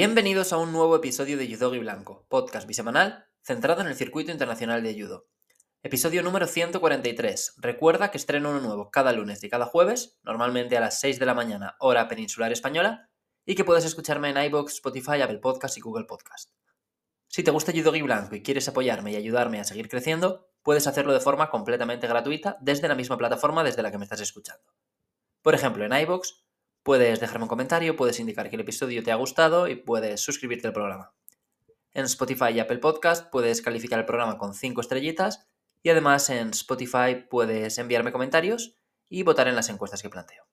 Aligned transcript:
Bienvenidos 0.00 0.54
a 0.54 0.56
un 0.56 0.72
nuevo 0.72 0.96
episodio 0.96 1.36
de 1.36 1.46
Judo 1.46 1.78
Blanco, 1.78 2.24
podcast 2.30 2.66
bisemanal 2.66 3.26
centrado 3.42 3.82
en 3.82 3.86
el 3.86 3.94
circuito 3.94 4.32
internacional 4.32 4.82
de 4.82 4.98
judo. 4.98 5.28
Episodio 5.82 6.22
número 6.22 6.46
143. 6.46 7.56
Recuerda 7.58 8.10
que 8.10 8.16
estreno 8.16 8.48
uno 8.48 8.60
nuevo 8.60 8.90
cada 8.90 9.12
lunes 9.12 9.44
y 9.44 9.50
cada 9.50 9.66
jueves, 9.66 10.18
normalmente 10.22 10.74
a 10.78 10.80
las 10.80 10.98
6 11.00 11.18
de 11.18 11.26
la 11.26 11.34
mañana, 11.34 11.76
hora 11.80 12.08
peninsular 12.08 12.50
española, 12.50 13.10
y 13.44 13.54
que 13.54 13.64
puedes 13.66 13.84
escucharme 13.84 14.30
en 14.30 14.42
iBox, 14.42 14.72
Spotify, 14.72 15.20
Apple 15.20 15.40
Podcast 15.40 15.76
y 15.76 15.82
Google 15.82 16.06
Podcast. 16.06 16.50
Si 17.28 17.42
te 17.42 17.50
gusta 17.50 17.70
Judo 17.70 17.92
Blanco 17.92 18.34
y 18.34 18.42
quieres 18.42 18.68
apoyarme 18.68 19.12
y 19.12 19.16
ayudarme 19.16 19.60
a 19.60 19.64
seguir 19.64 19.90
creciendo, 19.90 20.48
puedes 20.62 20.86
hacerlo 20.86 21.12
de 21.12 21.20
forma 21.20 21.50
completamente 21.50 22.06
gratuita 22.06 22.56
desde 22.62 22.88
la 22.88 22.94
misma 22.94 23.18
plataforma 23.18 23.64
desde 23.64 23.82
la 23.82 23.90
que 23.90 23.98
me 23.98 24.04
estás 24.04 24.22
escuchando. 24.22 24.64
Por 25.42 25.54
ejemplo, 25.54 25.84
en 25.84 25.92
iBox 25.92 26.46
puedes 26.82 27.20
dejarme 27.20 27.44
un 27.44 27.48
comentario, 27.48 27.96
puedes 27.96 28.20
indicar 28.20 28.48
que 28.48 28.56
el 28.56 28.62
episodio 28.62 29.02
te 29.02 29.12
ha 29.12 29.16
gustado 29.16 29.68
y 29.68 29.76
puedes 29.76 30.20
suscribirte 30.20 30.66
al 30.66 30.72
programa. 30.72 31.12
En 31.92 32.04
Spotify 32.04 32.52
y 32.54 32.60
Apple 32.60 32.78
Podcast 32.78 33.30
puedes 33.30 33.62
calificar 33.62 33.98
el 33.98 34.06
programa 34.06 34.38
con 34.38 34.54
5 34.54 34.80
estrellitas 34.80 35.48
y 35.82 35.90
además 35.90 36.30
en 36.30 36.50
Spotify 36.50 37.26
puedes 37.28 37.78
enviarme 37.78 38.12
comentarios 38.12 38.76
y 39.08 39.22
votar 39.22 39.48
en 39.48 39.56
las 39.56 39.68
encuestas 39.68 40.02
que 40.02 40.10
planteo. 40.10 40.46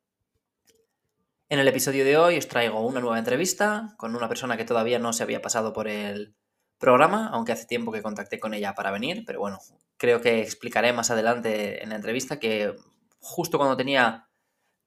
En 1.49 1.59
el 1.59 1.67
episodio 1.67 2.03
de 2.03 2.17
hoy 2.17 2.37
os 2.37 2.47
traigo 2.47 2.81
una 2.81 2.99
nueva 2.99 3.19
entrevista 3.19 3.93
con 3.97 4.15
una 4.15 4.27
persona 4.27 4.57
que 4.57 4.65
todavía 4.65 4.99
no 4.99 5.13
se 5.13 5.23
había 5.23 5.41
pasado 5.41 5.71
por 5.73 5.87
el 5.87 6.35
programa, 6.77 7.29
aunque 7.31 7.53
hace 7.53 7.65
tiempo 7.65 7.91
que 7.91 8.01
contacté 8.01 8.39
con 8.39 8.53
ella 8.53 8.73
para 8.73 8.91
venir, 8.91 9.23
pero 9.25 9.39
bueno, 9.39 9.59
creo 9.97 10.21
que 10.21 10.41
explicaré 10.41 10.91
más 10.91 11.09
adelante 11.09 11.83
en 11.83 11.89
la 11.89 11.95
entrevista 11.95 12.39
que 12.39 12.75
justo 13.19 13.57
cuando 13.57 13.77
tenía 13.77 14.26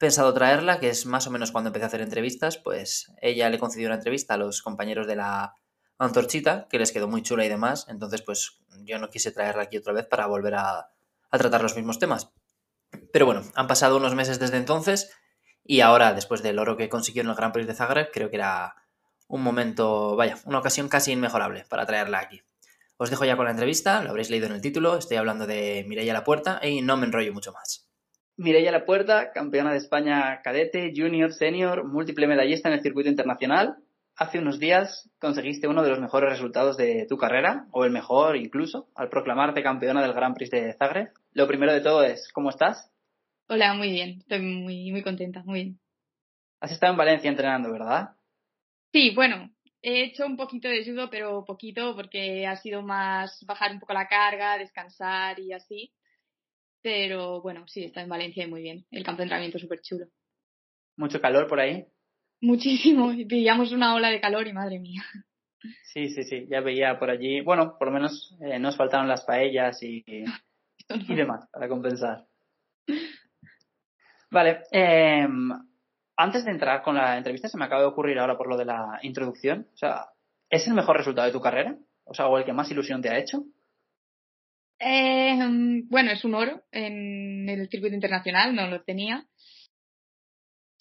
pensado 0.01 0.33
traerla, 0.33 0.81
que 0.81 0.89
es 0.89 1.05
más 1.05 1.27
o 1.27 1.31
menos 1.31 1.53
cuando 1.53 1.69
empecé 1.69 1.84
a 1.84 1.89
hacer 1.89 2.01
entrevistas, 2.01 2.56
pues 2.56 3.12
ella 3.20 3.51
le 3.51 3.59
concedió 3.59 3.87
una 3.87 3.97
entrevista 3.97 4.33
a 4.33 4.39
los 4.39 4.62
compañeros 4.62 5.06
de 5.06 5.15
la 5.15 5.55
antorchita, 5.98 6.67
que 6.70 6.79
les 6.79 6.91
quedó 6.91 7.06
muy 7.06 7.23
chula 7.23 7.45
y 7.45 7.51
demás. 7.51 7.84
Entonces, 7.87 8.23
pues 8.23 8.62
yo 8.84 8.98
no 8.98 9.11
quise 9.11 9.31
traerla 9.31 9.65
aquí 9.65 9.77
otra 9.77 9.93
vez 9.93 10.06
para 10.06 10.27
volver 10.27 10.55
a, 10.55 10.89
tratar 11.31 11.61
los 11.62 11.77
mismos 11.77 11.98
temas. 11.98 12.33
Pero 13.12 13.27
bueno, 13.27 13.43
han 13.55 13.67
pasado 13.67 13.98
unos 13.98 14.15
meses 14.15 14.41
desde 14.41 14.56
entonces 14.56 15.12
y 15.65 15.83
ahora, 15.83 16.15
después 16.15 16.43
del 16.43 16.59
oro 16.59 16.78
que 16.78 16.89
consiguió 16.89 17.21
en 17.21 17.28
el 17.28 17.34
Gran 17.34 17.53
Prix 17.53 17.67
de 17.67 17.75
Zagreb, 17.75 18.11
creo 18.11 18.31
que 18.31 18.37
era 18.37 18.75
un 19.28 19.43
momento, 19.43 20.17
vaya, 20.17 20.39
una 20.47 20.61
ocasión 20.61 20.89
casi 20.89 21.12
inmejorable 21.12 21.67
para 21.69 21.84
traerla 21.84 22.21
aquí. 22.21 22.41
Os 22.97 23.11
dejo 23.11 23.27
ya 23.27 23.37
con 23.37 23.45
la 23.45 23.51
entrevista, 23.51 24.03
lo 24.03 24.11
habréis 24.11 24.31
leído 24.31 24.47
en 24.47 24.53
el 24.53 24.62
título, 24.62 24.97
estoy 24.97 25.19
hablando 25.19 25.47
de 25.47 25.84
Mireia 25.87 26.15
La 26.15 26.25
Puerta 26.25 26.59
y 26.67 26.81
no 26.81 26.97
me 26.97 27.05
enrollo 27.05 27.34
mucho 27.34 27.53
más. 27.53 27.89
Mireia 28.41 28.72
La 28.72 28.86
Puerta, 28.86 29.33
campeona 29.33 29.70
de 29.70 29.77
España 29.77 30.41
cadete, 30.42 30.94
junior, 30.96 31.30
senior, 31.30 31.86
múltiple 31.86 32.27
medallista 32.27 32.70
en 32.70 32.74
el 32.77 32.80
circuito 32.80 33.10
internacional, 33.10 33.77
hace 34.16 34.38
unos 34.38 34.58
días 34.58 35.10
conseguiste 35.20 35.69
uno 35.69 35.82
de 35.82 35.91
los 35.91 36.00
mejores 36.00 36.30
resultados 36.30 36.78
de 36.78 37.05
tu 37.06 37.19
carrera, 37.19 37.66
o 37.70 37.84
el 37.84 37.91
mejor 37.91 38.38
incluso, 38.38 38.88
al 38.94 39.10
proclamarte 39.10 39.62
campeona 39.62 40.00
del 40.00 40.14
Grand 40.14 40.34
Prix 40.34 40.50
de 40.52 40.72
Zagreb. 40.72 41.10
Lo 41.34 41.47
primero 41.47 41.74
de 41.74 41.82
todo 41.82 42.02
es, 42.02 42.32
¿cómo 42.32 42.48
estás? 42.48 42.91
Hola, 43.47 43.74
muy 43.74 43.91
bien, 43.91 44.20
estoy 44.20 44.41
muy, 44.41 44.91
muy 44.91 45.02
contenta, 45.02 45.42
muy 45.42 45.60
bien. 45.60 45.78
Has 46.60 46.72
estado 46.72 46.92
en 46.92 46.98
Valencia 46.98 47.28
entrenando, 47.28 47.70
¿verdad? 47.70 48.12
Sí, 48.91 49.12
bueno, 49.14 49.50
he 49.82 50.04
hecho 50.04 50.25
un 50.25 50.38
poquito 50.38 50.66
de 50.66 50.82
judo, 50.82 51.10
pero 51.10 51.44
poquito 51.44 51.94
porque 51.94 52.47
ha 52.47 52.56
sido 52.56 52.80
más 52.80 53.44
bajar 53.44 53.72
un 53.72 53.80
poco 53.80 53.92
la 53.92 54.08
carga, 54.08 54.56
descansar 54.56 55.38
y 55.41 55.52
así. 55.52 55.92
Pero 56.83 57.42
bueno, 57.42 57.67
sí, 57.69 57.84
está 57.84 58.03
en 58.03 58.09
Valencia 58.09 58.45
y 58.45 58.48
muy 58.48 58.62
bien. 58.62 58.84
El 58.91 59.05
campo 59.05 59.19
de 59.19 59.25
entrenamiento 59.25 59.59
es 59.59 59.62
súper 59.62 59.81
chulo. 59.83 60.06
¿Mucho 60.97 61.21
calor 61.21 61.47
por 61.47 61.60
ahí? 61.60 61.87
Muchísimo. 62.41 63.12
Pillamos 63.28 63.72
una 63.72 63.94
ola 63.94 64.09
de 64.09 64.21
calor 64.21 64.47
y 64.47 64.53
madre 64.53 64.78
mía. 64.78 65.03
Sí, 65.93 66.09
sí, 66.09 66.22
sí. 66.25 66.47
Ya 66.49 66.60
veía 66.60 66.99
por 66.99 67.10
allí. 67.10 67.41
Bueno, 67.43 67.77
por 67.78 67.88
lo 67.88 67.94
menos 67.94 68.37
eh, 68.41 68.59
nos 68.59 68.77
faltaron 68.77 69.09
las 69.09 69.25
paellas 69.25 69.82
y, 69.82 70.03
y 70.06 70.25
demás 71.15 71.49
para 71.53 71.69
compensar. 71.69 72.25
Vale. 74.31 74.62
Eh, 74.72 75.27
antes 76.16 76.44
de 76.44 76.50
entrar 76.50 76.83
con 76.83 76.97
la 76.97 77.16
entrevista, 77.16 77.49
se 77.49 77.56
me 77.56 77.65
acaba 77.65 77.81
de 77.81 77.88
ocurrir 77.88 78.19
ahora 78.19 78.37
por 78.37 78.49
lo 78.49 78.56
de 78.56 78.66
la 78.66 78.99
introducción. 79.03 79.66
O 79.75 79.77
sea, 79.77 80.06
¿es 80.49 80.66
el 80.66 80.75
mejor 80.75 80.97
resultado 80.97 81.27
de 81.27 81.33
tu 81.33 81.41
carrera? 81.41 81.77
O 82.04 82.15
sea, 82.15 82.27
o 82.27 82.38
el 82.38 82.44
que 82.44 82.53
más 82.53 82.71
ilusión 82.71 83.00
te 83.00 83.09
ha 83.09 83.19
hecho? 83.19 83.44
Eh, 84.80 85.38
bueno, 85.84 86.10
es 86.10 86.24
un 86.24 86.34
oro 86.34 86.62
en 86.72 87.48
el 87.48 87.68
circuito 87.68 87.94
internacional, 87.94 88.54
no 88.54 88.66
lo 88.66 88.82
tenía. 88.82 89.26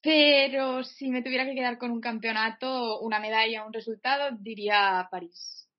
Pero 0.02 0.84
si 0.86 1.10
me 1.10 1.22
tuviera 1.22 1.46
que 1.46 1.56
quedar 1.56 1.78
con 1.78 1.92
un 1.92 2.00
campeonato, 2.00 3.02
una 3.02 3.20
medalla, 3.20 3.66
un 3.66 3.74
resultado, 3.74 4.38
diría 4.40 5.08
París. 5.12 5.70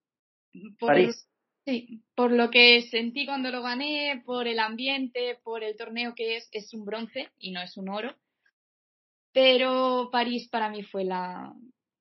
París. 0.79 1.27
Sí, 1.65 2.03
por 2.15 2.31
lo 2.31 2.51
que 2.51 2.83
sentí 2.91 3.25
cuando 3.25 3.51
lo 3.51 3.63
gané, 3.63 4.23
por 4.27 4.47
el 4.47 4.59
ambiente, 4.59 5.39
por 5.43 5.63
el 5.63 5.77
torneo 5.77 6.15
que 6.15 6.37
es, 6.37 6.49
es 6.53 6.75
un 6.75 6.85
bronce 6.85 7.31
y 7.39 7.53
no 7.53 7.63
es 7.63 7.77
un 7.79 7.89
oro. 7.89 8.15
Pero 9.33 10.11
París 10.11 10.49
para 10.49 10.69
mí 10.69 10.83
fue 10.83 11.05
la, 11.05 11.55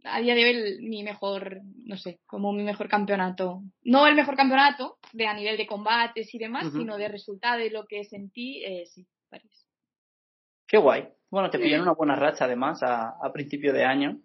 a 0.03 0.21
día 0.21 0.35
de 0.35 0.45
hoy 0.45 0.77
mi 0.81 1.03
mejor, 1.03 1.61
no 1.85 1.97
sé, 1.97 2.19
como 2.25 2.53
mi 2.53 2.63
mejor 2.63 2.87
campeonato. 2.87 3.61
No 3.83 4.07
el 4.07 4.15
mejor 4.15 4.35
campeonato 4.35 4.97
de 5.13 5.27
a 5.27 5.33
nivel 5.33 5.57
de 5.57 5.67
combates 5.67 6.33
y 6.33 6.37
demás, 6.37 6.71
sino 6.71 6.97
de 6.97 7.07
resultado 7.07 7.61
y 7.61 7.69
lo 7.69 7.85
que 7.85 8.03
sentí, 8.05 8.63
eh, 8.63 8.85
sí, 8.85 9.05
París. 9.29 9.67
Qué 10.67 10.77
guay. 10.77 11.07
Bueno, 11.29 11.49
te 11.49 11.59
pilló 11.59 11.81
una 11.81 11.93
buena 11.93 12.15
racha 12.15 12.45
además 12.45 12.81
a, 12.81 13.09
a, 13.21 13.31
principio 13.31 13.73
de 13.73 13.85
año. 13.85 14.19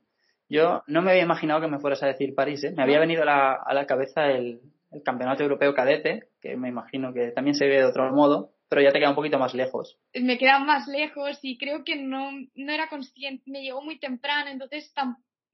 Yo 0.49 0.83
no 0.87 1.03
me 1.03 1.11
había 1.11 1.23
imaginado 1.23 1.61
que 1.61 1.69
me 1.69 1.79
fueras 1.79 2.03
a 2.03 2.07
decir 2.07 2.35
París, 2.35 2.63
¿eh? 2.65 2.73
Me 2.75 2.83
había 2.83 2.99
venido 2.99 3.23
a 3.23 3.27
la, 3.27 3.53
a 3.55 3.75
la 3.75 3.87
cabeza 3.87 4.31
el, 4.31 4.61
el, 4.93 5.03
Campeonato 5.03 5.43
Europeo 5.43 5.75
Cadete, 5.75 6.29
que 6.41 6.57
me 6.57 6.69
imagino 6.69 7.13
que 7.13 7.31
también 7.33 7.55
se 7.55 7.67
ve 7.67 7.79
de 7.79 7.85
otro 7.85 8.11
modo, 8.13 8.53
pero 8.69 8.83
ya 8.83 8.91
te 8.91 8.99
queda 8.99 9.11
un 9.11 9.17
poquito 9.17 9.39
más 9.39 9.55
lejos. 9.55 9.99
Me 10.15 10.39
queda 10.39 10.59
más 10.59 10.87
lejos 10.87 11.39
y 11.43 11.59
creo 11.59 11.85
que 11.85 11.97
no, 11.97 12.31
no 12.55 12.73
era 12.73 12.89
consciente, 12.89 13.51
me 13.51 13.63
llegó 13.63 13.83
muy 13.83 13.99
temprano, 13.99 14.51
entonces 14.51 14.93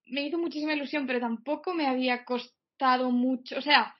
me 0.06 0.22
hizo 0.22 0.38
muchísima 0.38 0.74
ilusión, 0.74 1.06
pero 1.06 1.20
tampoco 1.20 1.74
me 1.74 1.86
había 1.86 2.24
costado 2.24 3.10
mucho, 3.10 3.58
o 3.58 3.62
sea, 3.62 3.94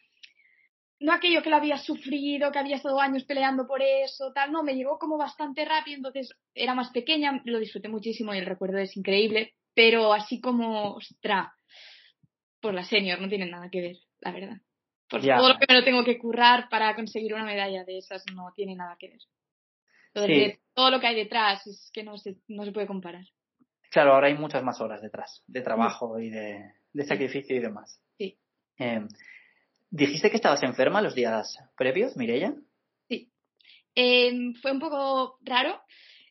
no 1.00 1.12
aquello 1.12 1.43
que 1.43 1.50
lo 1.50 1.56
había 1.56 1.78
sufrido, 1.78 2.53
que 2.53 2.59
había 2.59 2.77
estado 2.77 3.00
años 3.00 3.25
peleando 3.25 3.66
por 3.66 3.83
eso, 3.83 4.33
tal, 4.34 4.53
no, 4.53 4.62
me 4.62 4.75
llegó 4.75 4.99
como 4.99 5.16
bastante 5.16 5.65
rápido, 5.65 5.97
entonces 5.97 6.34
era 6.55 6.75
más 6.75 6.91
pequeña, 6.91 7.41
lo 7.44 7.59
disfruté 7.59 7.88
muchísimo 7.88 8.34
y 8.34 8.38
el 8.38 8.47
recuerdo 8.47 8.78
es 8.78 8.97
increíble, 8.97 9.55
pero 9.75 10.12
así 10.12 10.41
como, 10.41 10.94
ostra, 10.94 11.55
por 12.61 12.75
la 12.75 12.84
senior 12.84 13.21
no 13.21 13.28
tiene 13.28 13.47
nada 13.47 13.71
que 13.71 13.81
ver, 13.81 13.97
la 14.21 14.32
verdad. 14.32 14.56
Por 15.09 15.22
todo 15.22 15.49
lo 15.49 15.59
que 15.59 15.67
me 15.69 15.75
lo 15.75 15.84
tengo 15.84 16.05
que 16.05 16.19
currar 16.19 16.69
para 16.69 16.94
conseguir 16.94 17.34
una 17.34 17.44
medalla 17.44 17.84
de 17.84 17.99
esas 17.99 18.22
no 18.32 18.53
tiene 18.55 18.77
nada 18.77 18.97
que 18.97 19.09
ver. 19.09 19.21
Entonces, 20.15 20.61
todo 20.75 20.91
lo 20.91 21.00
que 21.00 21.09
hay 21.09 21.17
detrás 21.17 21.67
es 21.67 21.91
que 21.93 22.05
no 22.05 22.17
se, 22.17 22.37
no 22.47 22.65
se 22.65 22.72
puede 22.72 22.87
comparar. 22.87 23.25
Claro, 23.90 24.14
ahora 24.14 24.28
hay 24.28 24.34
muchas 24.34 24.62
más 24.62 24.80
horas 24.80 25.02
detrás, 25.02 25.42
de 25.46 25.62
trabajo 25.62 26.18
y 26.20 26.30
de, 26.30 26.72
de 26.92 27.04
sacrificio 27.04 27.56
y 27.56 27.60
demás. 27.60 28.00
Sí. 28.16 28.38
Eh, 28.78 29.06
¿Dijiste 29.90 30.30
que 30.30 30.36
estabas 30.36 30.62
enferma 30.62 31.02
los 31.02 31.14
días 31.14 31.58
previos, 31.76 32.16
Mireia? 32.16 32.54
Sí. 33.08 33.32
Eh, 33.96 34.52
fue 34.62 34.70
un 34.70 34.78
poco 34.78 35.38
raro 35.42 35.80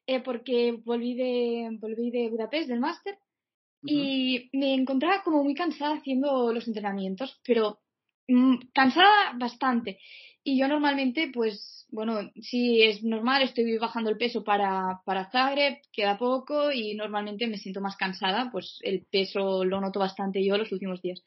eh, 0.07 0.21
porque 0.21 0.71
volví 0.83 1.15
de, 1.15 1.69
volví 1.79 2.09
de 2.09 2.29
Budapest, 2.29 2.69
del 2.69 2.79
máster, 2.79 3.19
y 3.81 4.49
me 4.53 4.73
encontraba 4.73 5.23
como 5.23 5.43
muy 5.43 5.53
cansada 5.53 5.95
haciendo 5.95 6.51
los 6.51 6.67
entrenamientos, 6.67 7.39
pero 7.45 7.79
cansada 8.73 9.34
bastante. 9.38 10.00
Y 10.44 10.57
yo 10.59 10.68
normalmente, 10.68 11.30
pues, 11.33 11.86
bueno, 11.92 12.31
sí 12.42 12.81
es 12.81 13.03
normal, 13.03 13.42
estoy 13.42 13.77
bajando 13.77 14.09
el 14.09 14.18
peso 14.18 14.44
para, 14.44 15.01
para 15.06 15.30
Zagreb, 15.30 15.80
queda 15.92 16.18
poco 16.18 16.71
y 16.71 16.95
normalmente 16.95 17.48
me 17.48 17.57
siento 17.57 17.81
más 17.81 17.98
cansada, 17.98 18.50
pues 18.51 18.80
el 18.83 19.06
peso 19.12 19.65
lo 19.65 19.81
noto 19.81 20.00
bastante 20.00 20.44
yo 20.44 20.57
los 20.57 20.71
últimos 20.71 21.01
días. 21.01 21.21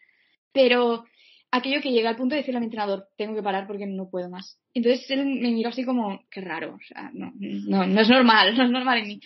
Pero 0.53 1.05
aquello 1.51 1.83
que 1.83 1.93
llega 1.93 2.11
al 2.11 2.17
punto 2.17 2.35
de 2.35 2.41
decirle 2.41 2.57
a 2.57 2.61
mi 2.61 2.67
entrenador, 2.67 3.09
tengo 3.17 3.35
que 3.35 3.43
parar 3.43 3.67
porque 3.67 3.87
no 3.87 4.09
puedo 4.09 4.31
más. 4.31 4.59
Entonces 4.75 5.09
él 5.11 5.25
me 5.27 5.51
miró 5.51 5.69
así 5.69 5.85
como, 5.85 6.25
qué 6.31 6.41
raro, 6.41 6.75
o 6.75 6.81
sea, 6.87 7.11
no, 7.13 7.33
no, 7.37 7.87
no 7.87 8.01
es 8.01 8.09
normal, 8.09 8.55
no 8.57 8.65
es 8.65 8.71
normal 8.71 8.99
en 8.99 9.09
mí. 9.09 9.21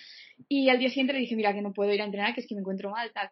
Y 0.48 0.68
al 0.68 0.78
día 0.78 0.88
siguiente 0.88 1.12
le 1.12 1.20
dije, 1.20 1.36
mira, 1.36 1.54
que 1.54 1.62
no 1.62 1.72
puedo 1.72 1.92
ir 1.92 2.02
a 2.02 2.04
entrenar, 2.04 2.34
que 2.34 2.40
es 2.40 2.46
que 2.46 2.54
me 2.54 2.60
encuentro 2.60 2.90
mal, 2.90 3.10
tal. 3.12 3.30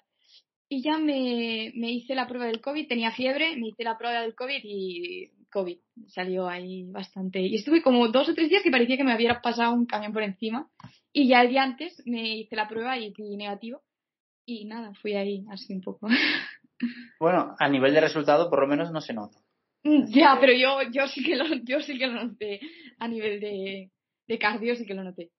Y 0.75 0.83
ya 0.83 0.99
me, 0.99 1.71
me 1.77 1.93
hice 1.93 2.17
la 2.17 2.27
prueba 2.27 2.47
del 2.47 2.61
COVID, 2.61 2.89
tenía 2.89 3.13
fiebre, 3.13 3.57
me 3.57 3.69
hice 3.69 3.85
la 3.85 3.97
prueba 3.97 4.23
del 4.23 4.35
COVID 4.35 4.61
y 4.65 5.31
COVID 5.53 5.79
salió 6.09 6.49
ahí 6.49 6.83
bastante. 6.91 7.39
Y 7.41 7.55
estuve 7.55 7.81
como 7.81 8.09
dos 8.09 8.29
o 8.29 8.35
tres 8.35 8.51
días 8.51 8.65
que 8.65 8.73
parecía 8.73 8.97
que 8.97 9.05
me 9.05 9.15
hubiera 9.15 9.41
pasado 9.41 9.73
un 9.73 9.87
camión 9.87 10.13
por 10.13 10.25
encima. 10.25 10.69
Y 11.13 11.29
ya 11.29 11.43
el 11.43 11.51
día 11.51 11.63
antes 11.63 12.03
me 12.07 12.39
hice 12.39 12.57
la 12.57 12.67
prueba 12.67 12.99
y 12.99 13.15
fui 13.15 13.37
negativo. 13.37 13.83
Y 14.45 14.65
nada, 14.65 14.93
fui 14.95 15.15
ahí 15.15 15.45
así 15.49 15.73
un 15.73 15.81
poco. 15.81 16.09
Bueno, 17.21 17.55
a 17.59 17.69
nivel 17.69 17.95
de 17.95 18.01
resultado 18.01 18.51
por 18.51 18.61
lo 18.61 18.67
menos 18.67 18.91
no 18.91 19.01
se 19.01 19.15
nota. 19.15 19.39
Mm, 19.85 20.07
ya, 20.13 20.37
pero 20.41 20.53
yo, 20.53 20.91
yo 20.91 21.07
sí 21.07 21.23
que 21.23 21.37
lo, 21.37 21.47
yo 21.63 21.81
sí 21.81 21.97
que 21.97 22.09
lo 22.09 22.25
noté. 22.25 22.61
A 22.99 23.07
nivel 23.07 23.39
de, 23.41 23.91
de 24.27 24.39
cardio 24.39 24.75
sí 24.75 24.85
que 24.85 24.95
lo 24.95 25.05
noté. 25.05 25.31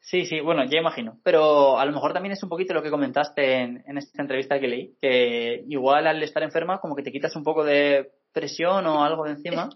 Sí, 0.00 0.24
sí, 0.24 0.40
bueno, 0.40 0.64
ya 0.64 0.78
imagino. 0.78 1.20
Pero 1.22 1.78
a 1.78 1.84
lo 1.84 1.92
mejor 1.92 2.12
también 2.12 2.32
es 2.32 2.42
un 2.42 2.48
poquito 2.48 2.74
lo 2.74 2.82
que 2.82 2.90
comentaste 2.90 3.60
en, 3.60 3.84
en 3.86 3.98
esta 3.98 4.22
entrevista 4.22 4.58
que 4.58 4.68
leí, 4.68 4.96
que 5.00 5.62
igual 5.68 6.06
al 6.06 6.22
estar 6.22 6.42
enferma 6.42 6.80
como 6.80 6.96
que 6.96 7.02
te 7.02 7.12
quitas 7.12 7.36
un 7.36 7.44
poco 7.44 7.64
de 7.64 8.10
presión 8.32 8.86
o 8.86 9.04
algo 9.04 9.24
de 9.24 9.32
encima. 9.32 9.68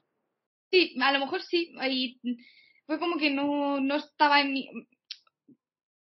Sí, 0.71 0.97
a 1.01 1.13
lo 1.13 1.21
mejor 1.21 1.43
sí. 1.43 1.73
Y 1.89 2.21
fue 2.87 2.99
como 2.99 3.17
que 3.17 3.31
no, 3.31 3.81
no 3.81 3.97
estaba 3.97 4.41
en 4.41 4.53
mi... 4.53 4.69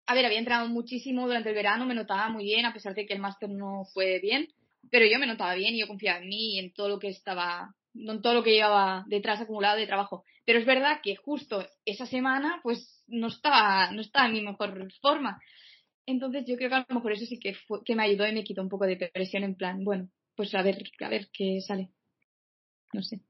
A 0.06 0.14
ver, 0.14 0.26
había 0.26 0.38
entrenado 0.38 0.68
muchísimo 0.68 1.26
durante 1.26 1.50
el 1.50 1.54
verano, 1.54 1.86
me 1.86 1.94
notaba 1.94 2.28
muy 2.28 2.44
bien, 2.44 2.66
a 2.66 2.72
pesar 2.72 2.94
de 2.94 3.06
que 3.06 3.14
el 3.14 3.20
máster 3.20 3.48
no 3.48 3.84
fue 3.92 4.18
bien, 4.20 4.48
pero 4.90 5.06
yo 5.06 5.18
me 5.18 5.26
notaba 5.26 5.54
bien 5.54 5.74
y 5.74 5.80
yo 5.80 5.86
confiaba 5.86 6.18
en 6.18 6.28
mí 6.28 6.54
y 6.54 6.58
en 6.58 6.72
todo 6.72 6.88
lo 6.88 6.98
que 6.98 7.08
estaba, 7.08 7.74
en 7.94 8.20
todo 8.20 8.34
lo 8.34 8.42
que 8.42 8.52
llevaba 8.52 9.04
detrás 9.06 9.40
acumulado 9.40 9.78
de 9.78 9.86
trabajo. 9.86 10.24
Pero 10.44 10.58
es 10.58 10.66
verdad 10.66 11.00
que 11.02 11.16
justo 11.16 11.64
esa 11.84 12.06
semana, 12.06 12.60
pues 12.62 13.04
no 13.06 13.28
estaba, 13.28 13.90
no 13.92 14.00
estaba 14.00 14.26
en 14.26 14.32
mi 14.32 14.42
mejor 14.42 14.92
forma. 15.00 15.40
Entonces 16.06 16.44
yo 16.46 16.56
creo 16.56 16.68
que 16.68 16.74
a 16.74 16.86
lo 16.88 16.96
mejor 16.96 17.12
eso 17.12 17.26
sí 17.26 17.38
que, 17.38 17.54
fue, 17.54 17.80
que 17.84 17.94
me 17.94 18.02
ayudó 18.02 18.26
y 18.26 18.32
me 18.32 18.44
quitó 18.44 18.62
un 18.62 18.68
poco 18.68 18.86
de 18.86 18.96
presión 19.12 19.44
en 19.44 19.54
plan, 19.54 19.84
bueno, 19.84 20.08
pues 20.34 20.54
a 20.54 20.62
ver, 20.62 20.82
a 21.00 21.08
ver 21.08 21.28
qué 21.32 21.60
sale. 21.60 21.90
No 22.92 23.02
sé. 23.02 23.20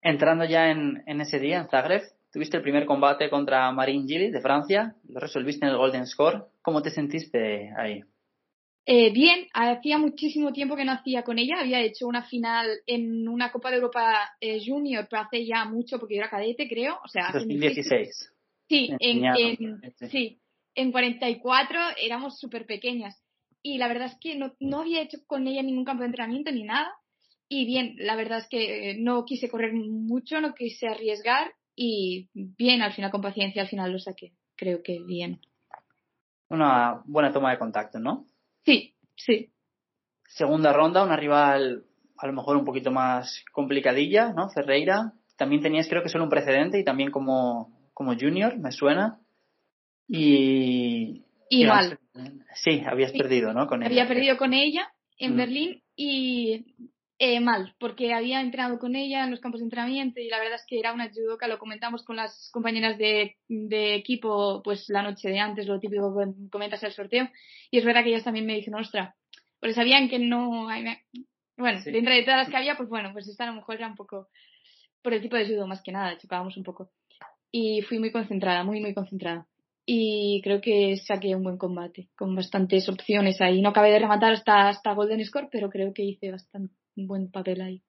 Entrando 0.00 0.44
ya 0.44 0.70
en, 0.70 1.04
en 1.06 1.20
ese 1.20 1.38
día, 1.38 1.60
en 1.60 1.68
Zagreb, 1.68 2.02
tuviste 2.32 2.56
el 2.56 2.62
primer 2.62 2.86
combate 2.86 3.30
contra 3.30 3.70
Marine 3.70 4.06
Gilly 4.06 4.30
de 4.30 4.40
Francia, 4.40 4.96
lo 5.08 5.20
resolviste 5.20 5.64
en 5.64 5.70
el 5.70 5.78
Golden 5.78 6.06
Score. 6.06 6.48
¿Cómo 6.60 6.82
te 6.82 6.90
sentiste 6.90 7.70
ahí? 7.76 8.02
Eh, 8.84 9.12
bien, 9.12 9.46
hacía 9.54 9.96
muchísimo 9.96 10.52
tiempo 10.52 10.74
que 10.74 10.84
no 10.84 10.92
hacía 10.92 11.22
con 11.22 11.38
ella. 11.38 11.60
Había 11.60 11.80
hecho 11.80 12.06
una 12.06 12.24
final 12.24 12.68
en 12.86 13.28
una 13.28 13.52
Copa 13.52 13.70
de 13.70 13.76
Europa 13.76 14.32
eh, 14.40 14.60
Junior, 14.64 15.06
pero 15.08 15.22
hace 15.22 15.46
ya 15.46 15.64
mucho 15.64 15.98
porque 15.98 16.16
yo 16.16 16.20
era 16.20 16.30
cadete, 16.30 16.68
creo. 16.68 16.98
O 17.04 17.08
sea, 17.08 17.30
2016. 17.32 18.32
Sí, 18.68 18.90
en, 18.98 19.24
en, 19.24 19.80
sí, 20.10 20.40
en 20.74 20.92
44 20.92 21.78
éramos 22.02 22.38
súper 22.38 22.66
pequeñas. 22.66 23.22
Y 23.62 23.78
la 23.78 23.86
verdad 23.86 24.08
es 24.08 24.18
que 24.18 24.34
no, 24.34 24.54
no 24.58 24.80
había 24.80 25.02
hecho 25.02 25.18
con 25.26 25.46
ella 25.46 25.62
ningún 25.62 25.84
campo 25.84 26.02
de 26.02 26.08
entrenamiento 26.08 26.50
ni 26.50 26.64
nada. 26.64 26.92
Y 27.48 27.66
bien, 27.66 27.94
la 27.98 28.16
verdad 28.16 28.38
es 28.38 28.48
que 28.48 28.96
no 28.98 29.24
quise 29.24 29.48
correr 29.48 29.74
mucho, 29.74 30.40
no 30.40 30.54
quise 30.54 30.88
arriesgar 30.88 31.52
y 31.76 32.30
bien, 32.34 32.82
al 32.82 32.92
final 32.92 33.10
con 33.10 33.20
paciencia, 33.20 33.62
al 33.62 33.68
final 33.68 33.92
lo 33.92 33.98
saqué. 33.98 34.32
Creo 34.56 34.82
que 34.82 35.00
bien. 35.00 35.40
Una 36.48 37.02
buena 37.04 37.32
toma 37.32 37.50
de 37.50 37.58
contacto, 37.58 37.98
¿no? 37.98 38.26
Sí, 38.64 38.94
sí. 39.16 39.50
Segunda 40.26 40.72
ronda, 40.72 41.04
una 41.04 41.16
rival 41.16 41.84
a 42.22 42.26
lo 42.26 42.32
mejor 42.32 42.56
un 42.56 42.64
poquito 42.64 42.90
más 42.92 43.44
complicadilla, 43.52 44.32
¿no? 44.32 44.48
Ferreira. 44.50 45.12
También 45.36 45.60
tenías 45.60 45.88
creo 45.88 46.02
que 46.02 46.08
solo 46.08 46.24
un 46.24 46.30
precedente 46.30 46.78
y 46.78 46.84
también 46.84 47.10
como, 47.10 47.90
como 47.92 48.14
junior, 48.14 48.56
me 48.58 48.70
suena. 48.70 49.18
Y... 50.08 51.24
Mal. 51.66 51.98
Sí, 52.54 52.82
habías 52.86 53.12
sí. 53.12 53.18
perdido, 53.18 53.52
¿no? 53.52 53.66
Con 53.66 53.82
Había 53.82 54.02
ella. 54.02 54.08
perdido 54.08 54.36
con 54.38 54.54
ella 54.54 54.92
en 55.18 55.34
mm. 55.34 55.36
Berlín 55.36 55.82
y 55.96 56.64
eh, 57.24 57.38
mal, 57.38 57.72
porque 57.78 58.12
había 58.12 58.40
entrenado 58.40 58.80
con 58.80 58.96
ella 58.96 59.22
en 59.22 59.30
los 59.30 59.38
campos 59.38 59.60
de 59.60 59.66
entrenamiento 59.66 60.18
y 60.18 60.28
la 60.28 60.40
verdad 60.40 60.56
es 60.56 60.66
que 60.66 60.80
era 60.80 60.92
una 60.92 61.08
judoka, 61.08 61.46
lo 61.46 61.60
comentamos 61.60 62.02
con 62.02 62.16
las 62.16 62.50
compañeras 62.52 62.98
de, 62.98 63.36
de, 63.46 63.94
equipo 63.94 64.60
pues 64.64 64.88
la 64.88 65.02
noche 65.02 65.28
de 65.28 65.38
antes, 65.38 65.68
lo 65.68 65.78
típico 65.78 66.12
que 66.18 66.50
comentas 66.50 66.82
el 66.82 66.90
sorteo, 66.90 67.28
y 67.70 67.78
es 67.78 67.84
verdad 67.84 68.02
que 68.02 68.08
ellas 68.08 68.24
también 68.24 68.44
me 68.44 68.56
dijeron, 68.56 68.80
ostra, 68.80 69.14
porque 69.60 69.72
sabían 69.72 70.08
que 70.08 70.18
no, 70.18 70.66
bueno, 71.56 71.80
sí. 71.84 71.92
dentro 71.92 72.12
de 72.12 72.24
todas 72.24 72.38
las 72.38 72.48
que 72.48 72.56
había, 72.56 72.76
pues 72.76 72.88
bueno, 72.88 73.12
pues 73.12 73.28
esta 73.28 73.44
a 73.44 73.46
lo 73.46 73.54
mejor 73.54 73.76
era 73.76 73.86
un 73.86 73.94
poco 73.94 74.26
por 75.00 75.14
el 75.14 75.22
tipo 75.22 75.36
de 75.36 75.46
judo 75.46 75.68
más 75.68 75.80
que 75.80 75.92
nada, 75.92 76.18
chocábamos 76.18 76.56
un 76.56 76.64
poco. 76.64 76.90
Y 77.52 77.82
fui 77.82 78.00
muy 78.00 78.10
concentrada, 78.10 78.64
muy, 78.64 78.80
muy 78.80 78.94
concentrada. 78.94 79.46
Y 79.86 80.40
creo 80.42 80.60
que 80.60 80.96
saqué 80.96 81.36
un 81.36 81.44
buen 81.44 81.58
combate, 81.58 82.08
con 82.16 82.34
bastantes 82.34 82.88
opciones 82.88 83.40
ahí. 83.40 83.60
No 83.60 83.68
acabé 83.68 83.90
de 83.92 84.00
rematar 84.00 84.32
hasta, 84.32 84.68
hasta 84.68 84.94
Golden 84.94 85.24
Score, 85.24 85.48
pero 85.52 85.70
creo 85.70 85.92
que 85.92 86.02
hice 86.02 86.32
bastante 86.32 86.81
un 86.96 87.06
buen 87.06 87.30
papel 87.30 87.60
ahí. 87.60 87.82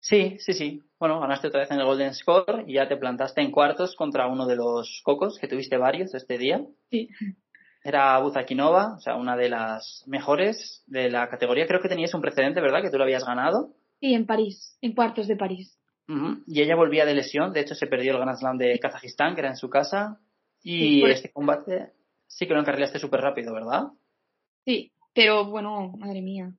Sí, 0.00 0.36
sí, 0.40 0.52
sí. 0.52 0.82
Bueno, 0.98 1.20
ganaste 1.20 1.46
otra 1.46 1.60
vez 1.60 1.70
en 1.70 1.78
el 1.78 1.86
Golden 1.86 2.12
Score 2.12 2.64
y 2.66 2.74
ya 2.74 2.88
te 2.88 2.96
plantaste 2.96 3.40
en 3.40 3.52
cuartos 3.52 3.94
contra 3.94 4.26
uno 4.26 4.46
de 4.46 4.56
los 4.56 5.00
cocos, 5.04 5.38
que 5.38 5.46
tuviste 5.46 5.76
varios 5.76 6.12
este 6.14 6.38
día. 6.38 6.64
Sí. 6.90 7.08
Era 7.84 8.18
Buzakinova, 8.18 8.94
o 8.96 9.00
sea, 9.00 9.16
una 9.16 9.36
de 9.36 9.48
las 9.48 10.04
mejores 10.06 10.82
de 10.86 11.08
la 11.08 11.28
categoría. 11.28 11.66
Creo 11.66 11.80
que 11.80 11.88
tenías 11.88 12.14
un 12.14 12.20
precedente, 12.20 12.60
¿verdad? 12.60 12.82
Que 12.82 12.90
tú 12.90 12.98
lo 12.98 13.04
habías 13.04 13.24
ganado. 13.24 13.74
Sí, 14.00 14.14
en 14.14 14.26
París, 14.26 14.76
en 14.80 14.94
cuartos 14.94 15.28
de 15.28 15.36
París. 15.36 15.78
Uh 16.08 16.12
-huh. 16.12 16.42
Y 16.46 16.62
ella 16.62 16.74
volvía 16.74 17.04
de 17.04 17.14
lesión, 17.14 17.52
de 17.52 17.60
hecho 17.60 17.76
se 17.76 17.86
perdió 17.86 18.12
el 18.12 18.18
Grand 18.18 18.36
Slam 18.36 18.58
de 18.58 18.78
Kazajistán, 18.80 19.34
que 19.34 19.40
era 19.40 19.50
en 19.50 19.56
su 19.56 19.70
casa. 19.70 20.18
Y 20.64 21.00
sí, 21.00 21.04
este 21.04 21.32
combate 21.32 21.92
sí 22.26 22.46
que 22.46 22.54
lo 22.54 22.60
encarrilaste 22.60 22.98
súper 22.98 23.20
rápido, 23.20 23.52
¿verdad? 23.52 23.84
Sí, 24.64 24.92
pero 25.12 25.44
bueno, 25.44 25.92
madre 25.96 26.22
mía. 26.22 26.52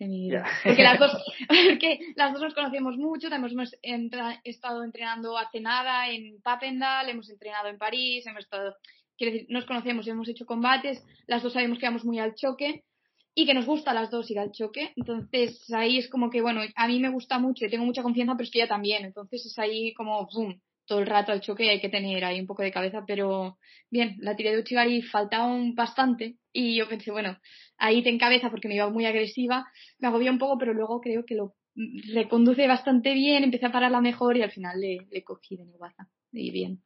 Yeah. 0.00 0.46
Porque 0.64 0.82
las 0.82 0.98
dos, 0.98 1.12
porque 1.48 1.98
las 2.16 2.32
dos 2.32 2.40
nos 2.40 2.54
conocemos 2.54 2.96
mucho, 2.96 3.28
también 3.28 3.52
hemos 3.52 3.76
entra, 3.82 4.40
estado 4.44 4.82
entrenando 4.82 5.36
hace 5.36 5.60
nada 5.60 6.08
en 6.08 6.40
Papendal, 6.40 7.10
hemos 7.10 7.28
entrenado 7.28 7.68
en 7.68 7.76
París, 7.76 8.26
hemos 8.26 8.44
estado, 8.44 8.76
quiero 9.18 9.34
decir, 9.34 9.46
nos 9.50 9.66
conocemos, 9.66 10.08
hemos 10.08 10.28
hecho 10.28 10.46
combates, 10.46 11.04
las 11.26 11.42
dos 11.42 11.52
sabemos 11.52 11.78
que 11.78 11.86
vamos 11.86 12.06
muy 12.06 12.18
al 12.18 12.34
choque 12.34 12.82
y 13.34 13.44
que 13.44 13.52
nos 13.52 13.66
gusta 13.66 13.90
a 13.90 13.94
las 13.94 14.10
dos 14.10 14.30
ir 14.30 14.38
al 14.38 14.52
choque, 14.52 14.92
entonces 14.96 15.70
ahí 15.70 15.98
es 15.98 16.08
como 16.08 16.30
que, 16.30 16.40
bueno, 16.40 16.62
a 16.74 16.88
mí 16.88 16.98
me 16.98 17.10
gusta 17.10 17.38
mucho 17.38 17.66
y 17.66 17.70
tengo 17.70 17.84
mucha 17.84 18.02
confianza, 18.02 18.32
pero 18.34 18.44
es 18.44 18.50
que 18.50 18.60
ella 18.60 18.68
también, 18.68 19.04
entonces 19.04 19.44
es 19.44 19.58
ahí 19.58 19.92
como, 19.92 20.26
boom, 20.32 20.62
todo 20.90 20.98
el 20.98 21.06
rato 21.06 21.30
al 21.30 21.40
choque 21.40 21.70
hay 21.70 21.80
que 21.80 21.88
tener 21.88 22.24
ahí 22.24 22.40
un 22.40 22.48
poco 22.48 22.64
de 22.64 22.72
cabeza, 22.72 23.04
pero 23.06 23.58
bien, 23.90 24.16
la 24.18 24.34
tiré 24.34 24.50
de 24.50 24.58
Uchigari 24.58 25.02
faltaba 25.02 25.46
un 25.46 25.76
bastante 25.76 26.38
y 26.52 26.74
yo 26.76 26.88
pensé, 26.88 27.12
bueno, 27.12 27.38
ahí 27.78 28.02
te 28.02 28.08
encabeza 28.08 28.50
porque 28.50 28.66
me 28.66 28.74
iba 28.74 28.90
muy 28.90 29.06
agresiva, 29.06 29.70
me 30.00 30.08
agobió 30.08 30.32
un 30.32 30.40
poco, 30.40 30.58
pero 30.58 30.74
luego 30.74 31.00
creo 31.00 31.24
que 31.24 31.36
lo 31.36 31.54
reconduce 32.12 32.66
bastante 32.66 33.14
bien, 33.14 33.44
empecé 33.44 33.66
a 33.66 33.72
pararla 33.72 34.00
mejor 34.00 34.36
y 34.36 34.42
al 34.42 34.50
final 34.50 34.80
le, 34.80 35.06
le 35.08 35.22
cogí 35.22 35.56
de 35.56 35.64
nuevaza 35.64 36.08
y 36.32 36.50
bien. 36.50 36.82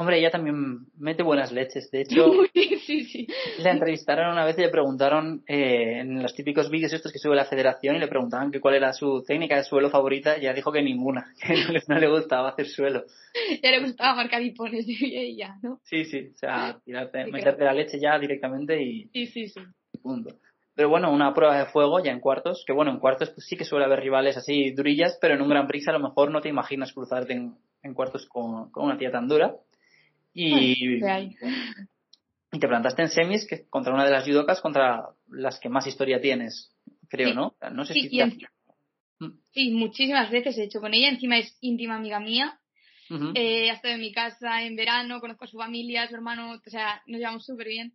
Hombre, 0.00 0.20
ella 0.20 0.30
también 0.30 0.86
mete 0.96 1.24
buenas 1.24 1.50
leches. 1.50 1.90
De 1.90 2.02
hecho, 2.02 2.30
sí, 2.54 3.02
sí. 3.02 3.26
la 3.58 3.72
entrevistaron 3.72 4.30
una 4.30 4.44
vez 4.44 4.56
y 4.56 4.60
le 4.60 4.68
preguntaron 4.68 5.42
eh, 5.48 5.98
en 5.98 6.22
los 6.22 6.36
típicos 6.36 6.70
vídeos 6.70 6.92
estos 6.92 7.10
que 7.10 7.18
sube 7.18 7.34
la 7.34 7.46
federación 7.46 7.96
y 7.96 7.98
le 7.98 8.06
preguntaban 8.06 8.52
que 8.52 8.60
cuál 8.60 8.76
era 8.76 8.92
su 8.92 9.24
técnica 9.26 9.56
de 9.56 9.64
suelo 9.64 9.90
favorita 9.90 10.36
y 10.36 10.42
ella 10.42 10.52
dijo 10.52 10.70
que 10.70 10.82
ninguna, 10.82 11.34
que 11.44 11.52
no 11.52 11.72
le, 11.72 11.82
no 11.88 11.98
le 11.98 12.08
gustaba 12.08 12.50
hacer 12.50 12.68
suelo. 12.68 13.06
Ya 13.60 13.72
le 13.72 13.80
gustaba 13.80 14.14
marcar 14.14 14.40
hipones 14.40 14.84
y 14.86 15.36
ya, 15.36 15.56
¿no? 15.64 15.80
Sí, 15.82 16.04
sí, 16.04 16.30
o 16.32 16.38
sea, 16.38 16.78
tirarte, 16.84 17.24
sí, 17.24 17.32
meterte 17.32 17.58
claro. 17.58 17.74
la 17.74 17.82
leche 17.82 17.98
ya 17.98 18.16
directamente 18.20 18.80
y, 18.80 19.08
sí, 19.12 19.26
sí, 19.26 19.48
sí. 19.48 19.60
punto. 20.00 20.36
Pero 20.76 20.90
bueno, 20.90 21.12
una 21.12 21.34
prueba 21.34 21.58
de 21.58 21.66
fuego 21.66 21.98
ya 21.98 22.12
en 22.12 22.20
cuartos, 22.20 22.62
que 22.64 22.72
bueno, 22.72 22.92
en 22.92 23.00
cuartos 23.00 23.30
pues 23.30 23.48
sí 23.48 23.56
que 23.56 23.64
suele 23.64 23.86
haber 23.86 23.98
rivales 23.98 24.36
así 24.36 24.70
durillas, 24.70 25.18
pero 25.20 25.34
en 25.34 25.42
un 25.42 25.48
Gran 25.48 25.66
Prix 25.66 25.88
a 25.88 25.92
lo 25.92 25.98
mejor 25.98 26.30
no 26.30 26.40
te 26.40 26.48
imaginas 26.48 26.92
cruzarte 26.92 27.32
en, 27.32 27.56
en 27.82 27.94
cuartos 27.94 28.28
con, 28.28 28.70
con 28.70 28.84
una 28.84 28.96
tía 28.96 29.10
tan 29.10 29.26
dura. 29.26 29.56
Y, 30.34 31.00
y 32.50 32.58
te 32.58 32.68
plantaste 32.68 33.02
en 33.02 33.10
semis 33.10 33.46
que 33.46 33.68
contra 33.68 33.92
una 33.92 34.04
de 34.04 34.10
las 34.10 34.24
judocas 34.24 34.60
contra 34.60 35.10
las 35.28 35.58
que 35.60 35.68
más 35.68 35.86
historia 35.86 36.20
tienes, 36.20 36.74
creo, 37.08 37.30
sí. 37.30 37.34
¿no? 37.34 37.56
No 37.72 37.84
sé 37.84 37.94
sí, 37.94 38.08
si 38.08 38.20
en... 38.20 38.38
sí, 39.50 39.70
muchísimas 39.70 40.30
veces 40.30 40.56
he 40.56 40.64
hecho 40.64 40.80
con 40.80 40.94
ella. 40.94 41.08
Encima 41.08 41.38
es 41.38 41.56
íntima 41.60 41.96
amiga 41.96 42.20
mía. 42.20 42.58
Uh 43.10 43.14
-huh. 43.14 43.32
eh, 43.34 43.70
ha 43.70 43.74
estado 43.74 43.94
en 43.94 44.00
mi 44.00 44.12
casa 44.12 44.62
en 44.62 44.76
verano, 44.76 45.20
conozco 45.20 45.44
a 45.44 45.48
su 45.48 45.56
familia, 45.56 46.02
a 46.02 46.08
su 46.08 46.14
hermano, 46.14 46.52
o 46.52 46.70
sea, 46.70 47.02
nos 47.06 47.18
llevamos 47.18 47.44
súper 47.44 47.68
bien. 47.68 47.94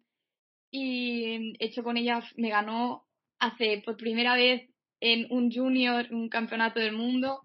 Y 0.71 1.55
he 1.59 1.65
hecho 1.65 1.83
con 1.83 1.97
ella, 1.97 2.23
me 2.35 2.49
ganó 2.49 3.05
hace 3.39 3.81
por 3.85 3.95
primera 3.95 4.35
vez 4.35 4.69
en 4.99 5.27
un 5.31 5.51
junior, 5.51 6.07
un 6.11 6.29
campeonato 6.29 6.79
del 6.79 6.93
mundo. 6.93 7.41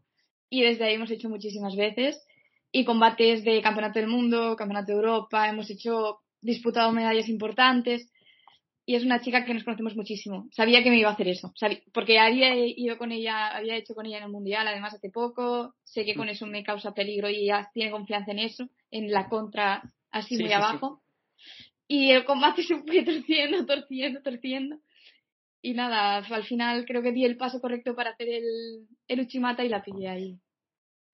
Y 0.50 0.62
desde 0.62 0.84
ahí 0.84 0.94
hemos 0.94 1.10
hecho 1.10 1.28
muchísimas 1.28 1.76
veces 1.76 2.22
y 2.70 2.84
combates 2.84 3.44
de 3.44 3.62
campeonato 3.62 3.98
del 3.98 4.08
mundo, 4.08 4.56
campeonato 4.56 4.92
de 4.92 4.98
Europa, 4.98 5.48
hemos 5.48 5.70
hecho, 5.70 6.20
disputado 6.40 6.92
medallas 6.92 7.28
importantes 7.28 8.10
y 8.88 8.94
es 8.94 9.04
una 9.04 9.20
chica 9.20 9.44
que 9.44 9.52
nos 9.52 9.64
conocemos 9.64 9.96
muchísimo. 9.96 10.48
Sabía 10.50 10.82
que 10.82 10.88
me 10.88 10.98
iba 10.98 11.10
a 11.10 11.12
hacer 11.12 11.28
eso, 11.28 11.52
sabía, 11.56 11.80
porque 11.92 12.18
había 12.18 12.54
ido 12.56 12.96
con 12.96 13.12
ella, 13.12 13.48
había 13.48 13.76
hecho 13.76 13.94
con 13.94 14.06
ella 14.06 14.16
en 14.16 14.24
el 14.24 14.30
mundial, 14.30 14.66
además 14.66 14.94
hace 14.94 15.10
poco, 15.10 15.74
sé 15.84 16.06
que 16.06 16.14
con 16.14 16.30
eso 16.30 16.46
me 16.46 16.62
causa 16.62 16.94
peligro 16.94 17.28
y 17.28 17.44
ella 17.44 17.70
tiene 17.74 17.90
confianza 17.90 18.32
en 18.32 18.38
eso, 18.38 18.66
en 18.90 19.10
la 19.10 19.28
contra 19.28 19.82
así 20.10 20.36
sí, 20.36 20.42
muy 20.42 20.48
sí, 20.48 20.54
abajo. 20.54 21.02
Sí. 21.36 21.52
Y 21.88 22.10
el 22.12 22.24
combate 22.24 22.62
se 22.64 22.76
fue 22.76 23.02
torciendo, 23.02 23.66
torciendo, 23.66 24.22
torciendo. 24.22 24.78
Y 25.60 25.74
nada, 25.74 26.18
al 26.18 26.44
final 26.44 26.86
creo 26.86 27.02
que 27.02 27.12
di 27.12 27.26
el 27.26 27.36
paso 27.36 27.60
correcto 27.60 27.94
para 27.94 28.10
hacer 28.10 28.28
el, 28.28 28.86
el 29.06 29.20
Uchimata 29.20 29.64
y 29.64 29.68
la 29.68 29.82
pillé 29.82 30.08
ahí. 30.08 30.38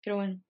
Pero 0.00 0.16
bueno 0.16 0.43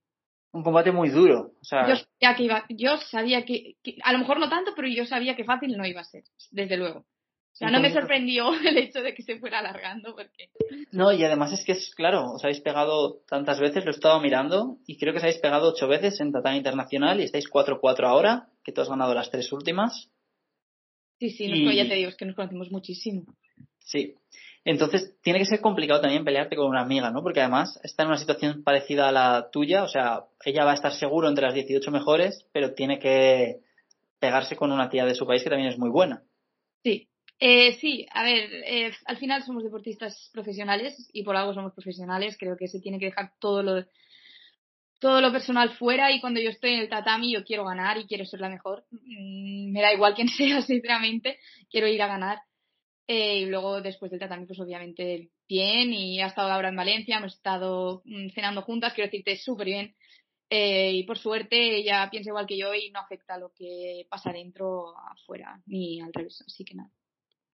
un 0.54 0.62
combate 0.62 0.92
muy 0.92 1.10
duro. 1.10 1.52
O 1.60 1.64
sea... 1.64 1.88
Yo 1.88 1.96
sabía 1.96 2.36
que 2.36 2.42
iba, 2.44 2.64
yo 2.68 2.96
sabía 2.98 3.44
que, 3.44 3.74
que, 3.82 3.96
a 4.02 4.12
lo 4.12 4.20
mejor 4.20 4.38
no 4.38 4.48
tanto, 4.48 4.72
pero 4.74 4.88
yo 4.88 5.04
sabía 5.04 5.34
que 5.34 5.44
fácil 5.44 5.76
no 5.76 5.84
iba 5.84 6.00
a 6.00 6.04
ser, 6.04 6.22
desde 6.52 6.76
luego. 6.76 7.00
O 7.00 7.56
sea, 7.56 7.70
no 7.70 7.80
me 7.80 7.92
sorprendió 7.92 8.52
el 8.64 8.78
hecho 8.78 9.02
de 9.02 9.14
que 9.14 9.22
se 9.22 9.38
fuera 9.38 9.58
alargando 9.58 10.14
porque... 10.14 10.50
No, 10.92 11.12
y 11.12 11.22
además 11.24 11.52
es 11.52 11.64
que 11.64 11.72
es 11.72 11.92
claro, 11.94 12.32
os 12.32 12.44
habéis 12.44 12.60
pegado 12.60 13.20
tantas 13.28 13.58
veces, 13.58 13.84
lo 13.84 13.90
he 13.90 13.94
estado 13.94 14.20
mirando, 14.20 14.78
y 14.86 14.96
creo 14.96 15.12
que 15.12 15.18
os 15.18 15.24
habéis 15.24 15.38
pegado 15.38 15.70
ocho 15.70 15.88
veces 15.88 16.20
en 16.20 16.32
Tatán 16.32 16.56
Internacional 16.56 17.20
y 17.20 17.24
estáis 17.24 17.50
4-4 17.50 18.04
ahora. 18.04 18.48
que 18.62 18.72
tú 18.72 18.80
has 18.80 18.88
ganado 18.88 19.12
las 19.12 19.30
tres 19.30 19.52
últimas. 19.52 20.08
Sí, 21.18 21.30
sí, 21.30 21.48
nos, 21.48 21.74
ya 21.74 21.88
te 21.88 21.94
digo, 21.94 22.08
es 22.08 22.16
que 22.16 22.26
nos 22.26 22.36
conocemos 22.36 22.70
muchísimo. 22.70 23.24
Sí. 23.80 24.14
Entonces, 24.64 25.14
tiene 25.22 25.38
que 25.38 25.44
ser 25.44 25.60
complicado 25.60 26.00
también 26.00 26.24
pelearte 26.24 26.56
con 26.56 26.66
una 26.66 26.80
amiga, 26.80 27.10
¿no? 27.10 27.22
Porque 27.22 27.40
además 27.40 27.78
está 27.82 28.02
en 28.02 28.08
una 28.08 28.18
situación 28.18 28.62
parecida 28.64 29.08
a 29.08 29.12
la 29.12 29.50
tuya, 29.50 29.84
o 29.84 29.88
sea, 29.88 30.24
ella 30.44 30.64
va 30.64 30.70
a 30.70 30.74
estar 30.74 30.92
seguro 30.92 31.28
entre 31.28 31.44
las 31.44 31.54
18 31.54 31.90
mejores, 31.90 32.46
pero 32.52 32.72
tiene 32.72 32.98
que 32.98 33.60
pegarse 34.18 34.56
con 34.56 34.72
una 34.72 34.88
tía 34.88 35.04
de 35.04 35.14
su 35.14 35.26
país 35.26 35.42
que 35.42 35.50
también 35.50 35.70
es 35.70 35.78
muy 35.78 35.90
buena. 35.90 36.22
Sí, 36.82 37.08
eh, 37.40 37.76
sí, 37.80 38.06
a 38.10 38.22
ver, 38.22 38.50
eh, 38.66 38.92
al 39.04 39.18
final 39.18 39.42
somos 39.42 39.64
deportistas 39.64 40.30
profesionales 40.32 41.10
y 41.12 41.24
por 41.24 41.36
algo 41.36 41.52
somos 41.52 41.74
profesionales. 41.74 42.36
Creo 42.38 42.56
que 42.56 42.68
se 42.68 42.80
tiene 42.80 42.98
que 42.98 43.06
dejar 43.06 43.32
todo 43.38 43.62
lo, 43.62 43.84
todo 44.98 45.20
lo 45.20 45.30
personal 45.30 45.70
fuera 45.76 46.10
y 46.12 46.22
cuando 46.22 46.40
yo 46.40 46.48
estoy 46.48 46.72
en 46.72 46.80
el 46.80 46.88
tatami 46.88 47.34
yo 47.34 47.44
quiero 47.44 47.64
ganar 47.66 47.98
y 47.98 48.06
quiero 48.06 48.24
ser 48.24 48.40
la 48.40 48.48
mejor. 48.48 48.86
Mm, 48.90 49.72
me 49.72 49.82
da 49.82 49.92
igual 49.92 50.14
quién 50.14 50.28
sea, 50.38 50.62
sinceramente, 50.62 51.38
quiero 51.70 51.86
ir 51.86 52.00
a 52.00 52.06
ganar. 52.06 52.38
Eh, 53.06 53.40
y 53.40 53.46
luego 53.46 53.82
después 53.82 54.10
del 54.10 54.20
tatami, 54.20 54.46
pues 54.46 54.58
obviamente 54.60 55.30
bien 55.46 55.92
y 55.92 56.20
ha 56.20 56.26
estado 56.26 56.50
ahora 56.50 56.70
en 56.70 56.76
Valencia, 56.76 57.18
hemos 57.18 57.34
estado 57.34 58.02
mm, 58.04 58.30
cenando 58.30 58.62
juntas, 58.62 58.94
quiero 58.94 59.10
decirte 59.10 59.36
súper 59.36 59.66
bien. 59.66 59.94
Eh, 60.50 60.92
y 60.92 61.04
por 61.04 61.18
suerte 61.18 61.76
ella 61.76 62.08
piensa 62.10 62.30
igual 62.30 62.46
que 62.46 62.58
yo 62.58 62.74
y 62.74 62.90
no 62.90 63.00
afecta 63.00 63.38
lo 63.38 63.52
que 63.54 64.06
pasa 64.08 64.30
dentro 64.32 64.94
afuera, 64.98 65.60
ni 65.66 66.00
al 66.00 66.12
revés, 66.12 66.42
así 66.46 66.64
que 66.64 66.74
nada. 66.74 66.90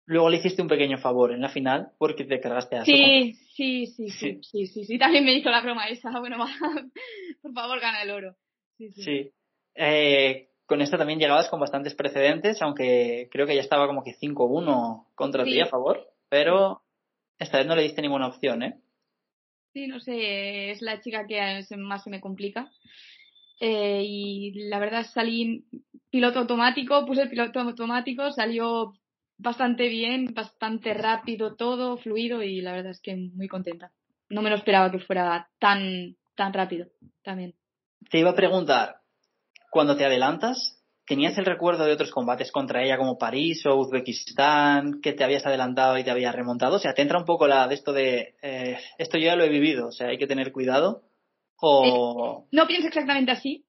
Luego 0.06 0.30
le 0.30 0.36
hiciste 0.36 0.62
un 0.62 0.68
pequeño 0.68 0.98
favor 0.98 1.32
en 1.32 1.40
la 1.40 1.48
final 1.48 1.90
porque 1.98 2.24
te 2.24 2.40
cargaste 2.40 2.76
a 2.76 2.84
sí, 2.84 3.34
sí, 3.54 3.86
sí, 3.86 4.08
sí, 4.10 4.38
sí, 4.42 4.66
sí, 4.66 4.84
sí, 4.84 4.98
también 4.98 5.24
me 5.24 5.34
hizo 5.34 5.50
la 5.50 5.60
broma 5.60 5.88
esa. 5.88 6.10
Bueno, 6.20 6.38
por 7.42 7.52
favor, 7.52 7.80
gana 7.80 8.02
el 8.02 8.10
oro. 8.10 8.36
Sí. 8.78 8.92
sí. 8.92 9.32
Eh, 9.74 10.48
con 10.66 10.82
esta 10.82 10.98
también 10.98 11.18
llegabas 11.18 11.48
con 11.48 11.60
bastantes 11.60 11.94
precedentes, 11.94 12.60
aunque 12.60 13.28
creo 13.30 13.46
que 13.46 13.54
ya 13.54 13.60
estaba 13.60 13.86
como 13.86 14.02
que 14.02 14.14
5-1 14.14 15.06
contra 15.14 15.44
ti 15.44 15.60
a 15.60 15.66
favor, 15.66 16.08
pero 16.28 16.82
esta 17.38 17.58
vez 17.58 17.66
no 17.66 17.76
le 17.76 17.82
diste 17.82 18.02
ninguna 18.02 18.28
opción, 18.28 18.62
¿eh? 18.62 18.80
Sí, 19.72 19.86
no 19.86 20.00
sé, 20.00 20.70
es 20.70 20.82
la 20.82 21.00
chica 21.00 21.26
que 21.26 21.64
más 21.76 22.02
se 22.02 22.10
me 22.10 22.20
complica. 22.20 22.70
Eh, 23.60 24.02
y 24.04 24.68
la 24.68 24.78
verdad 24.78 25.06
salí 25.12 25.64
piloto 26.10 26.40
automático, 26.40 27.06
puse 27.06 27.22
el 27.22 27.30
piloto 27.30 27.60
automático, 27.60 28.30
salió 28.32 28.94
bastante 29.38 29.88
bien, 29.88 30.32
bastante 30.34 30.94
rápido 30.94 31.56
todo, 31.56 31.98
fluido 31.98 32.42
y 32.42 32.60
la 32.60 32.72
verdad 32.72 32.92
es 32.92 33.00
que 33.00 33.16
muy 33.16 33.48
contenta. 33.48 33.92
No 34.28 34.42
me 34.42 34.50
lo 34.50 34.56
esperaba 34.56 34.90
que 34.90 34.98
fuera 34.98 35.48
tan, 35.58 36.16
tan 36.34 36.52
rápido 36.52 36.86
también. 37.22 37.54
Te 38.10 38.18
iba 38.18 38.30
a 38.30 38.34
preguntar, 38.34 38.96
cuando 39.70 39.96
te 39.96 40.04
adelantas, 40.04 40.82
¿tenías 41.06 41.36
el 41.38 41.44
recuerdo 41.44 41.84
de 41.84 41.92
otros 41.92 42.10
combates 42.10 42.50
contra 42.50 42.82
ella 42.82 42.98
como 42.98 43.18
París 43.18 43.64
o 43.66 43.76
Uzbekistán, 43.76 45.00
que 45.00 45.12
te 45.12 45.24
habías 45.24 45.46
adelantado 45.46 45.96
y 45.98 46.04
te 46.04 46.10
habías 46.10 46.34
remontado? 46.34 46.76
O 46.76 46.78
sea, 46.78 46.94
¿te 46.94 47.02
entra 47.02 47.18
un 47.18 47.24
poco 47.24 47.46
la 47.46 47.68
de 47.68 47.74
esto 47.74 47.92
de, 47.92 48.34
eh, 48.42 48.78
esto 48.98 49.18
yo 49.18 49.26
ya 49.26 49.36
lo 49.36 49.44
he 49.44 49.48
vivido, 49.48 49.88
o 49.88 49.92
sea, 49.92 50.08
hay 50.08 50.18
que 50.18 50.26
tener 50.26 50.52
cuidado? 50.52 51.02
O... 51.60 52.44
Eh, 52.44 52.48
no 52.52 52.66
pienso 52.66 52.88
exactamente 52.88 53.32
así, 53.32 53.64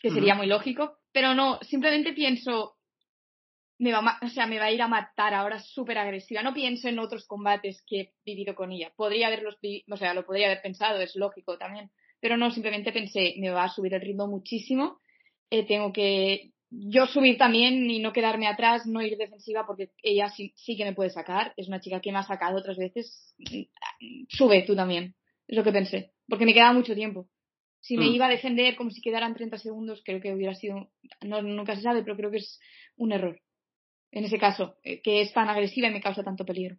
que 0.00 0.10
sería 0.10 0.34
muy 0.34 0.46
lógico, 0.46 0.98
pero 1.12 1.34
no, 1.34 1.58
simplemente 1.62 2.12
pienso, 2.12 2.76
me 3.78 3.92
va, 3.92 4.18
o 4.22 4.28
sea, 4.28 4.46
me 4.46 4.58
va 4.58 4.66
a 4.66 4.72
ir 4.72 4.82
a 4.82 4.88
matar 4.88 5.34
ahora 5.34 5.60
súper 5.60 5.98
agresiva. 5.98 6.42
No 6.42 6.54
pienso 6.54 6.88
en 6.88 6.98
otros 6.98 7.26
combates 7.26 7.82
que 7.86 8.00
he 8.00 8.12
vivido 8.24 8.54
con 8.54 8.72
ella. 8.72 8.92
Podría 8.96 9.28
haberlos, 9.28 9.58
o 9.90 9.96
sea, 9.96 10.14
lo 10.14 10.24
podría 10.24 10.46
haber 10.46 10.62
pensado, 10.62 11.00
es 11.00 11.16
lógico 11.16 11.58
también. 11.58 11.90
Pero 12.20 12.36
no, 12.36 12.50
simplemente 12.50 12.92
pensé, 12.92 13.34
me 13.38 13.50
va 13.50 13.64
a 13.64 13.68
subir 13.68 13.94
el 13.94 14.00
ritmo 14.00 14.26
muchísimo. 14.26 15.00
Eh, 15.52 15.66
tengo 15.66 15.92
que 15.92 16.52
yo 16.70 17.06
subir 17.06 17.36
también 17.36 17.90
y 17.90 17.98
no 17.98 18.14
quedarme 18.14 18.46
atrás, 18.46 18.86
no 18.86 19.02
ir 19.02 19.18
defensiva 19.18 19.66
porque 19.66 19.90
ella 20.02 20.30
sí, 20.30 20.54
sí 20.56 20.78
que 20.78 20.84
me 20.84 20.94
puede 20.94 21.10
sacar. 21.10 21.52
Es 21.58 21.68
una 21.68 21.78
chica 21.78 22.00
que 22.00 22.10
me 22.10 22.18
ha 22.18 22.22
sacado 22.22 22.58
otras 22.58 22.78
veces. 22.78 23.34
Sube 24.30 24.62
tú 24.62 24.74
también. 24.74 25.14
Es 25.46 25.54
lo 25.54 25.62
que 25.62 25.72
pensé. 25.72 26.12
Porque 26.26 26.46
me 26.46 26.54
quedaba 26.54 26.72
mucho 26.72 26.94
tiempo. 26.94 27.28
Si 27.80 27.98
me 27.98 28.08
mm. 28.08 28.14
iba 28.14 28.26
a 28.26 28.30
defender 28.30 28.76
como 28.76 28.90
si 28.90 29.02
quedaran 29.02 29.34
30 29.34 29.58
segundos, 29.58 30.00
creo 30.02 30.22
que 30.22 30.32
hubiera 30.32 30.54
sido, 30.54 30.88
no, 31.20 31.42
nunca 31.42 31.76
se 31.76 31.82
sabe, 31.82 32.02
pero 32.02 32.16
creo 32.16 32.30
que 32.30 32.38
es 32.38 32.58
un 32.96 33.12
error 33.12 33.38
en 34.10 34.24
ese 34.24 34.38
caso, 34.38 34.76
eh, 34.84 35.02
que 35.02 35.20
es 35.20 35.34
tan 35.34 35.50
agresiva 35.50 35.88
y 35.88 35.92
me 35.92 36.00
causa 36.00 36.22
tanto 36.22 36.46
peligro. 36.46 36.76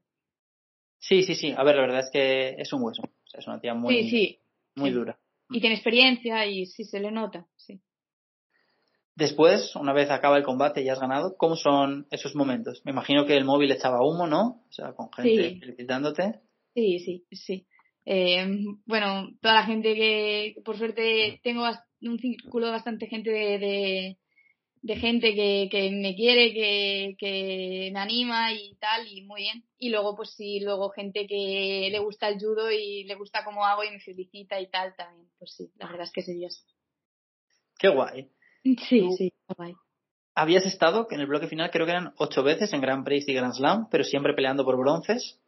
Sí, 0.97 1.21
sí, 1.21 1.35
sí. 1.35 1.53
A 1.55 1.63
ver, 1.63 1.75
la 1.75 1.81
verdad 1.81 1.99
es 1.99 2.09
que 2.11 2.55
es 2.57 2.73
un 2.73 2.81
hueso. 2.81 3.03
O 3.03 3.27
sea, 3.27 3.39
es 3.39 3.47
una 3.47 3.59
tía 3.59 3.75
muy, 3.75 4.39
muy 4.75 4.89
dura. 4.89 5.19
Y 5.49 5.59
tiene 5.59 5.75
experiencia 5.75 6.45
y 6.47 6.65
sí 6.65 6.85
se 6.85 6.99
le 6.99 7.11
nota, 7.11 7.45
sí. 7.55 7.79
Después, 9.15 9.75
una 9.75 9.93
vez 9.93 10.09
acaba 10.09 10.37
el 10.37 10.43
combate 10.43 10.81
y 10.81 10.89
has 10.89 10.99
ganado, 10.99 11.35
¿cómo 11.37 11.55
son 11.55 12.07
esos 12.09 12.35
momentos? 12.35 12.81
Me 12.83 12.91
imagino 12.91 13.25
que 13.25 13.37
el 13.37 13.45
móvil 13.45 13.71
echaba 13.71 14.03
humo, 14.03 14.25
¿no? 14.25 14.63
O 14.67 14.71
sea, 14.71 14.93
con 14.93 15.11
gente 15.13 15.59
felicitándote. 15.59 16.39
Sí, 16.73 16.99
sí, 16.99 17.25
sí. 17.31 17.67
Eh, 18.05 18.45
bueno, 18.85 19.29
toda 19.39 19.53
la 19.53 19.65
gente 19.65 19.93
que, 19.93 20.55
por 20.65 20.77
suerte, 20.77 21.39
tengo 21.43 21.63
un 22.01 22.19
círculo 22.19 22.65
de 22.65 22.71
bastante 22.71 23.07
gente 23.07 23.29
de, 23.29 24.17
de 24.81 24.95
gente 24.95 25.33
que, 25.35 25.69
que 25.71 25.91
me 25.91 26.15
quiere, 26.15 26.51
que, 26.51 27.15
que, 27.17 27.91
me 27.93 27.99
anima 27.99 28.51
y 28.51 28.75
tal, 28.75 29.07
y 29.07 29.21
muy 29.21 29.41
bien. 29.43 29.63
Y 29.77 29.89
luego, 29.89 30.15
pues 30.15 30.31
sí, 30.31 30.59
luego 30.59 30.89
gente 30.89 31.27
que 31.27 31.87
le 31.91 31.99
gusta 31.99 32.27
el 32.29 32.39
judo 32.39 32.71
y 32.71 33.03
le 33.05 33.15
gusta 33.15 33.45
cómo 33.45 33.65
hago 33.65 33.83
y 33.83 33.91
me 33.91 33.99
felicita 33.99 34.59
y 34.59 34.67
tal 34.71 34.95
también. 34.95 35.29
Pues 35.37 35.53
sí, 35.55 35.71
la 35.77 35.85
verdad 35.85 36.03
es 36.03 36.11
que 36.11 36.23
sería 36.23 36.47
así. 36.47 36.63
Qué 37.77 37.89
guay. 37.89 38.29
Sí, 38.63 39.09
sí, 39.17 39.33
guay. 39.57 39.73
Habías 40.35 40.65
estado, 40.65 41.07
que 41.07 41.15
en 41.15 41.21
el 41.21 41.27
bloque 41.27 41.47
final 41.47 41.69
creo 41.69 41.85
que 41.85 41.91
eran 41.91 42.13
ocho 42.17 42.43
veces 42.43 42.73
en 42.73 42.81
Grand 42.81 43.05
Prix 43.05 43.27
y 43.27 43.33
Grand 43.33 43.53
Slam, 43.53 43.87
pero 43.91 44.03
siempre 44.03 44.33
peleando 44.33 44.65
por 44.65 44.77
bronces. 44.77 45.39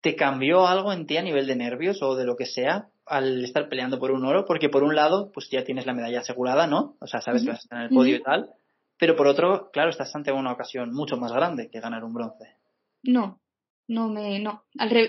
¿Te 0.00 0.14
cambió 0.14 0.66
algo 0.66 0.92
en 0.92 1.06
ti 1.06 1.16
a 1.16 1.22
nivel 1.22 1.46
de 1.46 1.56
nervios 1.56 2.02
o 2.02 2.14
de 2.14 2.24
lo 2.24 2.36
que 2.36 2.46
sea 2.46 2.88
al 3.06 3.42
estar 3.42 3.68
peleando 3.68 3.98
por 3.98 4.12
un 4.12 4.24
oro? 4.24 4.44
Porque 4.44 4.68
por 4.68 4.84
un 4.84 4.94
lado, 4.94 5.32
pues 5.32 5.48
ya 5.50 5.64
tienes 5.64 5.86
la 5.86 5.94
medalla 5.94 6.20
asegurada, 6.20 6.66
¿no? 6.66 6.96
O 7.00 7.06
sea, 7.06 7.20
sabes 7.20 7.42
que 7.42 7.48
vas 7.48 7.60
a 7.60 7.62
estar 7.62 7.78
en 7.78 7.84
el 7.86 7.90
podio 7.90 8.16
y 8.16 8.22
tal. 8.22 8.50
Pero 8.98 9.16
por 9.16 9.26
otro, 9.26 9.70
claro, 9.72 9.90
estás 9.90 10.14
ante 10.14 10.30
una 10.30 10.52
ocasión 10.52 10.92
mucho 10.92 11.16
más 11.16 11.32
grande 11.32 11.68
que 11.70 11.80
ganar 11.80 12.04
un 12.04 12.14
bronce. 12.14 12.56
No, 13.02 13.40
no 13.88 14.08
me, 14.08 14.38
no. 14.40 14.64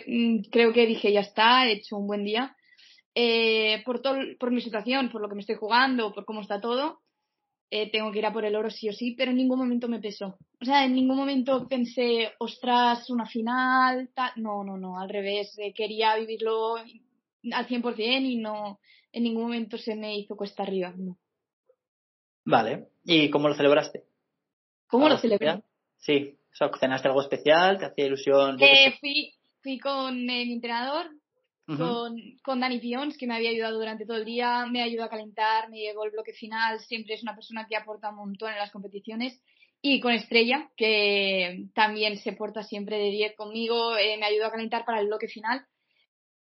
Mm, 0.07 0.49
creo 0.51 0.73
que 0.73 0.87
dije, 0.87 1.11
ya 1.11 1.21
está, 1.21 1.67
he 1.67 1.73
hecho 1.73 1.97
un 1.97 2.07
buen 2.07 2.23
día. 2.23 2.55
Eh, 3.15 3.81
por, 3.85 4.01
todo, 4.01 4.17
por 4.37 4.51
mi 4.51 4.61
situación, 4.61 5.09
por 5.09 5.21
lo 5.21 5.29
que 5.29 5.35
me 5.35 5.41
estoy 5.41 5.55
jugando, 5.55 6.13
por 6.13 6.25
cómo 6.25 6.41
está 6.41 6.59
todo, 6.59 7.01
eh, 7.71 7.89
tengo 7.89 8.11
que 8.11 8.19
ir 8.19 8.25
a 8.25 8.33
por 8.33 8.45
el 8.45 8.55
oro 8.55 8.69
sí 8.69 8.89
o 8.89 8.93
sí, 8.93 9.15
pero 9.17 9.31
en 9.31 9.37
ningún 9.37 9.57
momento 9.57 9.87
me 9.87 9.99
pesó. 9.99 10.37
O 10.61 10.65
sea, 10.65 10.85
en 10.85 10.93
ningún 10.93 11.17
momento 11.17 11.67
pensé, 11.67 12.33
ostras, 12.39 13.09
una 13.09 13.25
final, 13.25 14.09
tal. 14.13 14.31
No, 14.35 14.63
no, 14.63 14.77
no, 14.77 14.99
al 14.99 15.09
revés. 15.09 15.57
Eh, 15.57 15.73
quería 15.73 16.15
vivirlo 16.17 16.75
al 16.75 17.67
100% 17.67 18.25
y 18.25 18.37
no, 18.37 18.79
en 19.11 19.23
ningún 19.23 19.43
momento 19.43 19.77
se 19.77 19.95
me 19.95 20.17
hizo 20.17 20.35
cuesta 20.35 20.63
arriba, 20.63 20.93
no. 20.95 21.17
Vale. 22.45 22.89
¿Y 23.03 23.29
cómo 23.29 23.47
lo 23.47 23.55
celebraste? 23.55 24.03
¿Cómo 24.87 25.09
lo 25.09 25.17
celebré? 25.17 25.63
Sí. 25.97 26.37
O 26.53 26.55
sea, 26.55 26.69
¿cenaste 26.79 27.07
algo 27.07 27.21
especial? 27.21 27.77
¿Te 27.77 27.85
hacía 27.85 28.05
ilusión? 28.05 28.57
Eh, 28.61 28.95
fui, 28.99 29.33
fui 29.61 29.79
con 29.79 30.25
mi 30.25 30.53
entrenador, 30.53 31.09
con, 31.65 32.15
con 32.43 32.59
Dani 32.59 32.79
Pions, 32.79 33.17
que 33.17 33.25
me 33.25 33.35
había 33.35 33.49
ayudado 33.49 33.79
durante 33.79 34.05
todo 34.05 34.17
el 34.17 34.25
día, 34.25 34.67
me 34.67 34.83
ayudó 34.83 35.03
a 35.03 35.09
calentar, 35.09 35.69
me 35.69 35.79
llevó 35.79 36.05
el 36.05 36.11
bloque 36.11 36.33
final, 36.33 36.79
siempre 36.79 37.15
es 37.15 37.23
una 37.23 37.33
persona 37.33 37.65
que 37.67 37.75
aporta 37.75 38.09
un 38.09 38.17
montón 38.17 38.51
en 38.51 38.59
las 38.59 38.71
competiciones. 38.71 39.41
Y 39.81 39.99
con 39.99 40.13
Estrella, 40.13 40.69
que 40.77 41.65
también 41.73 42.17
se 42.17 42.33
porta 42.33 42.63
siempre 42.63 42.97
de 42.97 43.11
10 43.11 43.35
conmigo, 43.35 43.97
eh, 43.97 44.17
me 44.17 44.25
ayudó 44.25 44.47
a 44.47 44.51
calentar 44.51 44.85
para 44.85 44.99
el 44.99 45.07
bloque 45.07 45.27
final. 45.27 45.65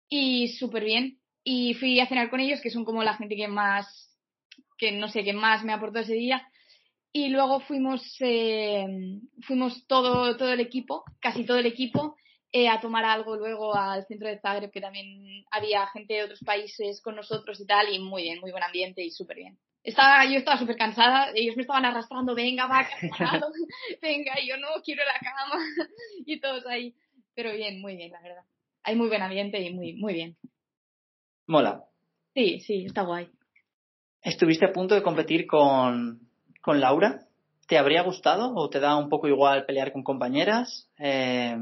Y 0.09 0.49
súper 0.59 0.83
bien. 0.83 1.19
Y 1.43 1.73
fui 1.75 1.99
a 1.99 2.07
cenar 2.07 2.29
con 2.29 2.39
ellos, 2.39 2.61
que 2.61 2.71
son 2.71 2.85
como 2.85 3.03
la 3.03 3.15
gente 3.15 3.35
que 3.35 3.47
más, 3.47 4.17
que 4.77 4.91
no 4.91 5.07
sé, 5.07 5.23
que 5.23 5.33
más 5.33 5.63
me 5.63 5.73
aportó 5.73 5.99
ese 5.99 6.13
día. 6.13 6.47
Y 7.11 7.29
luego 7.29 7.59
fuimos, 7.61 8.01
eh, 8.19 8.85
fuimos 9.41 9.85
todo, 9.87 10.35
todo 10.37 10.53
el 10.53 10.59
equipo, 10.59 11.03
casi 11.19 11.45
todo 11.45 11.57
el 11.57 11.65
equipo, 11.65 12.15
eh, 12.51 12.69
a 12.69 12.79
tomar 12.79 13.03
algo 13.03 13.35
luego 13.35 13.75
al 13.75 14.05
centro 14.05 14.27
de 14.27 14.39
Zagreb, 14.39 14.71
que 14.71 14.81
también 14.81 15.43
había 15.51 15.85
gente 15.87 16.13
de 16.13 16.23
otros 16.23 16.39
países 16.45 17.01
con 17.01 17.15
nosotros 17.15 17.59
y 17.59 17.65
tal, 17.65 17.93
y 17.93 17.99
muy 17.99 18.23
bien, 18.23 18.39
muy 18.39 18.51
buen 18.51 18.63
ambiente 18.63 19.03
y 19.03 19.11
súper 19.11 19.37
bien. 19.37 19.57
Estaba, 19.83 20.25
yo 20.25 20.37
estaba 20.37 20.57
súper 20.57 20.75
cansada, 20.75 21.31
ellos 21.35 21.55
me 21.55 21.61
estaban 21.61 21.85
arrastrando, 21.85 22.35
venga, 22.35 22.67
va, 22.67 22.87
cansado, 22.87 23.47
venga, 24.01 24.33
y 24.41 24.49
yo 24.49 24.57
no 24.57 24.67
quiero 24.83 25.03
la 25.05 25.19
cama, 25.19 25.63
y 26.25 26.39
todos 26.39 26.65
ahí. 26.67 26.95
Pero 27.35 27.53
bien, 27.53 27.81
muy 27.81 27.95
bien, 27.95 28.11
la 28.11 28.21
verdad. 28.21 28.43
Hay 28.83 28.95
muy 28.95 29.07
buen 29.09 29.21
ambiente 29.21 29.61
y 29.61 29.73
muy, 29.73 29.93
muy 29.93 30.13
bien. 30.13 30.37
Mola. 31.45 31.83
Sí, 32.33 32.59
sí, 32.61 32.85
está 32.85 33.03
guay. 33.03 33.29
¿Estuviste 34.21 34.65
a 34.65 34.73
punto 34.73 34.95
de 34.95 35.03
competir 35.03 35.45
con, 35.47 36.29
con 36.61 36.79
Laura? 36.79 37.27
¿Te 37.67 37.77
habría 37.77 38.03
gustado 38.03 38.53
o 38.55 38.69
te 38.69 38.79
da 38.79 38.97
un 38.97 39.09
poco 39.09 39.27
igual 39.27 39.65
pelear 39.65 39.91
con 39.91 40.03
compañeras? 40.03 40.89
Eh, 40.97 41.57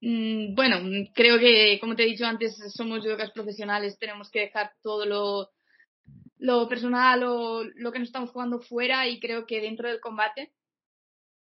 bueno, 0.00 0.78
creo 1.14 1.38
que, 1.38 1.78
como 1.80 1.96
te 1.96 2.04
he 2.04 2.06
dicho 2.06 2.26
antes, 2.26 2.56
somos 2.74 3.04
yogas 3.04 3.30
profesionales, 3.32 3.98
tenemos 3.98 4.30
que 4.30 4.40
dejar 4.40 4.72
todo 4.82 5.06
lo, 5.06 5.50
lo 6.38 6.68
personal 6.68 7.22
o 7.24 7.64
lo 7.64 7.92
que 7.92 7.98
nos 7.98 8.08
estamos 8.08 8.30
jugando 8.30 8.60
fuera 8.60 9.08
y 9.08 9.20
creo 9.20 9.46
que 9.46 9.60
dentro 9.60 9.88
del 9.88 10.00
combate 10.00 10.52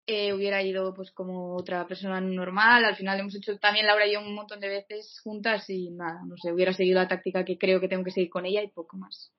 eh, 0.07 0.35
hubiera 0.35 0.63
ido 0.63 0.93
pues 0.93 1.11
como 1.13 1.57
otra 1.57 1.87
persona 1.87 2.21
normal. 2.21 2.85
Al 2.85 2.97
final 2.97 3.21
hemos 3.21 3.35
hecho 3.35 3.57
también 3.59 3.87
Laura 3.87 4.07
y 4.07 4.13
yo 4.13 4.21
un 4.21 4.35
montón 4.35 4.61
de 4.61 4.69
veces 4.69 5.21
juntas 5.23 5.69
y 5.71 5.91
nada, 5.91 6.21
no 6.27 6.37
sé, 6.37 6.53
hubiera 6.53 6.75
seguido 6.75 7.01
la 7.01 7.09
táctica 7.09 7.45
que 7.45 7.59
creo 7.59 7.81
que 7.81 7.89
tengo 7.89 8.05
que 8.05 8.11
seguir 8.11 8.31
con 8.31 8.45
ella 8.45 8.63
y 8.63 8.69
poco 8.69 8.97
más. 8.99 9.33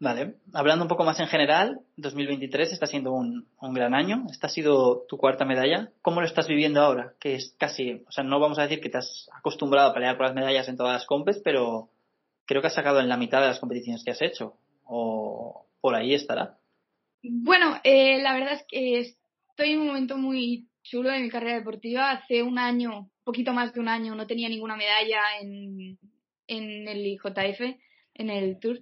Vale, 0.00 0.36
hablando 0.54 0.84
un 0.84 0.88
poco 0.88 1.04
más 1.04 1.18
en 1.18 1.26
general, 1.26 1.80
2023 1.96 2.72
está 2.72 2.86
siendo 2.86 3.12
un, 3.12 3.48
un, 3.60 3.74
gran 3.74 3.94
año. 3.94 4.26
Esta 4.30 4.46
ha 4.46 4.50
sido 4.50 5.04
tu 5.08 5.18
cuarta 5.18 5.44
medalla. 5.44 5.90
¿Cómo 6.02 6.20
lo 6.20 6.26
estás 6.26 6.46
viviendo 6.46 6.80
ahora? 6.80 7.14
Que 7.18 7.34
es 7.34 7.56
casi, 7.58 8.04
o 8.06 8.12
sea, 8.12 8.22
no 8.22 8.38
vamos 8.38 8.60
a 8.60 8.62
decir 8.62 8.80
que 8.80 8.90
te 8.90 8.98
has 8.98 9.28
acostumbrado 9.32 9.90
a 9.90 9.94
pelear 9.94 10.16
por 10.16 10.26
las 10.26 10.36
medallas 10.36 10.68
en 10.68 10.76
todas 10.76 10.92
las 10.92 11.04
compes, 11.04 11.40
pero 11.42 11.88
creo 12.46 12.62
que 12.62 12.68
has 12.68 12.74
sacado 12.74 13.00
en 13.00 13.08
la 13.08 13.16
mitad 13.16 13.40
de 13.40 13.48
las 13.48 13.58
competiciones 13.58 14.04
que 14.04 14.12
has 14.12 14.22
hecho. 14.22 14.54
O 14.84 15.66
por 15.80 15.96
ahí 15.96 16.14
estará. 16.14 16.58
Bueno, 17.22 17.80
eh, 17.82 18.22
la 18.22 18.34
verdad 18.34 18.52
es 18.52 18.64
que 18.68 19.00
estoy 19.00 19.72
en 19.72 19.80
un 19.80 19.88
momento 19.88 20.16
muy 20.16 20.68
chulo 20.84 21.10
de 21.10 21.20
mi 21.20 21.28
carrera 21.28 21.56
deportiva. 21.56 22.12
Hace 22.12 22.44
un 22.44 22.58
año, 22.58 23.10
poquito 23.24 23.52
más 23.52 23.74
de 23.74 23.80
un 23.80 23.88
año, 23.88 24.14
no 24.14 24.28
tenía 24.28 24.48
ninguna 24.48 24.76
medalla 24.76 25.20
en, 25.40 25.98
en 26.46 26.88
el 26.88 27.04
IJF, 27.04 27.60
en 28.14 28.30
el 28.30 28.60
Tour. 28.60 28.80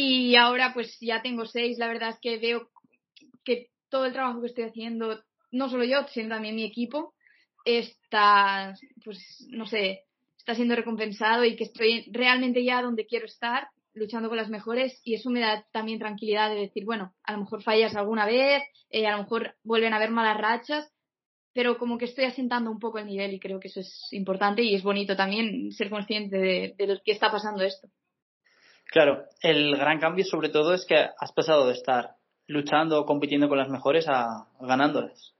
Y 0.00 0.36
ahora 0.36 0.72
pues 0.72 0.96
ya 1.00 1.22
tengo 1.22 1.44
seis. 1.44 1.76
La 1.76 1.88
verdad 1.88 2.10
es 2.10 2.18
que 2.22 2.38
veo 2.38 2.70
que 3.44 3.70
todo 3.88 4.06
el 4.06 4.12
trabajo 4.12 4.40
que 4.40 4.46
estoy 4.46 4.62
haciendo, 4.62 5.24
no 5.50 5.68
solo 5.68 5.82
yo, 5.82 6.06
sino 6.06 6.28
también 6.28 6.54
mi 6.54 6.62
equipo, 6.62 7.14
está, 7.64 8.76
pues 9.04 9.18
no 9.48 9.66
sé, 9.66 10.04
está 10.36 10.54
siendo 10.54 10.76
recompensado 10.76 11.44
y 11.44 11.56
que 11.56 11.64
estoy 11.64 12.08
realmente 12.12 12.62
ya 12.62 12.80
donde 12.80 13.06
quiero 13.06 13.26
estar, 13.26 13.70
luchando 13.92 14.28
con 14.28 14.36
las 14.36 14.50
mejores 14.50 15.00
y 15.02 15.14
eso 15.14 15.30
me 15.30 15.40
da 15.40 15.66
también 15.72 15.98
tranquilidad 15.98 16.48
de 16.48 16.60
decir, 16.60 16.84
bueno, 16.84 17.12
a 17.24 17.32
lo 17.32 17.38
mejor 17.40 17.64
fallas 17.64 17.96
alguna 17.96 18.24
vez, 18.24 18.62
eh, 18.90 19.08
a 19.08 19.16
lo 19.16 19.24
mejor 19.24 19.56
vuelven 19.64 19.94
a 19.94 19.96
haber 19.96 20.10
malas 20.10 20.38
rachas, 20.38 20.88
pero 21.52 21.76
como 21.76 21.98
que 21.98 22.04
estoy 22.04 22.26
asentando 22.26 22.70
un 22.70 22.78
poco 22.78 23.00
el 23.00 23.06
nivel 23.06 23.34
y 23.34 23.40
creo 23.40 23.58
que 23.58 23.66
eso 23.66 23.80
es 23.80 24.06
importante 24.12 24.62
y 24.62 24.76
es 24.76 24.84
bonito 24.84 25.16
también 25.16 25.72
ser 25.72 25.90
consciente 25.90 26.38
de, 26.38 26.74
de 26.78 26.86
lo 26.86 27.00
que 27.04 27.10
está 27.10 27.32
pasando 27.32 27.64
esto. 27.64 27.88
Claro, 28.88 29.26
el 29.42 29.76
gran 29.76 30.00
cambio 30.00 30.24
sobre 30.24 30.48
todo 30.48 30.72
es 30.72 30.86
que 30.86 30.96
has 30.96 31.32
pasado 31.32 31.66
de 31.66 31.74
estar 31.74 32.16
luchando 32.46 33.00
o 33.00 33.06
compitiendo 33.06 33.48
con 33.48 33.58
las 33.58 33.68
mejores 33.68 34.06
a 34.08 34.46
ganándolas. 34.60 35.34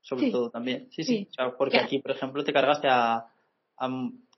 Sobre 0.00 0.30
todo 0.30 0.50
también. 0.50 0.88
Sí, 0.92 1.04
sí. 1.04 1.28
porque 1.58 1.78
aquí, 1.78 1.98
por 1.98 2.12
ejemplo, 2.12 2.42
te 2.42 2.52
cargaste 2.52 2.88
a, 2.88 3.26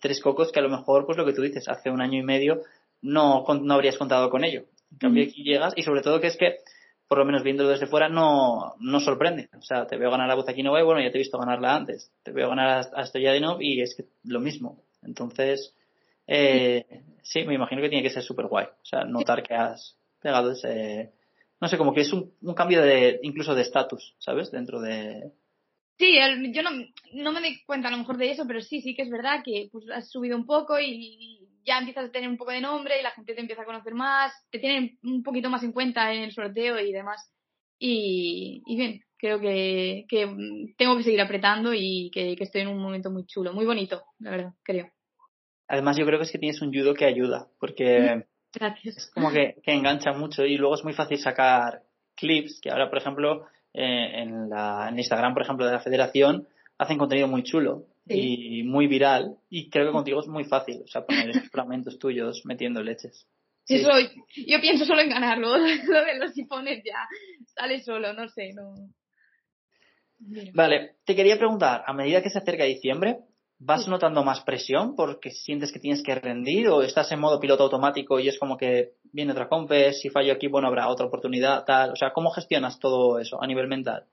tres 0.00 0.20
cocos 0.20 0.50
que 0.50 0.58
a 0.58 0.62
lo 0.62 0.70
mejor, 0.70 1.06
pues 1.06 1.16
lo 1.18 1.24
que 1.24 1.32
tú 1.32 1.42
dices, 1.42 1.68
hace 1.68 1.90
un 1.90 2.00
año 2.00 2.18
y 2.18 2.22
medio 2.22 2.62
no, 3.02 3.44
no 3.46 3.74
habrías 3.74 3.96
contado 3.96 4.30
con 4.30 4.44
ello. 4.44 4.64
En 4.90 4.98
cambio, 4.98 5.24
aquí 5.24 5.44
llegas 5.44 5.74
y 5.76 5.82
sobre 5.82 6.00
todo 6.00 6.20
que 6.20 6.28
es 6.28 6.36
que, 6.36 6.56
por 7.06 7.18
lo 7.18 7.24
menos 7.24 7.42
viéndolo 7.42 7.68
desde 7.68 7.86
fuera, 7.86 8.08
no, 8.08 8.74
no 8.80 9.00
sorprende. 9.00 9.50
O 9.56 9.62
sea, 9.62 9.86
te 9.86 9.96
veo 9.96 10.10
ganar 10.10 10.30
a 10.30 10.34
Buzakinova 10.34 10.80
y 10.80 10.84
bueno, 10.84 11.00
ya 11.00 11.10
te 11.10 11.18
he 11.18 11.20
visto 11.20 11.38
ganarla 11.38 11.76
antes. 11.76 12.10
Te 12.24 12.32
veo 12.32 12.48
ganar 12.48 12.88
a 12.92 13.06
Stoyanov 13.06 13.62
y 13.62 13.82
es 13.82 13.94
que 13.94 14.04
lo 14.24 14.40
mismo. 14.40 14.82
Entonces, 15.02 15.74
eh, 16.26 16.84
sí, 17.28 17.44
me 17.44 17.54
imagino 17.54 17.82
que 17.82 17.90
tiene 17.90 18.02
que 18.02 18.10
ser 18.10 18.22
súper 18.22 18.46
guay. 18.46 18.66
O 18.66 18.84
sea, 18.84 19.04
notar 19.04 19.42
que 19.42 19.54
has 19.54 19.96
pegado 20.20 20.52
ese. 20.52 21.12
No 21.60 21.68
sé, 21.68 21.76
como 21.76 21.92
que 21.92 22.00
es 22.00 22.12
un, 22.12 22.32
un 22.40 22.54
cambio 22.54 22.80
de 22.82 23.20
incluso 23.22 23.54
de 23.54 23.62
estatus, 23.62 24.14
¿sabes? 24.18 24.50
Dentro 24.50 24.80
de. 24.80 25.32
Sí, 25.98 26.16
yo 26.52 26.62
no, 26.62 26.70
no 27.12 27.32
me 27.32 27.40
doy 27.40 27.60
cuenta 27.66 27.88
a 27.88 27.90
lo 27.90 27.98
mejor 27.98 28.16
de 28.16 28.30
eso, 28.30 28.44
pero 28.46 28.60
sí, 28.60 28.80
sí 28.80 28.94
que 28.94 29.02
es 29.02 29.10
verdad 29.10 29.42
que 29.44 29.68
pues, 29.70 29.84
has 29.90 30.08
subido 30.10 30.36
un 30.36 30.46
poco 30.46 30.78
y 30.80 31.40
ya 31.64 31.78
empiezas 31.78 32.08
a 32.08 32.12
tener 32.12 32.28
un 32.28 32.36
poco 32.36 32.52
de 32.52 32.60
nombre 32.60 32.98
y 32.98 33.02
la 33.02 33.10
gente 33.10 33.34
te 33.34 33.40
empieza 33.40 33.62
a 33.62 33.66
conocer 33.66 33.94
más, 33.94 34.32
te 34.50 34.60
tienen 34.60 34.98
un 35.02 35.22
poquito 35.22 35.50
más 35.50 35.62
en 35.64 35.72
cuenta 35.72 36.14
en 36.14 36.22
el 36.22 36.32
sorteo 36.32 36.80
y 36.80 36.92
demás. 36.92 37.30
Y, 37.80 38.62
y 38.64 38.76
bien, 38.76 39.00
creo 39.18 39.40
que, 39.40 40.06
que 40.08 40.26
tengo 40.78 40.96
que 40.96 41.02
seguir 41.02 41.20
apretando 41.20 41.74
y 41.74 42.10
que, 42.12 42.36
que 42.36 42.44
estoy 42.44 42.62
en 42.62 42.68
un 42.68 42.80
momento 42.80 43.10
muy 43.10 43.26
chulo, 43.26 43.52
muy 43.52 43.66
bonito, 43.66 44.02
la 44.20 44.30
verdad, 44.30 44.52
creo. 44.62 44.92
Además, 45.68 45.96
yo 45.98 46.06
creo 46.06 46.18
que 46.18 46.24
es 46.24 46.32
que 46.32 46.38
tienes 46.38 46.62
un 46.62 46.72
judo 46.72 46.94
que 46.94 47.04
ayuda, 47.04 47.48
porque 47.60 48.24
es 48.82 49.10
como 49.14 49.30
que, 49.30 49.56
engancha 49.66 50.12
mucho 50.12 50.44
y 50.44 50.56
luego 50.56 50.74
es 50.74 50.84
muy 50.84 50.94
fácil 50.94 51.18
sacar 51.18 51.82
clips, 52.16 52.60
que 52.60 52.70
ahora, 52.70 52.88
por 52.88 52.98
ejemplo, 52.98 53.46
eh, 53.74 54.22
en, 54.22 54.48
la, 54.48 54.88
en 54.88 54.98
Instagram, 54.98 55.34
por 55.34 55.42
ejemplo, 55.42 55.66
de 55.66 55.72
la 55.72 55.80
federación, 55.80 56.48
hacen 56.78 56.98
contenido 56.98 57.28
muy 57.28 57.42
chulo 57.42 57.86
y 58.06 58.62
muy 58.62 58.86
viral 58.86 59.36
y 59.50 59.68
creo 59.68 59.86
que 59.86 59.92
contigo 59.92 60.20
es 60.20 60.28
muy 60.28 60.44
fácil, 60.44 60.80
o 60.82 60.88
sea, 60.88 61.04
poner 61.04 61.28
esos 61.30 61.48
fragmentos 61.52 61.98
tuyos 61.98 62.42
metiendo 62.46 62.82
leches. 62.82 63.26
Eso, 63.66 63.90
yo 64.34 64.60
pienso 64.62 64.86
solo 64.86 65.02
en 65.02 65.10
ganarlo, 65.10 65.58
lo 65.58 66.04
de 66.04 66.18
los 66.18 66.32
sifones 66.32 66.82
ya 66.82 67.06
sale 67.54 67.80
solo, 67.80 68.14
no 68.14 68.26
sé, 68.28 68.54
no. 68.54 68.74
Vale, 70.54 70.96
te 71.04 71.14
quería 71.14 71.36
preguntar, 71.36 71.84
a 71.86 71.92
medida 71.92 72.22
que 72.22 72.30
se 72.30 72.38
acerca 72.38 72.64
diciembre, 72.64 73.18
¿Vas 73.60 73.88
notando 73.88 74.22
más 74.22 74.42
presión 74.42 74.94
porque 74.94 75.30
sientes 75.30 75.72
que 75.72 75.80
tienes 75.80 76.02
que 76.02 76.14
rendir 76.14 76.68
o 76.68 76.82
estás 76.82 77.10
en 77.10 77.18
modo 77.18 77.40
piloto 77.40 77.64
automático 77.64 78.20
y 78.20 78.28
es 78.28 78.38
como 78.38 78.56
que 78.56 78.92
viene 79.12 79.32
otra 79.32 79.48
compe, 79.48 79.92
si 79.92 80.10
fallo 80.10 80.32
aquí, 80.32 80.46
bueno, 80.46 80.68
habrá 80.68 80.88
otra 80.88 81.06
oportunidad, 81.06 81.64
tal? 81.64 81.90
O 81.90 81.96
sea, 81.96 82.12
¿cómo 82.12 82.30
gestionas 82.30 82.78
todo 82.78 83.18
eso 83.18 83.42
a 83.42 83.46
nivel 83.48 83.66
mental? 83.66 84.04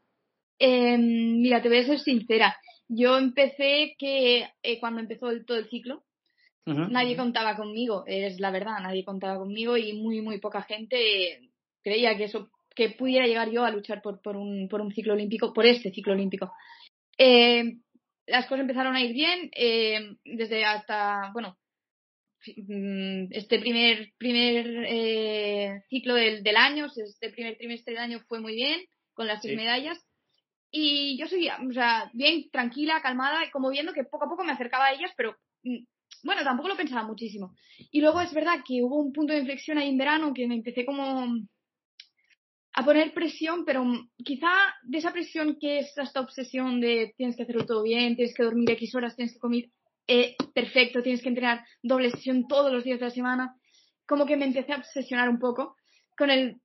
Eh, 0.58 0.98
mira, 0.98 1.62
te 1.62 1.70
voy 1.70 1.78
a 1.78 1.86
ser 1.86 2.00
sincera. 2.00 2.58
Yo 2.88 3.18
empecé 3.18 3.96
que 4.00 4.48
eh, 4.64 4.80
cuando 4.80 5.02
empezó 5.02 5.28
todo 5.46 5.58
el 5.58 5.70
ciclo, 5.70 6.04
nadie 6.66 7.16
contaba 7.16 7.56
conmigo, 7.56 8.04
es 8.08 8.40
la 8.40 8.50
verdad, 8.50 8.80
nadie 8.82 9.06
contaba 9.06 9.38
conmigo 9.38 9.78
y 9.78 9.94
muy, 9.94 10.22
muy 10.22 10.40
poca 10.40 10.64
gente 10.64 11.52
creía 11.84 12.18
que 12.18 12.24
eso, 12.24 12.50
que 12.76 12.90
pudiera 12.90 13.28
llegar 13.28 13.52
yo 13.52 13.64
a 13.64 13.70
luchar 13.70 14.02
por, 14.02 14.20
por, 14.22 14.36
un, 14.36 14.68
por 14.68 14.82
un 14.82 14.92
ciclo 14.92 15.14
olímpico, 15.14 15.54
por 15.54 15.68
este 15.68 15.92
ciclo 15.92 16.14
olímpico. 16.14 16.52
Eh, 17.20 17.78
las 18.28 18.46
cosas 18.46 18.62
empezaron 18.62 18.96
a 18.96 19.02
ir 19.02 19.14
bien, 19.14 19.50
eh, 19.56 20.16
desde 20.24 20.66
hasta, 20.66 21.32
bueno, 21.34 21.58
mm, 22.48 23.32
este 23.32 23.60
primer, 23.60 24.14
primer 24.18 24.86
eh, 24.88 25.82
ciclo 25.90 26.16
del, 26.16 26.44
del, 26.44 26.58
año, 26.58 26.88
este 26.96 27.30
primer 27.30 27.58
trimestre 27.58 27.94
del 27.94 28.04
año 28.04 28.20
fue 28.28 28.40
muy 28.40 28.56
bien, 28.56 28.82
con 29.14 29.28
las 29.28 29.42
tres 29.42 29.56
medallas. 29.56 30.00
Y 30.72 31.18
yo 31.18 31.28
seguía, 31.28 31.58
o 31.68 31.74
sea, 31.74 32.10
bien, 32.14 32.50
tranquila, 32.52 33.02
calmada, 33.02 33.50
como 33.52 33.70
viendo 33.70 33.94
que 33.94 34.04
poco 34.04 34.26
a 34.26 34.30
poco 34.30 34.44
me 34.44 34.52
acercaba 34.52 34.88
a 34.88 34.94
ellas, 34.94 35.12
pero 35.16 35.36
mm, 35.64 35.86
bueno, 36.24 36.44
tampoco 36.44 36.70
lo 36.70 36.76
pensaba 36.76 37.04
muchísimo. 37.04 37.56
Y 37.92 38.02
luego 38.02 38.22
es 38.22 38.34
verdad 38.34 38.64
que 38.66 38.82
hubo 38.84 38.98
un 38.98 39.14
punto 39.14 39.34
de 39.34 39.40
inflexión 39.40 39.78
ahí 39.78 39.90
en 39.90 39.98
verano 39.98 40.34
que 40.34 40.48
me 40.48 40.56
empecé 40.56 40.86
como 40.86 41.28
a 42.78 42.84
poner 42.84 43.14
presión, 43.14 43.64
pero 43.64 43.86
quizá 44.18 44.50
de 44.84 44.98
esa 44.98 45.14
presión 45.14 45.58
que 45.60 45.80
es 45.80 45.98
esta 45.98 46.20
obsesión 46.20 46.82
de 46.82 47.14
tienes 47.16 47.38
que 47.38 47.44
hacerlo 47.44 47.66
todo 47.66 47.84
bien, 47.84 48.18
tienes 48.18 48.36
que 48.36 48.44
dormir 48.44 48.70
X 48.72 48.94
horas, 48.96 49.16
tienes 49.16 49.34
que 49.34 49.40
comer 49.40 49.70
eh, 50.08 50.36
perfecto, 50.54 51.02
tienes 51.02 51.22
que 51.22 51.30
entrenar 51.30 51.66
doble 51.82 52.12
sesión 52.12 52.48
todos 52.48 52.72
los 52.72 52.84
días 52.84 53.00
de 53.00 53.06
la 53.06 53.12
semana, 53.12 53.56
como 54.06 54.26
que 54.26 54.36
me 54.36 54.46
empecé 54.46 54.74
a 54.74 54.78
obsesionar 54.78 55.30
un 55.30 55.40
poco 55.40 55.78
con 56.18 56.30
el, 56.30 56.60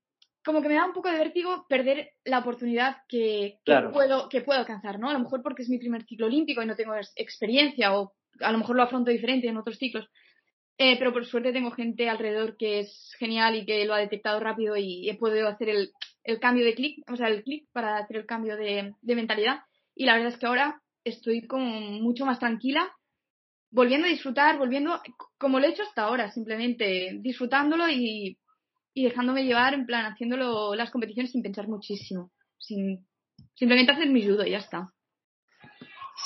como 0.44 0.60
que 0.60 0.68
me 0.68 0.74
da 0.74 0.84
un 0.84 0.92
poco 0.92 1.08
de 1.10 1.18
vértigo 1.18 1.64
perder 1.68 2.10
la 2.24 2.40
oportunidad 2.40 2.96
que, 3.08 3.60
puedo, 3.92 4.28
que 4.28 4.40
puedo 4.40 4.58
alcanzar, 4.58 4.98
¿no? 4.98 5.10
A 5.10 5.12
lo 5.12 5.20
mejor 5.20 5.42
porque 5.42 5.62
es 5.62 5.68
mi 5.68 5.78
primer 5.78 6.04
ciclo 6.04 6.26
olímpico 6.26 6.60
y 6.60 6.66
no 6.66 6.74
tengo 6.74 6.94
experiencia 7.14 7.96
o 7.96 8.14
a 8.40 8.50
lo 8.50 8.58
mejor 8.58 8.74
lo 8.74 8.82
afronto 8.82 9.12
diferente 9.12 9.46
en 9.46 9.56
otros 9.56 9.78
ciclos. 9.78 10.08
Eh, 10.82 10.96
pero 10.98 11.12
por 11.12 11.26
suerte 11.26 11.52
tengo 11.52 11.72
gente 11.72 12.08
alrededor 12.08 12.56
que 12.56 12.80
es 12.80 13.14
genial 13.18 13.54
y 13.54 13.66
que 13.66 13.84
lo 13.84 13.92
ha 13.92 13.98
detectado 13.98 14.40
rápido 14.40 14.78
y 14.78 15.10
he 15.10 15.14
podido 15.14 15.46
hacer 15.46 15.68
el, 15.68 15.90
el 16.24 16.40
cambio 16.40 16.64
de 16.64 16.74
clic, 16.74 17.04
o 17.12 17.16
sea, 17.16 17.28
el 17.28 17.42
clic 17.44 17.68
para 17.70 17.98
hacer 17.98 18.16
el 18.16 18.24
cambio 18.24 18.56
de, 18.56 18.94
de, 19.02 19.14
mentalidad. 19.14 19.60
Y 19.94 20.06
la 20.06 20.14
verdad 20.14 20.32
es 20.32 20.38
que 20.38 20.46
ahora 20.46 20.80
estoy 21.04 21.46
como 21.46 21.66
mucho 21.66 22.24
más 22.24 22.38
tranquila, 22.38 22.90
volviendo 23.70 24.06
a 24.06 24.10
disfrutar, 24.10 24.56
volviendo 24.56 25.02
como 25.36 25.60
lo 25.60 25.66
he 25.66 25.70
hecho 25.70 25.82
hasta 25.82 26.04
ahora, 26.04 26.30
simplemente 26.30 27.18
disfrutándolo 27.20 27.86
y, 27.90 28.38
y 28.94 29.04
dejándome 29.04 29.44
llevar, 29.44 29.74
en 29.74 29.84
plan, 29.84 30.10
haciéndolo 30.10 30.74
las 30.74 30.90
competiciones 30.90 31.32
sin 31.32 31.42
pensar 31.42 31.68
muchísimo, 31.68 32.32
sin 32.56 33.06
simplemente 33.52 33.92
hacer 33.92 34.08
mi 34.08 34.26
judo 34.26 34.46
y 34.46 34.52
ya 34.52 34.58
está 34.60 34.94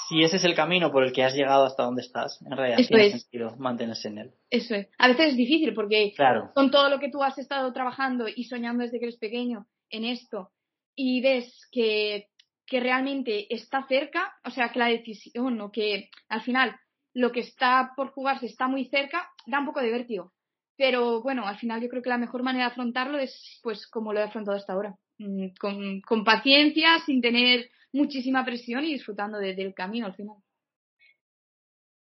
si 0.08 0.22
ese 0.22 0.36
es 0.36 0.44
el 0.44 0.54
camino 0.54 0.90
por 0.92 1.04
el 1.04 1.12
que 1.12 1.22
has 1.22 1.34
llegado 1.34 1.64
hasta 1.64 1.84
donde 1.84 2.02
estás, 2.02 2.40
en 2.42 2.56
realidad 2.56 2.78
tiene 2.86 3.10
sentido 3.10 3.56
mantenerse 3.56 4.08
en 4.08 4.18
él. 4.18 4.30
Eso 4.50 4.74
es. 4.74 4.88
A 4.98 5.08
veces 5.08 5.28
es 5.28 5.36
difícil 5.36 5.74
porque 5.74 6.12
con 6.54 6.70
todo 6.70 6.88
lo 6.88 6.98
que 6.98 7.10
tú 7.10 7.22
has 7.22 7.38
estado 7.38 7.72
trabajando 7.72 8.26
y 8.28 8.44
soñando 8.44 8.82
desde 8.82 8.98
que 8.98 9.06
eres 9.06 9.18
pequeño 9.18 9.66
en 9.90 10.04
esto 10.04 10.50
y 10.94 11.20
ves 11.20 11.68
que, 11.70 12.28
que 12.66 12.80
realmente 12.80 13.52
está 13.54 13.86
cerca, 13.86 14.34
o 14.44 14.50
sea, 14.50 14.70
que 14.70 14.78
la 14.78 14.86
decisión 14.86 15.60
o 15.60 15.70
que 15.70 16.10
al 16.28 16.42
final 16.42 16.76
lo 17.14 17.32
que 17.32 17.40
está 17.40 17.92
por 17.96 18.10
jugarse 18.10 18.46
está 18.46 18.68
muy 18.68 18.86
cerca, 18.86 19.28
da 19.46 19.60
un 19.60 19.66
poco 19.66 19.80
de 19.80 19.90
vértigo. 19.90 20.32
Pero 20.76 21.22
bueno, 21.22 21.46
al 21.46 21.56
final 21.58 21.80
yo 21.80 21.88
creo 21.88 22.02
que 22.02 22.10
la 22.10 22.18
mejor 22.18 22.42
manera 22.42 22.66
de 22.66 22.72
afrontarlo 22.72 23.18
es 23.18 23.60
pues 23.62 23.86
como 23.86 24.12
lo 24.12 24.20
he 24.20 24.24
afrontado 24.24 24.56
hasta 24.56 24.72
ahora. 24.72 24.96
Mm, 25.18 25.50
con, 25.60 26.00
con 26.00 26.24
paciencia, 26.24 26.98
sin 27.06 27.20
tener 27.20 27.70
muchísima 27.94 28.44
presión 28.44 28.84
y 28.84 28.92
disfrutando 28.92 29.38
del 29.38 29.72
camino 29.74 30.06
al 30.06 30.14
final. 30.14 30.36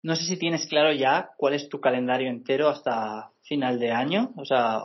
No 0.03 0.15
sé 0.15 0.25
si 0.25 0.39
tienes 0.39 0.67
claro 0.69 0.93
ya 0.93 1.31
cuál 1.37 1.55
es 1.55 1.69
tu 1.69 1.81
calendario 1.81 2.29
entero 2.29 2.69
hasta 2.69 3.33
final 3.43 3.81
de 3.81 3.91
año. 3.91 4.33
O 4.37 4.45
sea, 4.45 4.81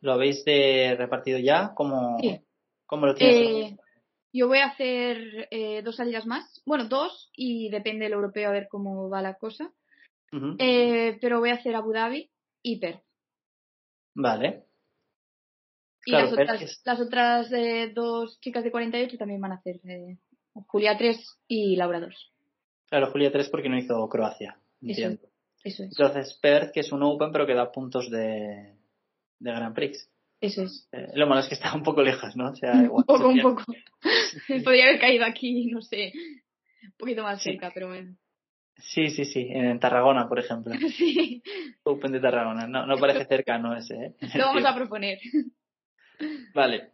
¿Lo 0.00 0.12
habéis 0.12 0.44
de 0.44 0.94
repartido 0.98 1.38
ya? 1.38 1.72
¿Cómo, 1.74 2.18
Sí. 2.20 2.38
cómo 2.86 3.06
lo 3.06 3.14
tienes? 3.14 3.36
Eh, 3.72 3.76
yo 4.32 4.48
voy 4.48 4.58
a 4.58 4.66
hacer 4.66 5.48
eh, 5.50 5.80
dos 5.82 5.96
salidas 5.96 6.26
más. 6.26 6.62
Bueno, 6.66 6.84
dos, 6.88 7.30
y 7.34 7.68
depende 7.70 8.04
del 8.04 8.12
europeo 8.14 8.48
a 8.48 8.52
ver 8.52 8.68
cómo 8.68 9.08
va 9.08 9.22
la 9.22 9.34
cosa. 9.34 9.72
Eh, 10.58 11.16
pero 11.20 11.38
voy 11.40 11.50
a 11.50 11.54
hacer 11.54 11.74
Abu 11.76 11.92
Dhabi 11.92 12.30
y 12.62 12.78
Perth. 12.80 13.02
Vale. 14.14 14.64
Y 16.06 16.10
Claro, 16.10 16.24
las 16.26 16.32
otras, 16.34 16.62
es- 16.62 16.82
las 16.84 17.00
otras 17.00 17.52
eh, 17.52 17.92
dos 17.94 18.38
chicas 18.40 18.64
de 18.64 18.70
48 18.70 19.16
también 19.16 19.40
van 19.40 19.52
a 19.52 19.56
hacer 19.56 19.76
eh, 19.84 20.18
Julia 20.66 20.96
3 20.96 21.38
y 21.48 21.76
Laura 21.76 22.00
2. 22.00 22.32
Claro, 22.88 23.10
Julia 23.10 23.32
3 23.32 23.48
porque 23.48 23.68
no 23.68 23.78
hizo 23.78 24.08
Croacia. 24.08 24.58
Entiendo. 24.80 25.20
Eso 25.62 25.82
es. 25.84 25.90
Entonces, 25.98 26.38
Perth, 26.40 26.72
que 26.72 26.80
es 26.80 26.92
un 26.92 27.02
Open, 27.02 27.32
pero 27.32 27.46
que 27.46 27.54
da 27.54 27.72
puntos 27.72 28.10
de, 28.10 28.74
de 29.38 29.50
Grand 29.52 29.74
Prix. 29.74 30.08
Eso 30.40 30.62
es. 30.64 30.88
Eh, 30.92 31.08
lo 31.14 31.26
malo 31.26 31.40
es 31.40 31.48
que 31.48 31.54
está 31.54 31.74
un 31.74 31.82
poco 31.82 32.02
lejos, 32.02 32.36
¿no? 32.36 32.50
O 32.50 32.54
sea, 32.54 32.72
Un 32.74 32.84
igual 32.84 33.04
poco, 33.06 33.28
un 33.28 33.40
poco. 33.40 33.62
Podría 34.64 34.84
haber 34.84 35.00
caído 35.00 35.24
aquí, 35.24 35.66
no 35.66 35.80
sé, 35.80 36.12
un 36.82 36.92
poquito 36.98 37.22
más 37.22 37.42
Sí. 37.42 37.50
cerca, 37.52 37.70
pero 37.72 37.88
bueno. 37.88 38.14
Sí, 38.76 39.08
sí, 39.08 39.24
sí. 39.24 39.46
En 39.50 39.78
Tarragona, 39.80 40.28
por 40.28 40.38
ejemplo. 40.38 40.74
Sí, 40.96 41.42
Open 41.84 42.12
de 42.12 42.20
Tarragona. 42.20 42.66
No, 42.66 42.84
no 42.86 42.98
parece 42.98 43.24
cercano 43.24 43.74
ese, 43.76 43.94
¿eh? 43.94 44.14
lo 44.34 44.46
vamos 44.46 44.64
a 44.64 44.74
proponer. 44.74 45.18
Vale. 46.54 46.90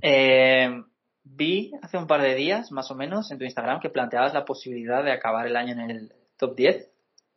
Eh, 0.00 0.82
vi 1.24 1.72
hace 1.82 1.98
un 1.98 2.06
par 2.06 2.22
de 2.22 2.34
días, 2.34 2.72
más 2.72 2.90
o 2.90 2.94
menos, 2.94 3.30
en 3.30 3.38
tu 3.38 3.44
Instagram 3.44 3.80
que 3.80 3.90
planteabas 3.90 4.34
la 4.34 4.44
posibilidad 4.44 5.04
de 5.04 5.12
acabar 5.12 5.46
el 5.46 5.56
año 5.56 5.72
en 5.72 5.90
el 5.90 6.12
top 6.36 6.56
10. 6.56 6.90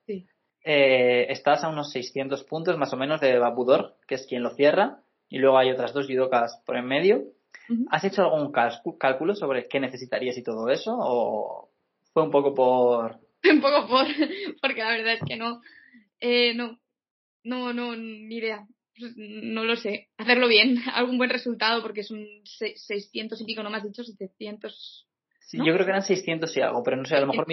Sí. 0.06 0.26
Eh, 0.64 1.28
estás 1.30 1.64
a 1.64 1.70
unos 1.70 1.92
600 1.92 2.44
puntos, 2.44 2.78
más 2.78 2.94
o 2.94 2.98
menos, 2.98 3.22
de 3.22 3.38
Babudor, 3.38 3.98
que 4.08 4.16
es 4.16 4.26
quien 4.28 4.44
lo 4.44 4.52
cierra, 4.52 5.00
y 5.30 5.40
luego 5.40 5.58
hay 5.58 5.72
otras 5.72 5.94
dos 5.94 6.08
judokas 6.08 6.62
por 6.66 6.78
en 6.78 6.86
medio. 6.86 7.24
¿Has 7.90 8.04
hecho 8.04 8.22
algún 8.24 8.52
cálculo 8.52 9.34
sobre 9.34 9.68
qué 9.68 9.80
necesitarías 9.80 10.38
y 10.38 10.44
todo 10.44 10.70
eso? 10.70 10.96
¿O 11.00 11.72
fue 12.14 12.24
un 12.24 12.32
poco 12.32 12.54
por... 12.54 13.20
Un 13.46 13.62
poco 13.62 13.88
por, 13.88 14.08
porque 14.60 14.82
la 14.82 14.90
verdad 14.90 15.14
es 15.14 15.22
que 15.24 15.36
no, 15.36 15.62
eh, 16.20 16.56
no, 16.56 16.80
no, 17.44 17.74
no, 17.74 17.96
ni 17.96 18.38
idea. 18.38 18.66
No 19.16 19.64
lo 19.64 19.76
sé. 19.76 20.10
Hacerlo 20.18 20.48
bien, 20.48 20.78
algún 20.94 21.18
buen 21.18 21.30
resultado, 21.30 21.82
porque 21.82 22.04
son 22.04 22.26
se- 22.44 22.76
600 22.78 23.42
y 23.42 23.46
pico, 23.46 23.64
no 23.64 23.70
me 23.70 23.78
has 23.78 23.84
dicho 23.84 24.04
700. 24.04 25.08
Sí, 25.42 25.58
¿No? 25.58 25.66
Yo 25.66 25.74
creo 25.74 25.86
que 25.86 25.92
eran 25.92 26.04
600 26.04 26.56
y 26.58 26.62
algo, 26.62 26.82
pero 26.84 26.98
no 26.98 27.06
sé, 27.06 27.16
a 27.16 27.22
lo 27.22 27.28
mejor. 27.28 27.46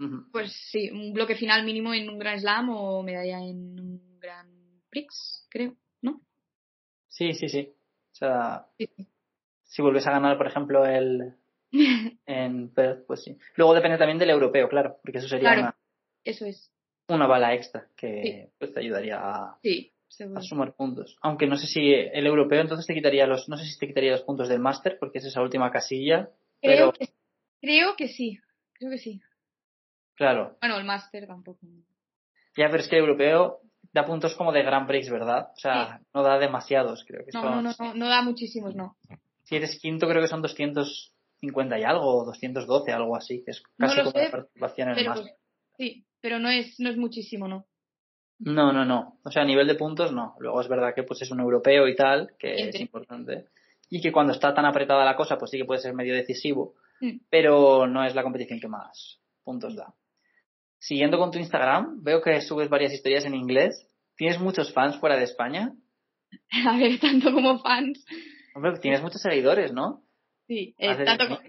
Ujú. 0.00 0.28
Pues 0.32 0.52
sí, 0.72 0.90
un 0.90 1.12
bloque 1.12 1.36
final 1.36 1.64
mínimo 1.64 1.94
en 1.94 2.08
un 2.08 2.18
Grand 2.18 2.40
Slam 2.40 2.68
o 2.70 3.02
medalla 3.04 3.38
en 3.38 3.78
un 3.78 4.18
Grand 4.18 4.82
Prix, 4.90 5.46
creo, 5.48 5.76
¿no? 6.02 6.20
Sí, 7.08 7.32
sí, 7.34 7.48
sí. 7.48 7.72
O 8.12 8.14
sea, 8.16 8.66
sí. 8.76 8.88
si 9.62 9.82
vuelves 9.82 10.04
a 10.08 10.10
ganar, 10.10 10.36
por 10.36 10.48
ejemplo, 10.48 10.84
el 10.84 11.34
en 12.26 12.74
Perth, 12.74 13.06
pues 13.06 13.22
sí. 13.22 13.36
Luego 13.54 13.74
depende 13.74 13.98
también 13.98 14.18
del 14.18 14.30
europeo, 14.30 14.68
claro, 14.68 14.98
porque 15.02 15.18
eso 15.18 15.28
sería 15.28 15.50
Claro. 15.50 15.60
una, 15.62 15.76
Eso 16.24 16.44
es. 16.46 16.72
una 17.08 17.26
bala 17.28 17.54
extra 17.54 17.88
que 17.96 18.22
Sí. 18.48 18.52
pues, 18.58 18.72
te 18.74 18.80
ayudaría 18.80 19.20
a, 19.20 19.58
Sí, 19.62 19.92
seguro. 20.16 20.38
a 20.40 20.42
sumar 20.42 20.74
puntos. 20.74 21.16
Aunque 21.22 21.46
no 21.46 21.56
sé 21.56 21.66
si 21.66 21.92
el 21.92 22.26
europeo 22.26 22.60
entonces 22.60 22.86
te 22.86 22.94
quitaría 22.94 23.26
los, 23.26 23.48
no 23.48 23.56
sé 23.56 23.64
si 23.66 23.78
te 23.78 23.86
quitaría 23.86 24.12
los 24.12 24.22
puntos 24.22 24.48
del 24.48 24.60
máster, 24.60 24.96
porque 24.98 25.18
es 25.18 25.24
esa 25.26 25.42
última 25.42 25.70
casilla, 25.70 26.30
Creo, 26.60 26.90
pero 26.90 26.92
que, 26.92 27.08
creo 27.60 27.96
que 27.96 28.08
sí, 28.08 28.38
creo 28.74 28.90
que 28.90 28.98
sí. 28.98 29.20
claro, 30.14 30.56
Bueno, 30.60 30.76
el 30.78 30.84
máster 30.84 31.26
tampoco. 31.26 31.66
ya 32.56 32.68
pero 32.70 32.78
es 32.82 32.88
que 32.88 32.96
el 32.96 33.02
europeo 33.02 33.60
da 33.92 34.04
puntos 34.04 34.34
como 34.34 34.50
de 34.52 34.62
Grand 34.62 34.86
Prix, 34.88 35.10
¿verdad? 35.10 35.50
O 35.54 35.58
sea, 35.58 36.00
no 36.14 36.22
da 36.22 36.38
demasiados, 36.38 37.04
creo 37.06 37.24
que 37.24 37.30
No, 37.34 37.42
son, 37.42 37.50
no, 37.50 37.62
no, 37.62 37.74
no, 37.78 37.94
no 37.94 38.08
da 38.08 38.22
muchísimos, 38.22 38.74
no. 38.74 38.96
si 39.44 39.56
eres 39.56 39.78
quinto 39.80 40.08
creo 40.08 40.22
que 40.22 40.28
son 40.28 40.42
250 40.42 41.78
y 41.78 41.82
algo, 41.82 42.22
o 42.22 42.24
212, 42.24 42.92
algo 42.92 43.16
así, 43.16 43.42
que 43.44 43.50
es 43.52 43.62
No 43.76 43.86
casi 43.86 43.98
lo 43.98 44.04
como 44.04 44.18
sé, 44.18 44.24
la 44.24 44.30
participación 44.30 44.88
en 44.90 44.98
el 44.98 45.08
máster. 45.08 45.34
sí, 45.76 46.04
pero 46.20 46.38
no 46.38 46.48
es, 46.48 46.80
no 46.80 46.88
es 46.88 46.96
muchísimo, 46.96 47.46
¿no? 47.48 47.66
No, 48.38 48.72
no, 48.72 48.84
no. 48.84 49.18
O 49.24 49.30
sea, 49.30 49.42
a 49.42 49.46
nivel 49.46 49.66
de 49.66 49.74
puntos 49.74 50.12
no. 50.12 50.34
Luego 50.38 50.60
es 50.60 50.68
verdad 50.68 50.94
que 50.94 51.02
pues 51.02 51.22
es 51.22 51.30
un 51.30 51.40
europeo 51.40 51.88
y 51.88 51.96
tal, 51.96 52.34
que 52.38 52.54
es 52.68 52.80
importante. 52.80 53.46
Y 53.88 54.00
que 54.00 54.12
cuando 54.12 54.32
está 54.32 54.54
tan 54.54 54.64
apretada 54.64 55.04
la 55.04 55.16
cosa, 55.16 55.38
pues 55.38 55.50
sí 55.50 55.58
que 55.58 55.64
puede 55.64 55.80
ser 55.80 55.94
medio 55.94 56.14
decisivo. 56.14 56.74
Mm. 57.00 57.18
Pero 57.30 57.86
no 57.86 58.04
es 58.04 58.14
la 58.14 58.22
competición 58.22 58.60
que 58.60 58.68
más 58.68 59.20
puntos 59.44 59.76
da. 59.76 59.94
Siguiendo 60.78 61.18
con 61.18 61.30
tu 61.30 61.38
Instagram, 61.38 62.02
veo 62.02 62.20
que 62.20 62.40
subes 62.40 62.68
varias 62.68 62.92
historias 62.92 63.24
en 63.24 63.34
inglés. 63.34 63.88
¿Tienes 64.16 64.40
muchos 64.40 64.72
fans 64.72 64.96
fuera 64.96 65.16
de 65.16 65.24
España? 65.24 65.72
A 66.66 66.76
ver, 66.76 66.98
tanto 66.98 67.32
como 67.32 67.60
fans. 67.60 68.04
Hombre, 68.54 68.78
tienes 68.80 69.02
muchos 69.02 69.20
seguidores, 69.20 69.72
¿no? 69.72 70.02
Sí, 70.46 70.74
eh, 70.78 71.04
tanto 71.04 71.28
como, 71.28 71.40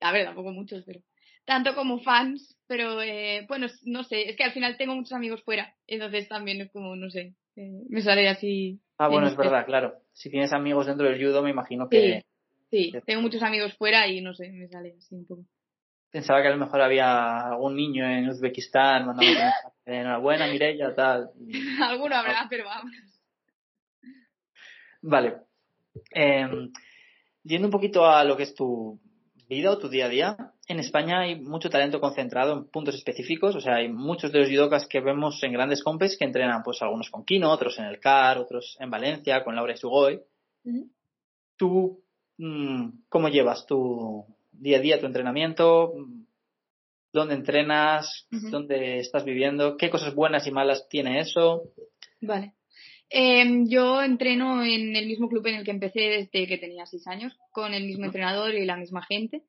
a 0.00 0.12
ver, 0.12 0.26
tampoco 0.26 0.52
muchos, 0.52 0.84
pero 0.84 1.00
tanto 1.46 1.74
como 1.74 2.00
fans, 2.00 2.56
pero 2.66 3.00
eh, 3.00 3.46
bueno, 3.48 3.68
no 3.84 4.04
sé, 4.04 4.28
es 4.28 4.36
que 4.36 4.44
al 4.44 4.52
final 4.52 4.76
tengo 4.76 4.94
muchos 4.94 5.12
amigos 5.12 5.42
fuera, 5.42 5.74
entonces 5.86 6.28
también 6.28 6.60
es 6.60 6.70
como, 6.70 6.94
no 6.96 7.08
sé, 7.08 7.34
eh, 7.56 7.70
me 7.88 8.02
sale 8.02 8.28
así. 8.28 8.80
Ah, 8.98 9.08
bueno, 9.08 9.28
es 9.28 9.36
verdad, 9.36 9.64
claro. 9.64 9.94
Si 10.12 10.30
tienes 10.30 10.52
amigos 10.52 10.86
dentro 10.86 11.06
del 11.06 11.18
judo, 11.22 11.42
me 11.42 11.50
imagino 11.50 11.88
que 11.88 12.22
Sí, 12.70 12.92
tengo 13.06 13.22
muchos 13.22 13.42
amigos 13.42 13.74
fuera 13.76 14.08
y 14.08 14.20
no 14.20 14.34
sé, 14.34 14.50
me 14.50 14.66
sale 14.68 14.94
así 14.98 15.14
un 15.14 15.26
poco. 15.26 15.44
pensaba 16.10 16.42
que 16.42 16.48
a 16.48 16.50
lo 16.50 16.56
mejor 16.56 16.80
había 16.80 17.38
algún 17.46 17.76
niño 17.76 18.04
en 18.04 18.28
Uzbekistán 18.28 19.06
mandando 19.06 19.40
enhorabuena, 19.86 20.46
Mireia, 20.48 20.94
tal. 20.94 21.30
y- 21.38 21.52
Alguno 21.82 22.16
habrá, 22.16 22.46
pero 22.50 22.64
vamos. 22.64 22.92
Vale. 25.02 25.36
Eh, 26.12 26.48
yendo 27.44 27.68
un 27.68 27.72
poquito 27.72 28.04
a 28.06 28.24
lo 28.24 28.36
que 28.36 28.42
es 28.42 28.54
tu 28.54 28.98
vida 29.48 29.70
o 29.70 29.78
tu 29.78 29.88
día 29.88 30.06
a 30.06 30.08
día, 30.08 30.36
en 30.68 30.80
España 30.80 31.20
hay 31.20 31.40
mucho 31.40 31.70
talento 31.70 32.00
concentrado 32.00 32.52
en 32.52 32.64
puntos 32.66 32.94
específicos, 32.94 33.54
o 33.54 33.60
sea, 33.60 33.76
hay 33.76 33.88
muchos 33.88 34.32
de 34.32 34.40
los 34.40 34.48
judokas 34.48 34.86
que 34.88 35.00
vemos 35.00 35.40
en 35.42 35.52
grandes 35.52 35.82
compes 35.82 36.16
que 36.18 36.24
entrenan, 36.24 36.62
pues 36.64 36.82
algunos 36.82 37.10
con 37.10 37.24
Kino, 37.24 37.50
otros 37.50 37.78
en 37.78 37.84
el 37.84 38.00
CAR, 38.00 38.38
otros 38.38 38.76
en 38.80 38.90
Valencia, 38.90 39.44
con 39.44 39.54
Laura 39.54 39.76
Sugoi. 39.76 40.20
Ujú. 40.64 40.90
¿Tú 41.56 42.02
mm, 42.38 42.88
cómo 43.08 43.28
llevas 43.28 43.66
tu 43.66 44.26
día 44.52 44.78
a 44.78 44.80
día, 44.80 45.00
tu 45.00 45.06
entrenamiento? 45.06 45.92
¿Dónde 47.12 47.34
entrenas? 47.34 48.26
¿Dónde 48.30 48.98
estás 48.98 49.24
viviendo? 49.24 49.76
¿Qué 49.76 49.88
cosas 49.88 50.14
buenas 50.14 50.46
y 50.46 50.50
malas 50.50 50.88
tiene 50.88 51.20
eso? 51.20 51.62
Vale. 52.20 52.54
Em, 53.08 53.68
yo 53.68 54.02
entreno 54.02 54.64
en 54.64 54.96
el 54.96 55.06
mismo 55.06 55.28
club 55.28 55.46
en 55.46 55.54
el 55.54 55.64
que 55.64 55.70
empecé 55.70 56.00
desde 56.00 56.46
que 56.46 56.58
tenía 56.58 56.86
seis 56.86 57.06
años, 57.06 57.38
con 57.52 57.72
el 57.72 57.84
mismo 57.84 58.04
entrenador 58.04 58.54
y 58.54 58.66
la 58.66 58.76
misma 58.76 59.02
gente. 59.02 59.44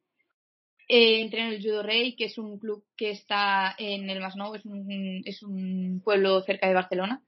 Eh, 0.90 1.22
entreno 1.22 1.48
en 1.50 1.56
el 1.56 1.62
Judo 1.62 1.84
Rey, 1.84 2.16
que 2.16 2.26
es 2.26 2.38
un 2.38 2.60
club 2.60 2.86
que 2.96 3.10
está 3.10 3.76
en 3.78 4.10
el 4.10 4.22
Masnou, 4.22 4.56
es 4.56 4.66
un, 4.66 5.22
es 5.26 5.44
un 5.44 6.02
pueblo 6.04 6.42
cerca 6.42 6.68
de 6.68 6.74
Barcelona. 6.74 7.22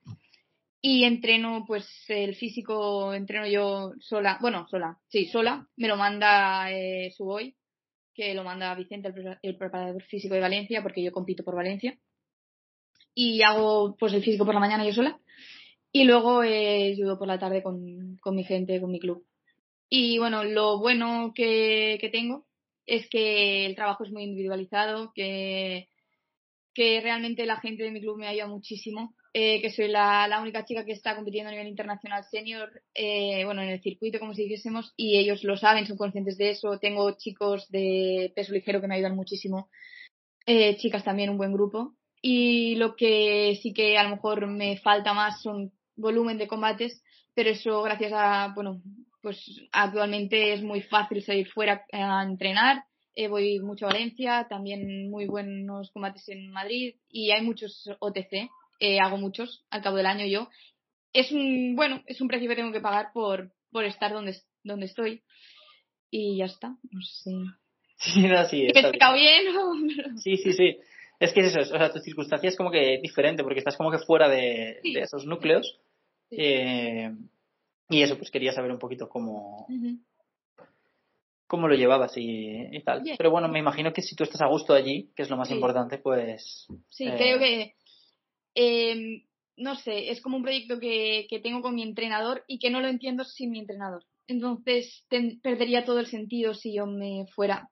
Y 0.82 1.04
entreno, 1.04 1.66
pues 1.68 1.86
el 2.08 2.36
físico, 2.36 3.14
entreno 3.14 3.46
yo 3.48 3.92
sola, 4.00 4.38
bueno, 4.40 4.66
sola, 4.70 4.98
sí, 5.10 5.26
sola, 5.26 5.68
me 5.76 5.90
lo 5.90 5.98
manda 5.98 6.72
eh, 6.72 7.12
Suboy, 7.18 7.54
que 8.14 8.34
lo 8.34 8.46
manda 8.46 8.74
Vicente, 8.76 9.10
el, 9.10 9.38
el 9.42 9.58
preparador 9.58 10.02
físico 10.04 10.36
de 10.36 10.42
Valencia, 10.42 10.82
porque 10.82 11.04
yo 11.04 11.12
compito 11.12 11.44
por 11.44 11.56
Valencia. 11.56 11.98
Y 13.14 13.42
hago 13.42 13.98
pues 14.00 14.14
el 14.14 14.24
físico 14.24 14.46
por 14.46 14.54
la 14.54 14.62
mañana 14.62 14.86
yo 14.86 14.94
sola. 14.94 15.20
Y 15.92 16.06
luego 16.06 16.44
eh, 16.44 16.96
judo 16.98 17.18
por 17.20 17.28
la 17.28 17.40
tarde 17.40 17.62
con, 17.62 18.16
con 18.22 18.36
mi 18.36 18.46
gente, 18.46 18.80
con 18.80 18.92
mi 18.92 19.00
club. 19.00 19.26
Y 19.90 20.18
bueno, 20.20 20.46
lo 20.46 20.80
bueno 20.80 21.34
que, 21.36 21.98
que 22.00 22.10
tengo 22.10 22.46
es 22.90 23.08
que 23.10 23.66
el 23.66 23.76
trabajo 23.76 24.04
es 24.04 24.12
muy 24.12 24.24
individualizado, 24.24 25.12
que, 25.14 25.90
que 26.74 27.02
realmente 27.02 27.46
la 27.46 27.60
gente 27.60 27.84
de 27.84 27.92
mi 27.92 28.02
club 28.02 28.18
me 28.18 28.28
ayuda 28.28 28.48
muchísimo, 28.48 29.16
eh, 29.34 29.62
que 29.62 29.70
soy 29.70 29.90
la, 29.90 30.28
la 30.28 30.42
única 30.42 30.66
chica 30.66 30.84
que 30.86 30.94
está 30.94 31.16
compitiendo 31.16 31.50
a 31.50 31.52
nivel 31.52 31.68
internacional 31.68 32.24
senior, 32.32 32.82
eh, 32.96 33.46
bueno, 33.46 33.62
en 33.62 33.70
el 33.70 33.82
circuito, 33.82 34.20
como 34.20 34.34
si 34.34 34.44
dijésemos, 34.44 34.94
y 34.98 35.20
ellos 35.20 35.44
lo 35.44 35.56
saben, 35.56 35.86
son 35.86 35.98
conscientes 35.98 36.38
de 36.38 36.50
eso. 36.50 36.80
Tengo 36.80 37.12
chicos 37.16 37.70
de 37.70 38.34
peso 38.36 38.54
ligero 38.54 38.82
que 38.82 38.88
me 38.88 38.96
ayudan 38.96 39.16
muchísimo, 39.16 39.70
eh, 40.48 40.78
chicas 40.78 41.04
también, 41.04 41.30
un 41.30 41.38
buen 41.38 41.54
grupo. 41.54 41.94
Y 42.22 42.76
lo 42.76 42.96
que 42.96 43.58
sí 43.62 43.72
que 43.72 43.98
a 43.98 44.04
lo 44.04 44.10
mejor 44.10 44.48
me 44.48 44.78
falta 44.78 45.14
más 45.14 45.42
son 45.44 45.72
volumen 45.96 46.40
de 46.40 46.48
combates, 46.48 47.04
pero 47.36 47.52
eso 47.52 47.84
gracias 47.84 48.12
a, 48.16 48.52
bueno, 48.56 48.82
pues 49.22 49.44
actualmente 49.72 50.54
es 50.54 50.62
muy 50.62 50.82
fácil 50.82 51.22
salir 51.24 51.48
fuera 51.48 51.86
a 51.92 52.24
entrenar. 52.24 52.84
Eh, 53.16 53.28
voy 53.28 53.60
mucho 53.60 53.86
a 53.86 53.90
Valencia, 53.90 54.48
también 54.50 55.10
muy 55.10 55.26
buenos 55.26 55.92
combates 55.92 56.28
en 56.30 56.52
Madrid 56.52 56.96
y 57.10 57.32
hay 57.32 57.42
muchos 57.42 57.90
OTC, 58.00 58.50
eh, 58.80 59.00
hago 59.00 59.18
muchos 59.18 59.66
al 59.70 59.82
cabo 59.82 59.98
del 59.98 60.06
año 60.06 60.26
yo. 60.26 60.48
Es 61.12 61.32
un, 61.32 61.76
bueno, 61.76 62.02
es 62.06 62.22
un 62.22 62.28
precio 62.28 62.48
que 62.48 62.56
tengo 62.56 62.72
que 62.72 62.80
pagar 62.82 63.12
por, 63.14 63.52
por 63.72 63.84
estar 63.84 64.14
donde, 64.14 64.38
donde 64.64 64.86
estoy. 64.86 65.22
Y 66.12 66.38
ya 66.38 66.46
está, 66.46 66.70
no 66.92 67.02
sé. 67.02 67.32
Sí, 68.02 68.22
no, 68.22 68.46
sí, 68.46 68.60
¿Me 68.60 68.64
he 68.64 68.68
está 68.68 68.80
bien. 68.80 68.86
explicado 68.86 69.14
bien? 69.16 69.58
o- 69.58 70.20
Sí, 70.22 70.38
sí, 70.38 70.54
sí. 70.54 70.78
Es 71.20 71.34
que 71.34 71.42
es 71.42 71.48
eso, 71.54 71.76
o 71.76 71.78
sea, 71.78 71.92
tu 71.92 72.00
circunstancia 72.00 72.48
es 72.48 72.56
como 72.56 72.72
que 72.72 72.98
diferente, 73.04 73.44
porque 73.44 73.60
estás 73.60 73.76
como 73.76 73.92
que 73.92 73.98
fuera 73.98 74.30
de, 74.30 74.80
Sí. 74.82 74.94
de 74.94 75.02
esos 75.02 75.26
núcleos. 75.26 75.78
Sí. 76.30 76.38
Eh, 76.40 77.12
Y 77.90 78.04
eso, 78.04 78.18
pues 78.18 78.30
quería 78.30 78.54
saber 78.54 78.72
un 78.72 78.80
poquito 78.80 79.10
cómo, 79.10 79.68
cómo 81.48 81.68
lo 81.68 81.76
llevabas 81.76 82.14
y, 82.16 82.80
tal. 82.86 83.04
Pero 83.18 83.32
bueno, 83.32 83.48
me 83.48 83.60
imagino 83.60 83.92
que 83.92 84.04
si 84.04 84.16
tú 84.16 84.24
estás 84.24 84.42
a 84.42 84.48
gusto 84.48 84.74
allí, 84.74 85.12
que 85.16 85.24
es 85.24 85.30
lo 85.30 85.38
más 85.38 85.50
importante, 85.50 85.98
pues... 85.98 86.68
Sí, 86.90 87.08
eh, 87.08 87.16
creo 87.18 87.40
que... 87.40 87.74
Em, 88.54 89.24
no 89.58 89.76
sé, 89.76 90.10
es 90.12 90.22
como 90.22 90.38
un 90.38 90.44
proyecto 90.44 90.80
que, 90.80 91.28
que, 91.30 91.40
tengo 91.40 91.62
con 91.62 91.76
mi 91.76 91.84
entrenador 91.84 92.44
y 92.48 92.60
que 92.60 92.70
no 92.70 92.80
lo 92.80 92.88
entiendo 92.88 93.24
sin 93.26 93.52
mi 93.52 93.60
entrenador. 93.60 94.06
Entonces 94.28 95.04
perdería 95.42 95.84
todo 95.84 96.00
el 96.00 96.06
sentido 96.06 96.54
si 96.54 96.76
yo 96.76 96.86
me 96.86 97.26
fuera. 97.34 97.68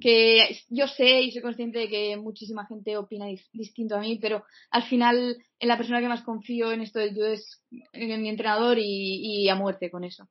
Que 0.00 0.58
yo 0.68 0.86
sé 0.88 1.22
y 1.22 1.32
soy 1.32 1.42
consciente 1.42 1.78
de 1.78 1.88
que 1.88 2.16
muchísima 2.16 2.66
gente 2.66 2.96
opina 2.96 3.26
distinto 3.52 3.96
a 3.96 4.00
mí, 4.00 4.18
pero 4.20 4.44
al 4.70 4.82
final 4.84 5.36
en 5.58 5.68
la 5.68 5.76
persona 5.76 6.00
que 6.00 6.08
más 6.08 6.22
confío 6.22 6.72
en 6.72 6.82
esto 6.82 7.00
judo 7.00 7.26
es 7.26 7.62
en 7.92 8.22
mi 8.22 8.28
entrenador 8.28 8.78
y, 8.78 9.44
y 9.44 9.48
a 9.48 9.54
muerte 9.54 9.90
con 9.90 10.04
eso. 10.04 10.28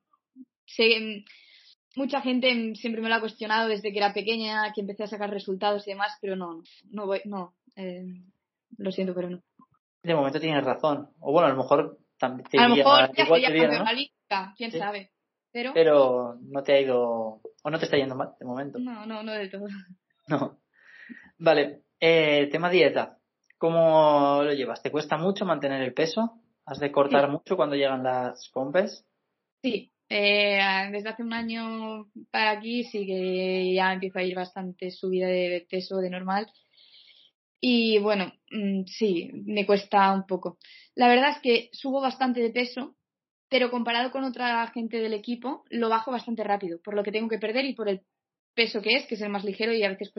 Sé, 0.66 1.24
mucha 1.96 2.22
gente 2.22 2.76
siempre 2.76 3.02
me 3.02 3.10
lo 3.10 3.16
ha 3.16 3.20
cuestionado 3.20 3.70
desde 3.70 3.92
que 3.92 3.98
era 3.98 4.14
pequeña, 4.14 4.72
que 4.74 4.82
empecé 4.82 5.04
a 5.04 5.08
sacar 5.08 5.30
resultados 5.30 5.88
y 5.88 5.92
demás, 5.92 6.18
pero 6.22 6.36
no, 6.36 6.62
no 6.92 7.06
voy, 7.06 7.22
no, 7.26 7.56
eh, 7.76 8.06
lo 8.78 8.92
siento, 8.92 9.14
pero 9.14 9.30
no. 9.30 9.42
De 10.04 10.14
momento 10.14 10.40
tienes 10.40 10.64
razón. 10.64 11.10
O 11.20 11.32
bueno, 11.32 11.48
a 11.48 11.52
lo 11.52 11.58
mejor 11.58 11.98
también 12.20 12.48
te 12.50 12.60
A 12.60 12.68
lo 12.68 12.76
mejor 12.76 13.10
ya 14.30 14.54
quién 14.56 14.72
sabe. 14.72 15.12
Pero... 15.56 15.72
pero 15.74 16.38
no 16.42 16.64
te 16.64 16.74
ha 16.74 16.82
ido, 16.82 17.40
o 17.64 17.70
no 17.70 17.80
te 17.80 17.86
está 17.86 17.96
yendo 17.96 18.14
mal 18.14 18.34
de 18.38 18.46
momento. 18.46 18.78
No, 18.78 19.06
no, 19.06 19.24
no 19.24 19.32
del 19.32 19.50
todo. 19.50 19.68
No. 20.28 20.60
Vale, 21.38 21.84
eh, 22.00 22.50
tema 22.52 22.70
dieta. 22.70 23.20
¿Cómo 23.58 24.42
lo 24.44 24.52
llevas? 24.52 24.82
¿Te 24.82 24.92
cuesta 24.92 25.18
mucho 25.18 25.46
mantener 25.46 25.82
el 25.84 25.94
peso? 25.94 26.42
¿Has 26.66 26.80
de 26.80 26.92
cortar 26.92 27.30
mucho 27.30 27.56
cuando 27.56 27.76
llegan 27.76 28.04
las 28.04 28.50
compes? 28.50 29.06
Sí, 29.62 29.94
eh, 30.10 30.60
desde 30.92 31.10
hace 31.10 31.24
un 31.24 31.32
año 31.32 32.08
para 32.32 32.52
aquí 32.52 32.84
sí 32.84 33.06
que 33.06 33.72
ya 33.76 33.94
empiezo 33.94 34.18
a 34.20 34.24
ir 34.24 34.36
bastante 34.36 34.90
subida 34.90 35.28
de 35.28 35.66
peso 35.70 35.98
de 35.98 36.10
normal. 36.10 36.52
Y 37.62 38.00
bueno, 38.00 38.34
mm, 38.52 38.86
sí, 38.88 39.30
me 39.46 39.66
cuesta 39.66 40.12
un 40.12 40.26
poco. 40.26 40.58
La 40.96 41.08
verdad 41.08 41.30
es 41.30 41.40
que 41.42 41.70
subo 41.72 42.02
bastante 42.02 42.42
de 42.42 42.50
peso, 42.50 42.96
pero 43.50 43.72
comparado 43.72 44.12
con 44.12 44.24
otra 44.24 44.66
gente 44.68 44.98
del 44.98 45.14
equipo, 45.14 45.64
lo 45.70 45.90
bajo 45.90 46.12
bastante 46.12 46.44
rápido, 46.44 46.80
por 46.84 46.96
lo 46.96 47.04
que 47.04 47.12
tengo 47.12 47.30
que 47.30 47.38
perder 47.38 47.66
y 47.66 47.74
por 47.74 47.90
el 47.90 48.02
peso 48.54 48.82
que 48.82 48.96
es, 48.96 49.06
que 49.06 49.16
es 49.16 49.22
el 49.22 49.30
más 49.30 49.44
ligero 49.44 49.74
y 49.74 49.84
a 49.84 49.90
veces 49.90 50.12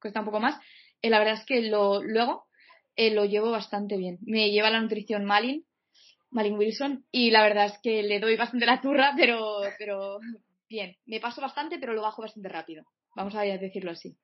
cuesta 0.00 0.20
un 0.20 0.26
poco 0.26 0.40
más. 0.40 0.60
Eh, 1.02 1.10
la 1.10 1.18
verdad 1.18 1.34
es 1.34 1.46
que 1.46 1.62
lo, 1.62 2.02
luego 2.02 2.46
eh, 2.96 3.12
lo 3.12 3.24
llevo 3.24 3.50
bastante 3.50 3.96
bien. 3.96 4.18
Me 4.22 4.50
lleva 4.50 4.70
la 4.70 4.80
nutrición 4.80 5.24
Malin, 5.24 5.64
Malin 6.30 6.58
Wilson 6.58 7.04
y 7.10 7.30
la 7.30 7.42
verdad 7.42 7.66
es 7.66 7.78
que 7.82 8.02
le 8.02 8.20
doy 8.20 8.36
bastante 8.36 8.66
la 8.66 8.80
turra, 8.80 9.14
pero, 9.16 9.60
pero 9.78 10.18
bien. 10.68 10.96
Me 11.06 11.20
paso 11.20 11.40
bastante, 11.40 11.78
pero 11.78 11.94
lo 11.94 12.02
bajo 12.02 12.22
bastante 12.22 12.48
rápido. 12.48 12.84
Vamos 13.16 13.34
a 13.34 13.42
decirlo 13.42 13.90
así. 13.90 14.16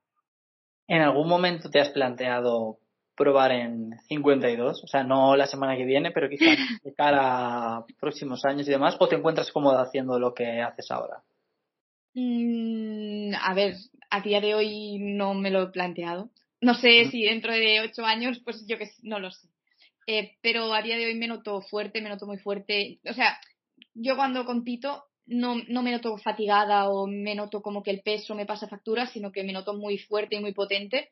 ¿En 0.86 1.02
algún 1.02 1.28
momento 1.28 1.68
te 1.68 1.80
has 1.80 1.90
planteado 1.90 2.78
probar 3.16 3.52
en 3.52 3.98
52? 4.08 4.84
O 4.84 4.86
sea, 4.86 5.02
no 5.02 5.36
la 5.36 5.46
semana 5.46 5.76
que 5.76 5.84
viene, 5.84 6.10
pero 6.10 6.28
quizás 6.28 6.56
de 6.84 6.94
cara 6.94 7.76
a 7.76 7.86
próximos 8.00 8.44
años 8.44 8.68
y 8.68 8.70
demás, 8.70 8.96
o 8.98 9.08
te 9.08 9.16
encuentras 9.16 9.50
cómoda 9.50 9.82
haciendo 9.82 10.18
lo 10.18 10.34
que 10.34 10.60
haces 10.60 10.90
ahora? 10.90 11.22
Mm, 12.14 13.34
a 13.40 13.54
ver, 13.54 13.74
a 14.10 14.20
día 14.20 14.40
de 14.40 14.54
hoy 14.54 14.98
no 14.98 15.34
me 15.34 15.50
lo 15.50 15.62
he 15.62 15.70
planteado. 15.70 16.30
No 16.60 16.74
sé 16.74 17.06
si 17.10 17.22
dentro 17.22 17.52
de 17.52 17.80
ocho 17.80 18.04
años, 18.04 18.40
pues 18.44 18.64
yo 18.66 18.78
que 18.78 18.88
no 19.02 19.18
lo 19.18 19.30
sé. 19.30 19.48
Eh, 20.06 20.36
pero 20.40 20.72
a 20.72 20.82
día 20.82 20.96
de 20.96 21.06
hoy 21.06 21.14
me 21.14 21.26
noto 21.26 21.60
fuerte, 21.60 22.00
me 22.00 22.08
noto 22.08 22.26
muy 22.26 22.38
fuerte. 22.38 23.00
O 23.08 23.12
sea, 23.12 23.38
yo 23.94 24.16
cuando 24.16 24.46
compito 24.46 25.04
no, 25.26 25.56
no 25.68 25.82
me 25.82 25.90
noto 25.90 26.16
fatigada 26.18 26.88
o 26.88 27.06
me 27.06 27.34
noto 27.34 27.60
como 27.60 27.82
que 27.82 27.90
el 27.90 28.02
peso 28.02 28.34
me 28.34 28.46
pasa 28.46 28.68
factura, 28.68 29.06
sino 29.06 29.32
que 29.32 29.42
me 29.42 29.52
noto 29.52 29.74
muy 29.74 29.98
fuerte 29.98 30.36
y 30.36 30.40
muy 30.40 30.52
potente. 30.52 31.10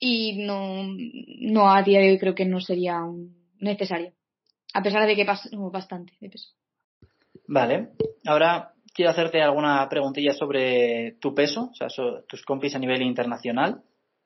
Y 0.00 0.44
no, 0.44 0.86
no 0.86 1.72
a 1.72 1.82
día 1.82 2.00
de 2.00 2.10
hoy 2.10 2.18
creo 2.18 2.34
que 2.34 2.46
no 2.46 2.60
sería 2.60 3.00
necesario. 3.58 4.12
A 4.72 4.82
pesar 4.82 5.06
de 5.06 5.14
que 5.14 5.26
paso 5.26 5.48
bastante 5.70 6.14
de 6.20 6.30
peso. 6.30 6.48
Vale. 7.46 7.90
Ahora 8.24 8.72
quiero 8.94 9.10
hacerte 9.10 9.42
alguna 9.42 9.86
preguntilla 9.88 10.32
sobre 10.32 11.12
tu 11.20 11.34
peso, 11.34 11.70
o 11.70 11.74
sea, 11.74 11.88
tus 12.26 12.42
compis 12.44 12.74
a 12.74 12.78
nivel 12.78 13.02
internacional. 13.02 13.82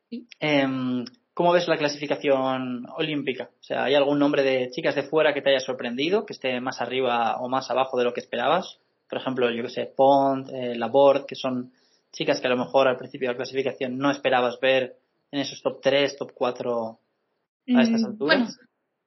¿Sí? 0.08 0.26
Em, 0.38 1.04
¿Cómo 1.34 1.52
ves 1.52 1.66
la 1.66 1.76
clasificación 1.76 2.86
olímpica? 2.96 3.50
O 3.60 3.62
sea, 3.62 3.84
¿hay 3.84 3.96
algún 3.96 4.20
nombre 4.20 4.44
de 4.44 4.70
chicas 4.70 4.94
de 4.94 5.02
fuera 5.02 5.34
que 5.34 5.42
te 5.42 5.50
haya 5.50 5.58
sorprendido, 5.58 6.24
que 6.24 6.32
esté 6.32 6.60
más 6.60 6.80
arriba 6.80 7.38
o 7.40 7.48
más 7.48 7.68
abajo 7.72 7.98
de 7.98 8.04
lo 8.04 8.14
que 8.14 8.20
esperabas? 8.20 8.78
Por 9.08 9.18
ejemplo, 9.18 9.50
yo 9.50 9.64
que 9.64 9.70
sé, 9.70 9.92
Pont, 9.96 10.48
eh, 10.50 10.76
Laborde, 10.76 11.24
que 11.26 11.34
son 11.34 11.72
chicas 12.12 12.40
que 12.40 12.46
a 12.46 12.50
lo 12.50 12.56
mejor 12.56 12.86
al 12.86 12.96
principio 12.96 13.28
de 13.28 13.34
la 13.34 13.36
clasificación 13.36 13.98
no 13.98 14.12
esperabas 14.12 14.60
ver 14.60 14.96
en 15.34 15.40
esos 15.40 15.60
top 15.62 15.80
3, 15.82 16.16
top 16.16 16.32
4 16.32 17.00
a 17.76 17.82
estas 17.82 18.02
mm, 18.02 18.06
alturas. 18.06 18.38
Bueno, 18.38 18.50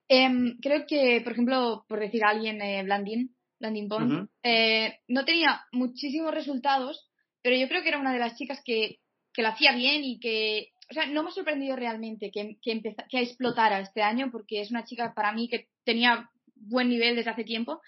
em, 0.09 0.57
creo 0.59 0.85
que, 0.85 1.21
por 1.21 1.31
ejemplo, 1.31 1.85
por 1.87 1.99
decir 2.01 2.25
a 2.25 2.29
alguien, 2.29 2.61
eh, 2.61 2.83
Blandin, 2.83 3.33
Blandin 3.59 3.87
Pont, 3.87 4.29
eh, 4.43 4.99
no 5.07 5.23
tenía 5.23 5.61
muchísimos 5.71 6.33
resultados, 6.33 7.09
pero 7.41 7.55
yo 7.55 7.69
creo 7.69 7.81
que 7.81 7.89
era 7.89 7.99
una 7.99 8.11
de 8.11 8.19
las 8.19 8.35
chicas 8.35 8.61
que, 8.65 8.99
que 9.33 9.41
lo 9.41 9.47
hacía 9.47 9.73
bien 9.73 10.03
y 10.03 10.19
que 10.19 10.73
o 10.89 10.93
sea, 10.93 11.05
no 11.05 11.23
me 11.23 11.29
ha 11.29 11.33
sorprendido 11.33 11.75
realmente 11.75 12.31
que, 12.31 12.57
que, 12.61 12.81
que 13.09 13.21
explotara 13.21 13.79
este 13.79 14.01
año 14.01 14.29
porque 14.31 14.61
es 14.61 14.71
una 14.71 14.85
chica 14.85 15.13
para 15.13 15.33
mí 15.33 15.49
que 15.49 15.67
tenía 15.83 16.29
buen 16.55 16.89
nivel 16.89 17.15
desde 17.15 17.31
hace 17.31 17.43
tiempo 17.43 17.81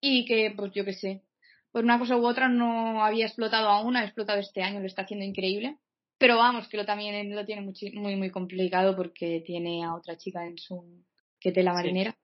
y 0.00 0.24
que, 0.24 0.52
pues 0.56 0.72
yo 0.72 0.84
qué 0.84 0.92
sé, 0.92 1.22
por 1.70 1.84
una 1.84 1.98
cosa 1.98 2.16
u 2.16 2.26
otra 2.26 2.48
no 2.48 3.04
había 3.04 3.26
explotado 3.26 3.68
aún, 3.68 3.96
ha 3.96 4.04
explotado 4.04 4.40
este 4.40 4.62
año, 4.62 4.80
lo 4.80 4.86
está 4.86 5.02
haciendo 5.02 5.24
increíble. 5.24 5.78
Pero 6.18 6.36
vamos, 6.36 6.68
que 6.68 6.76
lo 6.76 6.86
también 6.86 7.34
lo 7.34 7.44
tiene 7.44 7.62
muy, 7.62 8.16
muy, 8.16 8.30
complicado 8.30 8.96
porque 8.96 9.42
tiene 9.44 9.84
a 9.84 9.94
otra 9.94 10.16
chica 10.16 10.46
en 10.46 10.56
su 10.56 11.04
que 11.38 11.52
la 11.62 11.74
marinera. 11.74 12.16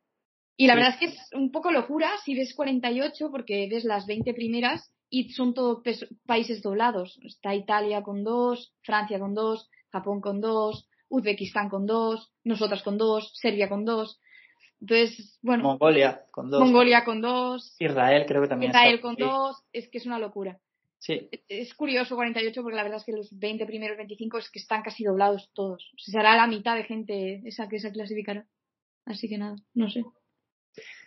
Y 0.57 0.67
la 0.67 0.75
verdad 0.75 0.95
es 0.95 0.99
que 0.99 1.07
es 1.07 1.19
un 1.35 1.51
poco 1.51 1.71
locura 1.71 2.11
si 2.25 2.35
ves 2.35 2.55
48 2.55 3.31
porque 3.31 3.69
ves 3.71 3.85
las 3.85 4.07
20 4.07 4.33
primeras 4.35 4.93
y 5.11 5.31
son 5.31 5.55
todos 5.55 5.83
países 6.27 6.63
doblados. 6.63 7.19
Está 7.25 7.55
Italia 7.55 8.03
con 8.03 8.25
dos, 8.25 8.75
Francia 8.83 9.19
con 9.19 9.35
dos, 9.35 9.69
Japón 9.91 10.21
con 10.21 10.41
dos, 10.41 10.89
Uzbekistán 11.09 11.69
con 11.69 11.87
dos, 11.87 12.33
nosotras 12.45 12.83
con 12.83 12.97
dos, 12.97 13.33
Serbia 13.35 13.69
con 13.69 13.85
dos. 13.85 14.19
Entonces, 14.81 15.39
bueno. 15.43 15.63
Mongolia 15.65 16.23
con 16.33 16.51
dos. 16.51 16.61
Mongolia 16.61 17.05
con 17.05 17.21
dos. 17.21 17.77
Israel 17.79 18.25
creo 18.27 18.43
que 18.43 18.49
también. 18.49 18.71
Israel 18.71 19.01
con 19.01 19.17
dos. 19.17 19.63
Es 19.73 19.89
que 19.89 19.99
es 19.99 20.07
una 20.07 20.19
locura. 20.19 20.59
Sí. 21.03 21.29
Es 21.49 21.75
curioso 21.75 22.15
48 22.15 22.63
porque 22.63 22.77
la 22.77 22.85
verdad 22.85 22.99
es 22.99 23.05
que 23.05 23.13
los 23.13 23.37
20 23.37 23.67
primeros 23.67 23.97
25 23.97 24.39
es 24.39 24.51
que 24.51 24.61
están 24.61 24.83
casi 24.83 25.03
doblados 25.03 25.51
todos. 25.53 25.91
O 25.95 25.99
sea, 25.99 26.21
será 26.21 26.37
la 26.37 26.47
mitad 26.47 26.77
de 26.77 26.85
gente 26.85 27.43
esa 27.45 27.69
que 27.69 27.81
se 27.81 27.91
clasificará. 27.91 28.47
Así 29.05 29.29
que 29.29 29.37
nada, 29.37 29.57
no 29.75 29.91
sé. 29.91 30.05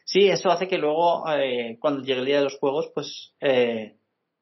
Sí, 0.04 0.28
eso 0.28 0.52
hace 0.52 0.68
que 0.68 0.78
luego, 0.78 1.24
eh, 1.32 1.78
cuando 1.80 2.04
llegue 2.04 2.20
el 2.20 2.26
día 2.26 2.38
de 2.40 2.44
los 2.44 2.58
juegos, 2.60 2.92
pues 2.94 3.34
eh, 3.40 3.96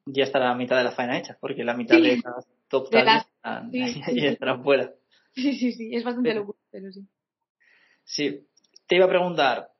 ya 0.06 0.24
estará 0.24 0.48
la 0.48 0.56
mitad 0.56 0.76
de 0.76 0.84
la 0.84 0.90
faena 0.90 1.18
hecha, 1.18 1.38
porque 1.40 1.62
la 1.62 1.76
mitad 1.76 2.00
de 2.00 2.20
cada 2.20 2.44
top 2.68 2.88
y 3.72 4.26
estarán 4.26 4.64
fuera. 4.64 4.92
Sí, 5.34 5.54
sí, 5.54 5.72
sí, 5.72 5.94
es 5.94 6.02
bastante 6.02 6.34
locura, 6.34 6.58
pero 6.72 6.90
sí. 6.90 7.06
Sí, 8.02 8.46
te 8.88 8.96
iba 8.96 9.06
a 9.06 9.08
preguntar, 9.08 9.70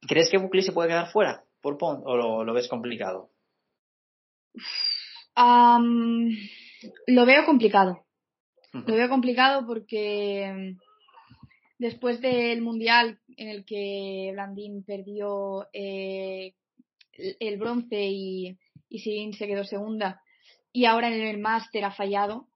¿crees 0.00 0.30
que 0.30 0.38
Buckley 0.38 0.62
se 0.62 0.72
puede 0.72 0.88
quedar 0.88 1.10
fuera 1.10 1.44
por 1.60 1.76
Pont 1.76 2.02
o 2.04 2.16
lo, 2.16 2.52
ves 2.54 2.66
complicado? 2.66 3.30
Lo 7.06 7.26
veo 7.26 7.46
complicado. 7.46 8.04
Lo 8.72 8.94
veo 8.94 9.08
complicado 9.08 9.66
porque 9.66 10.76
después 11.78 12.20
del 12.20 12.62
mundial 12.62 13.18
en 13.36 13.48
el 13.48 13.64
que 13.64 14.30
Blandín 14.32 14.84
perdió 14.84 15.68
eh, 15.72 16.54
el 17.12 17.56
bronce 17.58 18.06
y, 18.06 18.58
y 18.88 18.98
Sirin 18.98 19.32
se 19.32 19.46
quedó 19.46 19.64
segunda 19.64 20.22
y 20.72 20.84
ahora 20.84 21.08
en 21.08 21.20
el 21.22 21.38
máster 21.38 21.84
ha 21.84 21.90
fallado. 21.92 22.48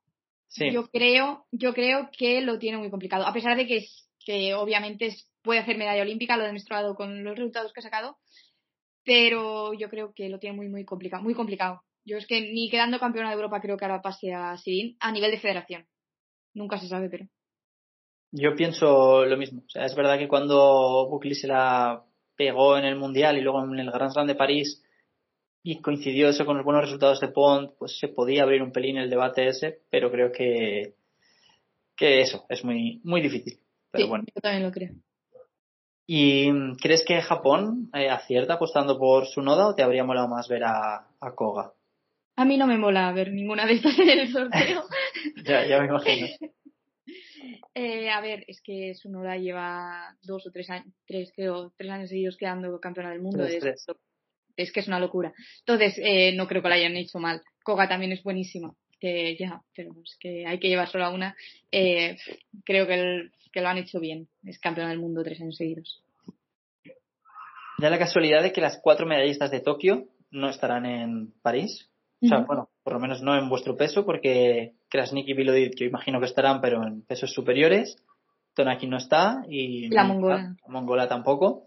Yo 0.55 0.90
creo, 0.90 1.47
yo 1.51 1.73
creo 1.73 2.11
que 2.16 2.42
lo 2.42 2.59
tiene 2.59 2.77
muy 2.77 2.90
complicado. 2.90 3.27
A 3.27 3.33
pesar 3.33 3.57
de 3.57 3.66
que, 3.66 3.87
que 4.25 4.55
obviamente 4.55 5.16
puede 5.40 5.61
hacer 5.61 5.79
medalla 5.79 6.03
olímpica, 6.03 6.37
lo 6.37 6.42
ha 6.42 6.47
demostrado 6.47 6.95
con 6.95 7.25
los 7.25 7.37
resultados 7.37 7.73
que 7.73 7.81
ha 7.81 7.83
sacado, 7.83 8.18
pero 9.03 9.73
yo 9.73 9.88
creo 9.88 10.12
que 10.14 10.29
lo 10.29 10.38
tiene 10.38 10.55
muy, 10.55 10.68
muy 10.68 10.85
complicado, 10.85 11.23
muy 11.23 11.35
complicado. 11.35 11.83
Yo 12.05 12.17
es 12.17 12.27
que 12.27 12.41
ni 12.41 12.69
quedando 12.69 12.99
campeona 12.99 13.29
de 13.29 13.37
Europa 13.37 13.61
creo 13.61 13.77
que 13.77 13.85
ahora 13.85 14.03
pase 14.03 14.33
a 14.33 14.57
Sirin 14.57 14.97
a 15.01 15.12
nivel 15.12 15.31
de 15.31 15.38
federación. 15.38 15.87
Nunca 16.55 16.79
se 16.79 16.88
sabe, 16.88 17.09
pero. 17.09 17.27
Yo 18.33 18.55
pienso 18.57 19.25
lo 19.25 19.37
mismo. 19.37 19.62
O 19.67 19.69
sea, 19.69 19.85
es 19.85 19.95
verdad 19.95 20.19
que 20.19 20.29
cuando 20.29 21.09
Buckley 21.09 21.35
se 21.35 21.47
la 21.47 22.05
pegó 22.35 22.77
en 22.77 22.85
el 22.85 22.97
Mundial 22.97 23.37
y 23.37 23.43
luego 23.43 23.62
en 23.62 23.79
el 23.79 23.91
Grand 23.91 24.11
Slam 24.11 24.27
de 24.27 24.35
París 24.35 24.83
y 25.62 25.81
coincidió 25.81 26.29
eso 26.29 26.45
con 26.45 26.57
los 26.57 26.65
buenos 26.65 26.85
resultados 26.85 27.21
de 27.21 27.29
Pont, 27.29 27.73
pues 27.79 27.99
se 27.99 28.09
podía 28.09 28.43
abrir 28.43 28.62
un 28.62 28.73
pelín 28.73 28.97
el 28.97 29.11
debate 29.11 29.47
ese, 29.47 29.83
pero 29.91 30.11
creo 30.11 30.33
que, 30.33 30.95
que 31.97 32.21
eso 32.21 32.45
es 32.49 32.65
muy, 32.65 33.01
muy 33.05 33.21
difícil. 33.21 33.61
Pero 33.91 34.09
bueno. 34.09 34.25
Yo 34.35 34.41
también 34.41 34.65
lo 34.65 34.73
creo. 34.73 34.91
¿Y 36.07 36.51
crees 36.79 37.05
que 37.07 37.23
Japón 37.23 37.91
eh, 37.95 38.11
acierta 38.11 38.55
apostando 38.55 38.99
por 38.99 39.27
su 39.27 39.41
noda 39.41 39.69
o 39.69 39.75
te 39.75 39.83
habría 39.83 40.05
molado 40.05 40.27
más 40.27 40.49
ver 40.49 40.65
a, 40.65 41.07
a 41.21 41.35
Koga? 41.35 41.73
A 42.37 42.45
mí 42.45 42.57
no 42.57 42.66
me 42.66 42.79
mola 42.79 43.12
ver 43.12 43.33
ninguna 43.33 43.66
de 43.66 43.75
estas 43.75 43.99
en 43.99 44.09
el 44.11 44.33
sorteo. 44.33 44.85
ya, 45.45 45.66
ya 45.66 45.81
me 45.81 45.87
imagino. 45.87 46.27
Eh, 47.75 48.11
a 48.11 48.21
ver, 48.21 48.45
es 48.47 48.61
que 48.61 48.95
Sunoda 48.95 49.37
lleva 49.37 50.14
dos 50.23 50.47
o 50.47 50.51
tres 50.53 50.68
años, 50.71 50.87
tres, 51.07 51.33
creo, 51.35 51.73
tres 51.77 51.90
años 51.90 52.11
seguidos 52.11 52.37
quedando 52.37 52.79
campeona 52.79 53.11
del 53.11 53.21
mundo. 53.21 53.38
Tres, 53.45 53.55
es, 53.55 53.61
tres. 53.61 53.87
es 54.57 54.73
que 54.73 54.81
es 54.81 54.88
una 54.88 55.01
locura. 55.01 55.33
Entonces, 55.61 55.99
eh, 55.99 56.35
no 56.37 56.47
creo 56.47 56.62
que 56.62 56.68
la 56.68 56.75
hayan 56.77 56.97
hecho 56.97 57.18
mal. 57.18 57.42
Koga 57.64 57.88
también 57.88 58.12
es 58.12 58.23
buenísima, 58.23 58.75
que 59.01 59.37
ya, 59.37 59.61
pero 59.75 59.92
es 60.05 60.16
que 60.21 60.47
hay 60.47 60.59
que 60.61 60.68
llevar 60.68 60.88
solo 60.88 61.07
a 61.07 61.11
una. 61.11 61.35
Eh, 61.73 62.16
creo 62.64 62.87
que, 62.87 62.95
el- 62.95 63.33
que 63.53 63.61
lo 63.62 63.68
han 63.68 63.79
hecho 63.79 63.99
bien. 63.99 64.29
Es 64.45 64.59
campeona 64.61 64.90
del 64.90 65.01
mundo 65.01 65.25
tres 65.25 65.40
años 65.40 65.57
seguidos. 65.57 66.05
Da 67.79 67.90
la 67.90 67.99
casualidad 67.99 68.42
de 68.42 68.53
que 68.53 68.61
las 68.61 68.79
cuatro 68.83 69.07
medallistas 69.07 69.51
de 69.51 69.61
Tokio 69.61 70.09
no 70.31 70.51
estarán 70.51 70.87
en 70.87 71.33
París. 71.42 71.90
O 72.22 72.28
sea, 72.28 72.38
bueno, 72.38 72.68
por 72.85 72.92
lo 72.92 73.00
menos 73.00 73.20
no 73.20 73.37
en 73.37 73.48
vuestro 73.48 73.76
peso, 73.76 74.04
porque 74.06 74.74
Krasnik 74.88 75.28
y 75.28 75.35
Vilodit 75.35 75.74
yo 75.76 75.87
imagino 75.87 76.20
que 76.20 76.26
estarán, 76.26 76.61
pero 76.61 76.87
en 76.87 77.02
pesos 77.02 77.32
superiores. 77.32 77.96
Tonaki 78.54 78.87
no 78.87 78.98
está 78.98 79.44
y 79.48 79.88
La 79.88 80.04
mongola. 80.04 80.54
la 80.62 80.68
mongola 80.68 81.08
tampoco. 81.08 81.66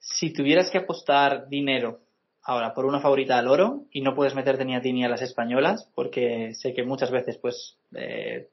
Si 0.00 0.32
tuvieras 0.32 0.70
que 0.70 0.78
apostar 0.78 1.48
dinero 1.48 2.00
ahora 2.42 2.74
por 2.74 2.84
una 2.84 3.00
favorita 3.00 3.38
al 3.38 3.48
oro 3.48 3.84
y 3.90 4.02
no 4.02 4.14
puedes 4.14 4.34
meterte 4.34 4.64
ni 4.64 4.74
a 4.74 4.82
ti 4.82 4.92
ni 4.92 5.04
a 5.04 5.08
las 5.08 5.22
españolas, 5.22 5.88
porque 5.94 6.52
sé 6.54 6.74
que 6.74 6.84
muchas 6.84 7.10
veces 7.10 7.38
pues 7.38 7.78
eh, 7.94 8.48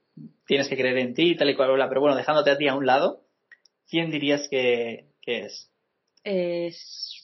tienes 0.45 0.69
que 0.69 0.77
creer 0.77 0.97
en 0.99 1.13
ti 1.13 1.31
y 1.31 1.35
tal 1.35 1.49
y 1.49 1.55
cual, 1.55 1.73
bla, 1.73 1.89
pero 1.89 2.01
bueno, 2.01 2.15
dejándote 2.15 2.51
a 2.51 2.57
ti 2.57 2.67
a 2.67 2.75
un 2.75 2.85
lado, 2.85 3.21
¿quién 3.89 4.11
dirías 4.11 4.47
que, 4.49 5.07
que 5.21 5.45
es? 5.45 5.69
Es. 6.23 7.17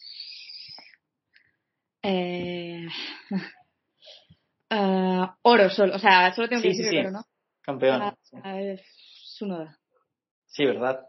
Eh, 2.04 2.88
ah, 4.70 5.38
oro 5.42 5.70
solo, 5.70 5.96
o 5.96 6.00
sea, 6.00 6.34
solo 6.34 6.48
tengo 6.50 6.62
que 6.62 6.70
Sí, 6.72 6.76
sí, 6.78 6.84
decir 6.84 7.00
sí. 7.00 7.06
oro, 7.06 7.12
¿no? 7.12 7.26
Campeona. 7.62 8.16
sí. 8.22 8.38
A 8.44 8.54
ver, 8.56 8.82
Sunoda. 8.94 9.78
Sí, 10.46 10.66
¿verdad? 10.66 11.06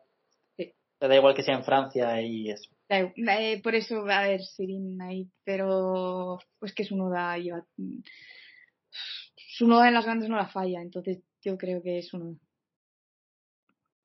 Sí. 0.57 0.73
Te 0.99 1.09
da 1.09 1.17
igual 1.17 1.35
que 1.35 1.43
sea 1.43 1.55
en 1.57 1.65
Francia 1.65 2.21
y 2.23 2.51
eso. 2.51 2.71
Eh, 2.91 3.61
por 3.63 3.75
eso, 3.75 4.01
a 4.09 4.23
ver, 4.23 4.41
Sirin 4.43 5.01
ahí, 5.03 5.29
pero 5.45 6.39
pues 6.59 6.75
que 6.75 6.85
Sunoda 6.85 7.37
lleva. 7.39 7.65
Sunoda 9.57 9.89
en 9.89 9.95
las 9.95 10.05
grandes 10.05 10.29
no 10.29 10.37
la 10.37 10.49
falla, 10.49 10.81
entonces 10.81 11.23
yo 11.43 11.57
creo 11.59 11.83
que 11.83 11.99
es 11.99 12.09
Sunoda. 12.09 12.37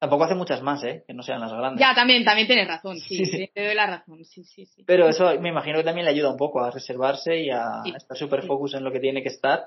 Tampoco 0.03 0.25
hace 0.25 0.35
muchas 0.35 0.61
más, 0.61 0.83
¿eh? 0.83 1.05
Que 1.07 1.13
no 1.13 1.23
sean 1.23 1.39
las 1.39 1.53
grandes. 1.53 1.79
Ya, 1.79 1.95
también, 1.95 2.25
también 2.25 2.45
tienes 2.45 2.67
razón, 2.67 2.99
sí, 2.99 3.23
Sí, 3.23 3.25
sí. 3.25 3.49
te 3.53 3.65
doy 3.67 3.73
la 3.73 3.87
razón, 3.87 4.25
sí, 4.25 4.43
sí, 4.43 4.65
sí. 4.65 4.83
Pero 4.85 5.07
eso 5.07 5.39
me 5.39 5.47
imagino 5.47 5.77
que 5.77 5.85
también 5.85 6.03
le 6.03 6.11
ayuda 6.11 6.29
un 6.29 6.35
poco 6.35 6.59
a 6.61 6.71
reservarse 6.71 7.39
y 7.39 7.49
a 7.49 7.83
Sí, 7.85 7.93
estar 7.95 8.17
súper 8.17 8.41
sí. 8.41 8.47
focus 8.47 8.73
en 8.73 8.83
lo 8.83 8.91
que 8.91 8.99
tiene 8.99 9.23
que 9.23 9.29
estar. 9.29 9.63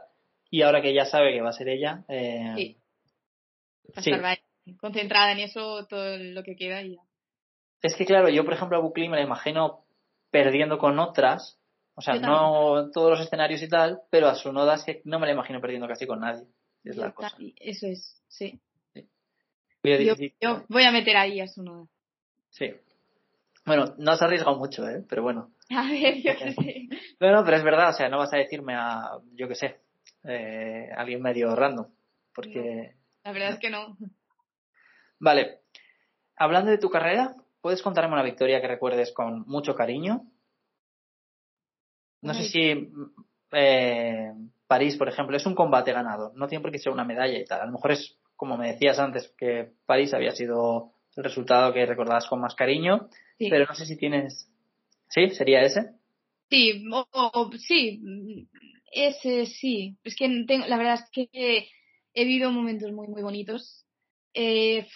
Y 0.51 0.61
ahora 0.61 0.83
que 0.83 0.93
ya 0.93 1.07
sabe 1.07 1.33
que 1.33 1.41
va 1.41 1.49
a 1.49 1.53
ser 1.55 1.71
ella, 1.71 2.05
eh, 2.09 2.53
Sí. 2.55 2.77
Va 3.87 3.93
a 3.97 4.03
sí. 4.03 4.11
estar 4.11 4.27
ahí, 4.27 4.39
concentrada 4.79 5.33
en 5.33 5.39
eso 5.39 5.87
todo 5.87 6.19
lo 6.19 6.43
que 6.43 6.55
queda 6.55 6.83
y 6.83 6.97
ya. 6.97 7.03
Es 7.81 7.97
que 7.97 8.05
claro, 8.05 8.29
yo 8.29 8.45
por 8.45 8.53
ejemplo 8.53 8.77
a 8.77 8.81
Buckley 8.83 9.09
me 9.09 9.17
la 9.17 9.23
imagino 9.23 9.87
perdiendo 10.31 10.77
con 10.77 10.99
otras. 10.99 11.59
O 11.95 12.03
sea, 12.03 12.17
no 12.17 12.91
todos 12.91 13.09
los 13.09 13.21
escenarios 13.21 13.63
y 13.63 13.71
tal, 13.71 14.03
pero 14.11 14.29
a 14.29 14.35
su 14.35 14.53
noda 14.53 14.75
es 14.75 14.85
que 14.85 15.01
no 15.05 15.19
me 15.19 15.25
la 15.27 15.33
imagino 15.33 15.63
perdiendo 15.63 15.89
casi 15.89 16.07
con 16.07 16.21
nadie. 16.21 16.45
Es 16.85 16.99
la 16.99 17.13
cosa. 17.13 17.35
Eso 17.59 17.87
es, 17.87 18.23
sí. 18.29 18.61
Yo, 19.83 20.65
voy 20.69 20.85
a 20.85 20.91
meter 20.91 21.17
ahí 21.17 21.41
a 21.41 21.47
Sunoda. 21.47 21.87
Sí. 22.51 22.75
Bueno, 23.65 23.95
no 23.99 24.13
has 24.13 24.23
arriesgado 24.23 24.57
mucho, 24.57 24.89
¿eh? 24.89 25.05
Pero 25.09 25.23
bueno. 25.23 25.51
A 25.71 25.89
ver, 25.89 26.17
yo 26.23 26.33
qué 26.37 26.53
sé. 26.53 26.89
No, 27.21 27.33
no, 27.33 27.45
pero 27.45 27.57
es 27.57 27.65
verdad, 27.65 27.91
o 27.91 27.93
sea, 27.93 28.09
no 28.09 28.19
vas 28.19 28.33
a 28.33 28.39
decirme 28.39 28.75
a, 28.75 29.19
yo 29.33 29.49
qué 29.49 29.55
sé, 29.55 29.81
eh, 30.25 30.91
alguien 30.97 31.23
medio 31.23 31.55
random. 31.55 31.87
Porque, 32.35 32.95
La 33.25 33.33
verdad 33.33 33.51
es 33.51 33.59
que 33.59 33.71
no. 33.71 33.97
vale, 35.19 35.61
hablando 36.37 36.71
de 36.71 36.79
tu 36.79 36.91
carrera, 36.91 37.35
¿puedes 37.61 37.83
contarme 37.83 38.13
una 38.13 38.23
victoria 38.23 38.61
que 38.61 38.69
recuerdes 38.69 39.13
con 39.13 39.45
mucho 39.47 39.75
cariño? 39.75 40.27
No 42.23 42.35
sé 42.35 42.43
si 42.45 42.91
eh, 43.53 44.33
París, 44.67 44.97
por 44.97 45.09
ejemplo, 45.09 45.37
es 45.37 45.47
un 45.47 45.55
combate 45.55 45.93
ganado, 45.93 46.33
no 46.35 46.49
tiene 46.49 46.63
por 46.63 46.73
qué 46.73 46.79
ser 46.79 46.93
una 46.93 47.05
medalla 47.05 47.39
y 47.39 47.45
tal. 47.45 47.61
A 47.61 47.67
lo 47.67 47.73
mejor 47.73 47.93
es, 47.93 48.17
como 48.37 48.57
me 48.57 48.73
decías 48.73 48.99
antes, 48.99 49.33
que 49.39 49.71
París 49.87 50.13
había 50.15 50.33
sido 50.33 50.93
el 51.17 51.25
resultado 51.25 51.73
que 51.73 51.87
recordabas 51.87 52.27
con 52.27 52.41
más 52.41 52.55
cariño, 52.55 53.09
Sí, 53.39 53.49
pero 53.51 53.67
no 53.67 53.75
sé 53.75 53.87
si 53.87 53.97
tienes... 53.97 54.49
¿Sí? 55.09 55.31
¿Sería 55.31 55.63
ese? 55.63 55.91
sí, 56.51 56.85
o- 56.93 57.07
o- 57.13 57.51
sí, 57.59 58.01
ese 58.93 59.47
sí. 59.47 59.97
Es 60.05 60.17
que 60.17 60.45
tengo, 60.47 60.67
la 60.67 60.77
verdad 60.79 60.95
es 60.95 61.11
que 61.11 61.69
he 62.15 62.25
vivido 62.25 62.51
momentos 62.51 62.91
muy, 62.93 63.09
muy 63.09 63.23
bonitos. 63.23 63.85
Eh, 64.35 64.87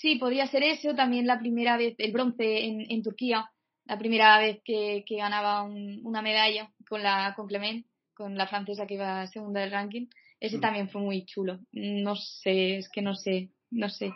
sí, 0.00 0.16
podría 0.16 0.46
ser 0.46 0.62
ese 0.62 0.90
o 0.90 0.94
también 0.94 1.26
la 1.26 1.38
primera 1.38 1.76
vez, 1.76 1.94
el 1.98 2.12
bronce 2.12 2.64
en, 2.64 2.80
en 2.90 3.02
Turquía, 3.02 3.50
la 3.84 3.98
primera 3.98 4.38
vez 4.38 4.60
que, 4.64 5.04
que 5.06 5.16
ganaba 5.16 5.62
un- 5.62 6.00
una 6.04 6.22
medalla 6.22 6.70
con 6.88 7.02
la 7.02 7.32
con 7.36 7.46
Clement, 7.46 7.86
con 8.14 8.36
la 8.36 8.46
francesa 8.46 8.86
que 8.86 8.94
iba 8.94 9.26
segunda 9.28 9.60
del 9.60 9.70
ranking. 9.72 10.06
Ese 10.40 10.58
Mm. 10.58 10.60
también 10.60 10.88
fue 10.88 11.00
muy 11.00 11.24
chulo. 11.24 11.58
No 11.72 12.16
sé, 12.16 12.78
es 12.78 12.88
que 12.88 13.02
no 13.02 13.14
sé, 13.14 13.50
no 13.70 13.88
sé, 13.88 14.12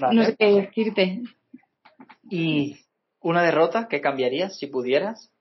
Vale. 0.00 0.16
no 0.16 0.24
sé 0.24 0.36
qué 0.36 0.46
decirte. 0.46 1.22
¿Y 2.30 2.76
una 3.20 3.42
derrota 3.42 3.88
que 3.88 4.00
cambiarías 4.00 4.58
si 4.58 4.66
pudieras? 4.66 5.32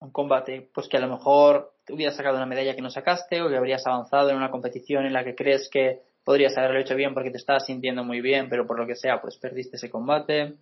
Un 0.00 0.10
combate, 0.10 0.68
pues 0.74 0.88
que 0.88 0.96
a 0.96 1.00
lo 1.00 1.08
mejor 1.08 1.74
te 1.86 1.92
hubieras 1.92 2.16
sacado 2.16 2.36
una 2.36 2.46
medalla 2.46 2.74
que 2.74 2.82
no 2.82 2.90
sacaste 2.90 3.40
o 3.40 3.48
que 3.48 3.56
habrías 3.56 3.86
avanzado 3.86 4.30
en 4.30 4.36
una 4.36 4.50
competición 4.50 5.06
en 5.06 5.12
la 5.12 5.24
que 5.24 5.34
crees 5.36 5.68
que 5.70 6.00
podrías 6.24 6.56
haberlo 6.56 6.80
hecho 6.80 6.96
bien 6.96 7.14
porque 7.14 7.30
te 7.30 7.36
estabas 7.38 7.66
sintiendo 7.66 8.02
muy 8.04 8.20
bien, 8.20 8.48
pero 8.48 8.66
por 8.66 8.78
lo 8.78 8.86
que 8.86 8.96
sea, 8.96 9.20
pues 9.20 9.36
perdiste 9.38 9.76
ese 9.76 9.90
combate. 9.90 10.54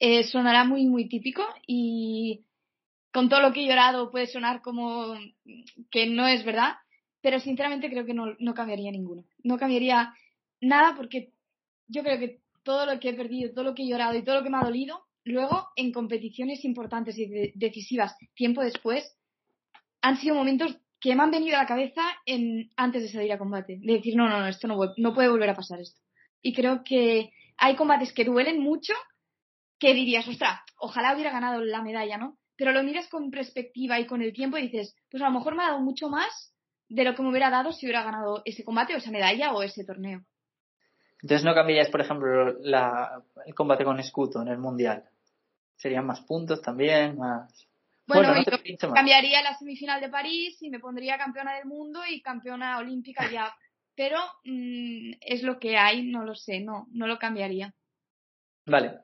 Eh, 0.00 0.22
sonará 0.24 0.64
muy, 0.64 0.86
muy 0.86 1.08
típico 1.08 1.42
y 1.66 2.44
con 3.12 3.28
todo 3.28 3.40
lo 3.40 3.52
que 3.52 3.60
he 3.62 3.66
llorado 3.68 4.10
puede 4.10 4.26
sonar 4.26 4.60
como 4.62 5.14
que 5.90 6.06
no 6.06 6.26
es 6.26 6.44
verdad, 6.44 6.74
pero 7.20 7.40
sinceramente 7.40 7.90
creo 7.90 8.04
que 8.04 8.14
no, 8.14 8.34
no 8.38 8.54
cambiaría 8.54 8.90
ninguno. 8.90 9.24
No 9.42 9.58
cambiaría 9.58 10.14
nada 10.60 10.94
porque 10.96 11.32
yo 11.88 12.02
creo 12.02 12.18
que 12.18 12.40
todo 12.62 12.86
lo 12.86 13.00
que 13.00 13.10
he 13.10 13.14
perdido, 13.14 13.52
todo 13.52 13.64
lo 13.64 13.74
que 13.74 13.82
he 13.82 13.88
llorado 13.88 14.16
y 14.16 14.22
todo 14.22 14.36
lo 14.36 14.42
que 14.42 14.50
me 14.50 14.58
ha 14.58 14.64
dolido, 14.64 15.04
luego 15.24 15.68
en 15.76 15.92
competiciones 15.92 16.64
importantes 16.64 17.18
y 17.18 17.26
de- 17.26 17.52
decisivas 17.54 18.16
tiempo 18.34 18.62
después, 18.62 19.16
han 20.00 20.16
sido 20.18 20.34
momentos 20.34 20.76
que 21.00 21.14
me 21.14 21.22
han 21.22 21.30
venido 21.30 21.56
a 21.56 21.60
la 21.62 21.66
cabeza 21.68 22.02
en, 22.26 22.70
antes 22.76 23.02
de 23.02 23.08
salir 23.08 23.32
a 23.32 23.38
combate. 23.38 23.78
De 23.80 23.94
decir, 23.94 24.16
no, 24.16 24.28
no, 24.28 24.40
no, 24.40 24.48
esto 24.48 24.66
no, 24.68 24.78
no 24.96 25.14
puede 25.14 25.28
volver 25.28 25.50
a 25.50 25.56
pasar 25.56 25.80
esto. 25.80 26.00
Y 26.42 26.52
creo 26.54 26.82
que 26.84 27.30
hay 27.56 27.76
combates 27.76 28.12
que 28.12 28.24
duelen 28.24 28.60
mucho 28.60 28.94
que 29.78 29.94
dirías, 29.94 30.26
ostras, 30.26 30.60
ojalá 30.78 31.14
hubiera 31.14 31.30
ganado 31.30 31.62
la 31.62 31.82
medalla, 31.82 32.18
¿no? 32.18 32.36
Pero 32.56 32.72
lo 32.72 32.82
miras 32.82 33.08
con 33.08 33.30
perspectiva 33.30 34.00
y 34.00 34.06
con 34.06 34.22
el 34.22 34.32
tiempo 34.32 34.58
y 34.58 34.62
dices, 34.62 34.96
pues 35.10 35.22
a 35.22 35.26
lo 35.26 35.32
mejor 35.38 35.54
me 35.54 35.62
ha 35.62 35.68
dado 35.68 35.80
mucho 35.80 36.08
más 36.08 36.52
de 36.88 37.04
lo 37.04 37.14
que 37.14 37.22
me 37.22 37.28
hubiera 37.30 37.50
dado 37.50 37.72
si 37.72 37.86
hubiera 37.86 38.02
ganado 38.02 38.42
ese 38.44 38.64
combate 38.64 38.94
o 38.94 38.98
esa 38.98 39.10
medalla 39.10 39.52
o 39.52 39.62
ese 39.62 39.84
torneo. 39.84 40.22
Entonces 41.20 41.44
no 41.44 41.54
cambiarías, 41.54 41.90
por 41.90 42.00
ejemplo, 42.00 42.52
la- 42.60 43.22
el 43.44 43.54
combate 43.54 43.84
con 43.84 43.98
escudo 43.98 44.42
en 44.42 44.48
el 44.48 44.58
mundial. 44.58 45.04
Serían 45.76 46.06
más 46.06 46.20
puntos 46.20 46.62
también, 46.62 47.16
más. 47.18 47.52
Bueno, 48.06 48.34
no 48.34 48.42
yo 48.42 48.94
cambiaría 48.94 49.42
la 49.42 49.54
semifinal 49.58 50.00
de 50.00 50.08
París 50.08 50.56
y 50.62 50.70
me 50.70 50.80
pondría 50.80 51.18
campeona 51.18 51.54
del 51.56 51.66
mundo 51.66 52.00
y 52.08 52.22
campeona 52.22 52.78
olímpica 52.78 53.30
ya. 53.30 53.54
Pero 53.94 54.18
mm, 54.44 55.12
es 55.20 55.42
lo 55.42 55.58
que 55.58 55.76
hay, 55.76 56.06
no 56.06 56.24
lo 56.24 56.34
sé, 56.34 56.60
no, 56.60 56.86
no 56.92 57.06
lo 57.06 57.18
cambiaría. 57.18 57.74
Vale. 58.64 59.00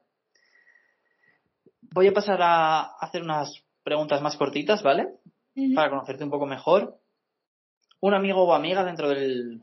Voy 1.92 2.08
a 2.08 2.12
pasar 2.12 2.40
a 2.40 2.82
hacer 2.98 3.22
unas 3.22 3.62
preguntas 3.82 4.22
más 4.22 4.36
cortitas, 4.36 4.82
¿vale? 4.82 5.08
Para 5.74 5.90
conocerte 5.90 6.24
un 6.24 6.30
poco 6.30 6.46
mejor. 6.46 6.98
Un 8.00 8.14
amigo 8.14 8.42
o 8.44 8.54
amiga 8.54 8.84
dentro 8.84 9.08
del, 9.08 9.62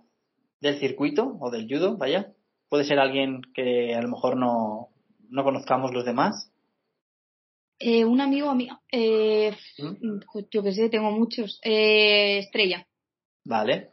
del 0.59 0.79
circuito 0.79 1.37
o 1.39 1.49
del 1.51 1.67
judo, 1.67 1.97
vaya. 1.97 2.33
Puede 2.69 2.85
ser 2.85 2.99
alguien 2.99 3.41
que 3.53 3.93
a 3.95 4.01
lo 4.01 4.07
mejor 4.09 4.37
no, 4.37 4.89
no 5.29 5.43
conozcamos 5.43 5.93
los 5.93 6.05
demás. 6.05 6.51
Eh, 7.79 8.05
un 8.05 8.21
amigo, 8.21 8.49
amiga, 8.49 8.79
eh, 8.91 9.55
¿Mm? 9.79 10.19
pues 10.31 10.45
yo 10.51 10.61
qué 10.63 10.71
sé, 10.71 10.89
tengo 10.89 11.11
muchos. 11.11 11.59
Eh, 11.63 12.39
estrella. 12.39 12.87
Vale. 13.43 13.91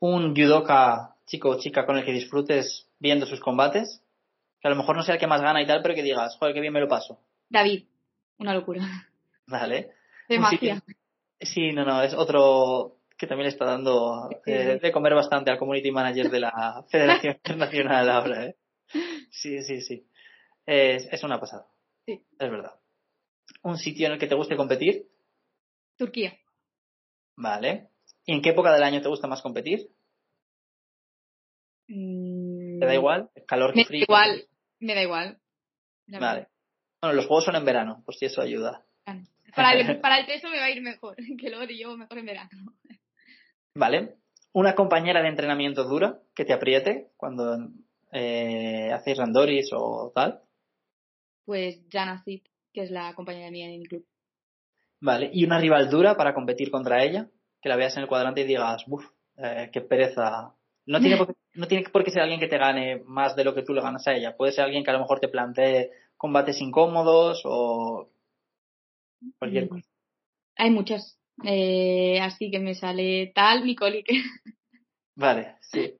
Un 0.00 0.34
judoka 0.34 1.16
chico 1.26 1.50
o 1.50 1.58
chica 1.58 1.84
con 1.84 1.98
el 1.98 2.04
que 2.04 2.12
disfrutes 2.12 2.88
viendo 3.00 3.26
sus 3.26 3.40
combates. 3.40 4.02
Que 4.60 4.68
a 4.68 4.70
lo 4.70 4.76
mejor 4.76 4.96
no 4.96 5.02
sea 5.02 5.14
el 5.14 5.20
que 5.20 5.26
más 5.26 5.40
gana 5.42 5.62
y 5.62 5.66
tal, 5.66 5.82
pero 5.82 5.94
que 5.94 6.02
digas, 6.02 6.36
joder, 6.38 6.54
qué 6.54 6.60
bien 6.60 6.72
me 6.72 6.80
lo 6.80 6.88
paso. 6.88 7.20
David. 7.48 7.84
Una 8.38 8.54
locura. 8.54 8.82
Vale. 9.46 9.90
De 10.28 10.36
Un 10.36 10.42
magia. 10.42 10.76
sitio- 10.76 10.94
Sí, 11.40 11.72
no, 11.72 11.84
no, 11.84 12.02
es 12.02 12.14
otro 12.14 12.97
que 13.18 13.26
también 13.26 13.44
le 13.46 13.50
está 13.52 13.64
dando 13.64 14.30
eh, 14.46 14.78
de 14.80 14.92
comer 14.92 15.14
bastante 15.14 15.50
al 15.50 15.58
community 15.58 15.90
manager 15.90 16.30
de 16.30 16.40
la 16.40 16.84
Federación 16.90 17.34
Internacional 17.34 18.08
ahora, 18.08 18.46
¿eh? 18.46 18.56
Sí, 19.30 19.62
sí, 19.62 19.80
sí. 19.82 20.06
Es, 20.64 21.06
es 21.12 21.22
una 21.24 21.40
pasada. 21.40 21.66
Sí. 22.06 22.24
Es 22.38 22.50
verdad. 22.50 22.74
¿Un 23.62 23.76
sitio 23.76 24.06
en 24.06 24.12
el 24.14 24.18
que 24.18 24.26
te 24.28 24.34
guste 24.34 24.56
competir? 24.56 25.06
Turquía. 25.96 26.38
Vale. 27.36 27.88
¿Y 28.24 28.32
en 28.34 28.42
qué 28.42 28.50
época 28.50 28.72
del 28.72 28.82
año 28.82 29.02
te 29.02 29.08
gusta 29.08 29.26
más 29.26 29.42
competir? 29.42 29.90
Mm, 31.88 32.78
¿Te 32.78 32.86
da 32.86 32.94
igual? 32.94 33.30
¿Calor 33.46 33.74
Me 33.74 33.82
da 33.82 33.88
frío? 33.88 34.02
igual. 34.04 34.46
Me 34.80 34.94
da 34.94 35.02
igual. 35.02 35.38
la 36.06 36.18
Vale. 36.20 36.38
verdad. 36.40 36.52
Bueno, 37.00 37.16
los 37.16 37.26
juegos 37.26 37.44
son 37.44 37.56
en 37.56 37.64
verano, 37.64 38.02
por 38.04 38.14
si 38.14 38.26
eso 38.26 38.40
ayuda. 38.40 38.84
Para 39.54 39.72
el, 39.72 40.00
para 40.00 40.18
el 40.18 40.26
peso 40.26 40.48
me 40.50 40.58
va 40.58 40.64
a 40.66 40.70
ir 40.70 40.82
mejor, 40.82 41.16
que 41.38 41.48
luego 41.50 41.66
te 41.66 41.74
llevo 41.74 41.96
mejor 41.96 42.18
en 42.18 42.26
verano. 42.26 42.74
Vale. 43.74 44.16
¿Una 44.52 44.74
compañera 44.74 45.22
de 45.22 45.28
entrenamiento 45.28 45.84
dura 45.84 46.20
que 46.34 46.44
te 46.44 46.52
apriete 46.52 47.10
cuando 47.16 47.68
eh, 48.12 48.90
hacéis 48.92 49.18
randoris 49.18 49.70
o 49.72 50.10
tal? 50.14 50.42
Pues 51.44 51.80
Jana 51.90 52.22
Sid, 52.24 52.42
que 52.72 52.82
es 52.82 52.90
la 52.90 53.14
compañera 53.14 53.50
mía 53.50 53.66
en 53.66 53.80
mi 53.80 53.86
club. 53.86 54.04
Vale. 55.00 55.30
¿Y 55.32 55.44
una 55.44 55.58
rival 55.60 55.88
dura 55.90 56.16
para 56.16 56.34
competir 56.34 56.70
contra 56.70 57.04
ella? 57.04 57.28
Que 57.62 57.68
la 57.68 57.76
veas 57.76 57.96
en 57.96 58.02
el 58.02 58.08
cuadrante 58.08 58.40
y 58.40 58.44
digas, 58.44 58.84
uff, 58.88 59.04
qué 59.72 59.80
pereza. 59.80 60.54
No 60.86 61.00
tiene, 61.00 61.16
por 61.18 61.26
qué, 61.28 61.34
no 61.54 61.68
tiene 61.68 61.84
por 61.90 62.04
qué 62.04 62.10
ser 62.10 62.22
alguien 62.22 62.40
que 62.40 62.48
te 62.48 62.58
gane 62.58 63.02
más 63.04 63.36
de 63.36 63.44
lo 63.44 63.54
que 63.54 63.62
tú 63.62 63.74
le 63.74 63.82
ganas 63.82 64.06
a 64.08 64.14
ella. 64.14 64.36
Puede 64.36 64.52
ser 64.52 64.64
alguien 64.64 64.82
que 64.84 64.90
a 64.90 64.94
lo 64.94 65.00
mejor 65.00 65.20
te 65.20 65.28
plantee 65.28 65.90
combates 66.16 66.60
incómodos 66.60 67.42
o 67.44 68.10
cualquier 69.38 69.64
Mm. 69.66 69.68
cosa. 69.68 69.88
Hay 70.56 70.70
muchas. 70.70 71.17
Eh, 71.44 72.18
así 72.20 72.50
que 72.50 72.58
me 72.58 72.74
sale 72.74 73.32
tal 73.34 73.64
Nicole 73.64 74.02
que 74.02 74.22
Vale, 75.14 75.56
sí. 75.60 75.94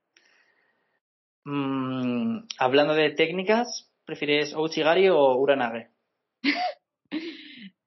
Mm, 1.45 2.47
hablando 2.59 2.95
de 2.95 3.11
técnicas, 3.11 3.91
¿prefieres 4.05 4.53
Ouchigari 4.55 5.09
o 5.09 5.37
Uranage? 5.37 5.91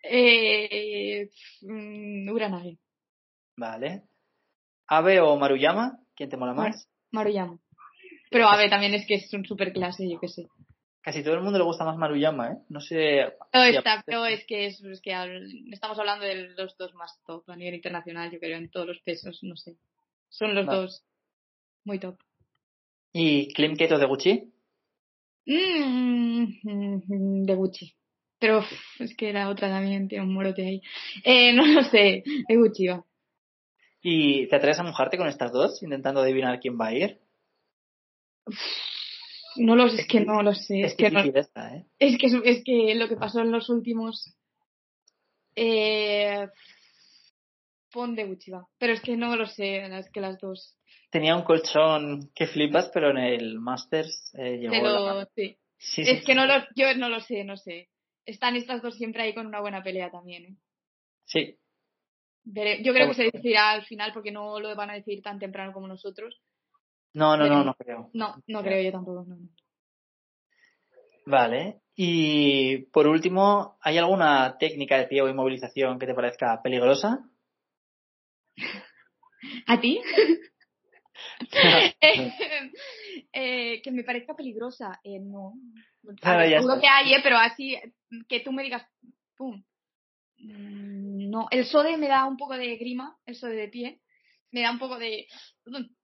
eh, 0.03 1.29
mm, 1.61 2.29
Uranage, 2.29 2.77
Vale. 3.57 4.03
¿Abe 4.87 5.21
o 5.21 5.37
Maruyama? 5.37 5.99
¿Quién 6.15 6.29
te 6.29 6.37
mola 6.37 6.53
más? 6.53 6.89
Maruyama. 7.11 7.59
Pero 8.29 8.47
a 8.47 8.57
ver, 8.57 8.69
también 8.69 8.93
es 8.93 9.05
que 9.05 9.15
es 9.15 9.33
un 9.33 9.45
super 9.45 9.71
clase, 9.71 10.09
yo 10.09 10.19
qué 10.19 10.27
sé. 10.27 10.47
Casi 11.01 11.23
todo 11.23 11.33
el 11.33 11.41
mundo 11.41 11.57
le 11.57 11.65
gusta 11.65 11.83
más 11.83 11.97
Maruyama, 11.97 12.51
¿eh? 12.51 12.57
No 12.69 12.79
sé. 12.79 13.33
No 13.53 13.63
si 13.63 13.75
está, 13.75 14.03
pero 14.05 14.25
es 14.25 14.45
que, 14.45 14.67
es, 14.67 14.81
es 14.83 15.01
que 15.01 15.13
al- 15.13 15.49
estamos 15.73 15.97
hablando 15.97 16.25
de 16.25 16.49
los 16.49 16.77
dos 16.77 16.93
más 16.93 17.19
top 17.25 17.49
a 17.49 17.55
nivel 17.55 17.73
internacional, 17.75 18.29
yo 18.31 18.39
creo, 18.39 18.57
en 18.57 18.69
todos 18.69 18.85
los 18.87 18.99
pesos, 18.99 19.39
no 19.41 19.55
sé. 19.55 19.77
Son 20.29 20.53
los 20.53 20.67
Vale. 20.67 20.79
dos 20.79 21.03
muy 21.83 21.97
top. 21.99 22.19
¿Y 23.13 23.51
Klim 23.53 23.75
Keto 23.75 23.97
de 23.97 24.05
Gucci? 24.05 24.53
Mm, 25.47 27.45
de 27.45 27.55
Gucci. 27.55 27.95
Pero 28.39 28.63
es 28.99 29.15
que 29.15 29.33
la 29.33 29.49
otra 29.49 29.69
también 29.69 30.07
tiene 30.07 30.23
un 30.23 30.33
morote 30.33 30.65
ahí. 30.65 30.81
Eh, 31.23 31.51
no 31.53 31.65
lo 31.65 31.83
sé, 31.83 32.23
de 32.47 32.55
Gucci 32.55 32.87
va. 32.87 33.03
¿Y 34.03 34.47
te 34.47 34.55
atreves 34.55 34.79
a 34.79 34.83
mojarte 34.83 35.17
con 35.17 35.27
estas 35.27 35.51
dos, 35.51 35.81
intentando 35.83 36.21
adivinar 36.21 36.59
quién 36.59 36.79
va 36.79 36.87
a 36.87 36.93
ir? 36.93 37.19
No 39.57 39.75
lo 39.75 39.89
sé, 39.89 40.01
es 40.01 40.07
que 40.07 40.21
no 40.21 40.41
lo 40.41 40.53
sé. 40.53 40.81
Es 40.81 40.91
Es 40.91 40.97
que, 40.97 41.11
no- 41.11 41.19
difícil 41.21 41.37
esta, 41.39 41.75
¿eh? 41.75 41.85
es 41.99 42.17
que, 42.17 42.27
es 42.49 42.63
que 42.63 42.95
lo 42.95 43.07
que 43.07 43.17
pasó 43.17 43.41
en 43.41 43.51
los 43.51 43.69
últimos. 43.69 44.35
Eh, 45.55 46.47
pon 47.91 48.15
de 48.15 48.23
Gucci 48.25 48.51
va. 48.51 48.67
Pero 48.77 48.93
es 48.93 49.01
que 49.01 49.17
no 49.17 49.35
lo 49.35 49.45
sé, 49.45 49.85
es 49.85 50.09
que 50.11 50.21
las 50.21 50.39
dos. 50.39 50.77
Tenía 51.09 51.35
un 51.35 51.43
colchón 51.43 52.31
que 52.33 52.47
flipas, 52.47 52.89
pero 52.93 53.11
en 53.11 53.17
el 53.17 53.59
Masters 53.59 54.31
eh, 54.35 54.57
llegó 54.57 54.87
la 54.87 54.99
mano. 55.01 55.27
sí. 55.35 56.01
Es 56.01 56.23
que 56.23 56.35
no 56.35 56.45
lo, 56.45 56.53
yo 56.75 56.95
no 56.95 57.09
lo 57.09 57.19
sé, 57.19 57.43
no 57.43 57.57
sé. 57.57 57.89
Están 58.25 58.55
estas 58.55 58.81
dos 58.81 58.95
siempre 58.95 59.23
ahí 59.23 59.33
con 59.33 59.47
una 59.47 59.59
buena 59.59 59.83
pelea 59.83 60.09
también. 60.09 60.45
¿eh? 60.45 60.55
Sí, 61.25 61.57
Veré- 62.45 62.81
yo 62.83 62.93
creo 62.93 63.07
que 63.09 63.13
se 63.13 63.23
decidirá 63.25 63.71
al 63.71 63.83
final 63.85 64.13
porque 64.13 64.31
no 64.31 64.59
lo 64.59 64.75
van 64.75 64.89
a 64.89 64.93
decidir 64.93 65.21
tan 65.21 65.37
temprano 65.37 65.73
como 65.73 65.87
nosotros. 65.87 66.41
No, 67.13 67.37
no, 67.37 67.47
no, 67.47 67.63
no 67.63 67.73
creo. 67.75 68.09
No, 68.13 68.35
no 68.47 68.61
creo 68.63 68.81
yo 68.81 68.91
tampoco. 68.91 69.25
no. 69.27 69.37
Vale. 71.25 71.81
Y 71.95 72.85
por 72.85 73.07
último, 73.07 73.77
¿hay 73.81 73.97
alguna 73.97 74.57
técnica 74.57 74.97
de 74.97 75.07
pie 75.07 75.21
o 75.21 75.29
inmovilización 75.29 75.99
que 75.99 76.07
te 76.07 76.13
parezca 76.15 76.61
peligrosa? 76.63 77.19
¿A 79.67 79.79
ti? 79.79 80.01
Eh, 83.33 83.81
que 83.81 83.91
me 83.91 84.03
parezca 84.03 84.35
peligrosa. 84.35 84.99
Eh, 85.03 85.19
no. 85.19 85.53
Claro, 86.19 86.43
seguro 86.49 86.75
está. 86.75 86.81
que 86.81 86.87
hay, 86.87 87.13
eh, 87.13 87.19
pero 87.23 87.37
así 87.37 87.77
que 88.27 88.41
tú 88.41 88.51
me 88.51 88.63
digas, 88.63 88.83
pum. 89.37 89.63
Mm, 90.37 91.29
No, 91.29 91.47
el 91.51 91.65
sode 91.65 91.97
me 91.97 92.07
da 92.07 92.25
un 92.25 92.35
poco 92.37 92.57
de 92.57 92.75
grima, 92.77 93.17
el 93.25 93.35
sode 93.35 93.55
de 93.55 93.67
pie. 93.69 94.01
Me 94.51 94.61
da 94.61 94.71
un 94.71 94.79
poco 94.79 94.97
de. 94.97 95.27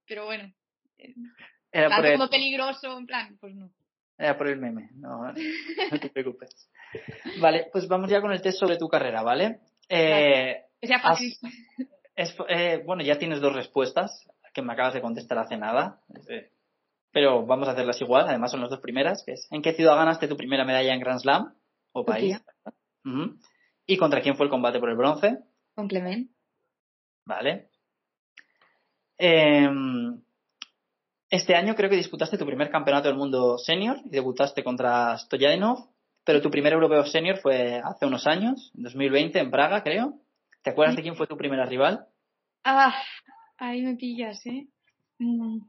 Pero 0.05 0.25
bueno. 0.25 0.53
Eh, 0.97 1.15
Era 1.71 1.95
por, 1.95 2.05
el, 2.05 2.13
como 2.17 2.29
peligroso, 2.29 2.97
en 2.97 3.05
plan, 3.05 3.37
pues 3.39 3.55
no. 3.55 3.69
era 4.17 4.37
por 4.37 4.47
el 4.47 4.57
meme, 4.59 4.89
no, 4.95 5.31
no 5.91 5.99
te 5.99 6.09
preocupes. 6.09 6.69
Vale, 7.39 7.67
pues 7.71 7.87
vamos 7.87 8.09
ya 8.09 8.21
con 8.21 8.31
el 8.31 8.41
test 8.41 8.59
sobre 8.59 8.77
tu 8.77 8.87
carrera, 8.87 9.21
¿vale? 9.21 9.59
Eh, 9.89 10.63
sea 10.81 10.97
Has- 10.97 11.21
es- 12.15 12.35
eh, 12.49 12.81
bueno, 12.85 13.03
ya 13.03 13.17
tienes 13.19 13.39
dos 13.41 13.53
respuestas 13.55 14.27
que 14.53 14.61
me 14.61 14.73
acabas 14.73 14.93
de 14.95 15.01
contestar 15.01 15.37
hace 15.37 15.55
nada. 15.57 16.01
eh, 16.29 16.51
pero 17.11 17.45
vamos 17.45 17.67
a 17.67 17.71
hacerlas 17.71 17.99
igual, 18.01 18.27
además 18.27 18.51
son 18.51 18.61
las 18.61 18.69
dos 18.69 18.79
primeras, 18.81 19.23
que 19.25 19.33
es 19.33 19.47
¿en 19.51 19.61
qué 19.61 19.73
ciudad 19.73 19.95
ganaste 19.95 20.27
tu 20.27 20.35
primera 20.37 20.65
medalla 20.65 20.93
en 20.93 20.99
Grand 20.99 21.19
Slam? 21.19 21.53
O 21.93 22.05
país. 22.05 22.37
¿Y 23.85 23.97
contra 23.97 24.21
quién 24.21 24.35
fue 24.35 24.45
el 24.45 24.49
combate 24.51 24.79
por 24.79 24.89
el 24.89 24.97
bronce? 24.97 25.37
Complemento. 25.73 26.33
Vale. 27.25 27.69
Em, 29.17 30.21
este 31.29 31.55
año 31.55 31.75
creo 31.75 31.89
que 31.89 31.95
disputaste 31.97 32.37
tu 32.37 32.45
primer 32.45 32.69
campeonato 32.69 33.07
del 33.09 33.17
mundo 33.17 33.57
senior 33.57 33.97
y 34.05 34.09
debutaste 34.09 34.63
contra 34.63 35.17
Stoyanov, 35.17 35.89
pero 36.23 36.41
tu 36.41 36.49
primer 36.49 36.73
europeo 36.73 37.05
senior 37.05 37.37
fue 37.37 37.81
hace 37.83 38.05
unos 38.05 38.27
años, 38.27 38.71
en 38.75 38.83
2020, 38.83 39.39
en 39.39 39.51
Praga, 39.51 39.83
creo. 39.83 40.19
¿Te 40.61 40.71
acuerdas 40.71 40.95
de 40.95 41.01
quién 41.01 41.15
fue 41.15 41.27
tu 41.27 41.37
primera 41.37 41.65
rival? 41.65 42.07
Ah, 42.63 42.93
ahí 43.57 43.81
me 43.81 43.95
pillas, 43.95 44.45
¿eh? 44.45 44.67
Mm. 45.19 45.59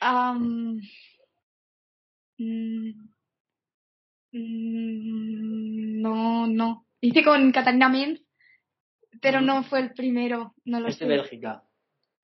Mm, 0.00 0.80
mm, 4.32 6.02
no, 6.02 6.46
no. 6.46 6.86
Hice 7.00 7.22
con 7.22 7.52
Catalina 7.52 7.88
Menz, 7.88 8.20
pero 9.20 9.40
no 9.40 9.62
fue 9.64 9.80
el 9.80 9.92
primero, 9.92 10.54
no 10.64 10.80
lo 10.80 10.88
Es 10.88 10.98
de 10.98 11.06
sé. 11.06 11.08
Bélgica. 11.08 11.62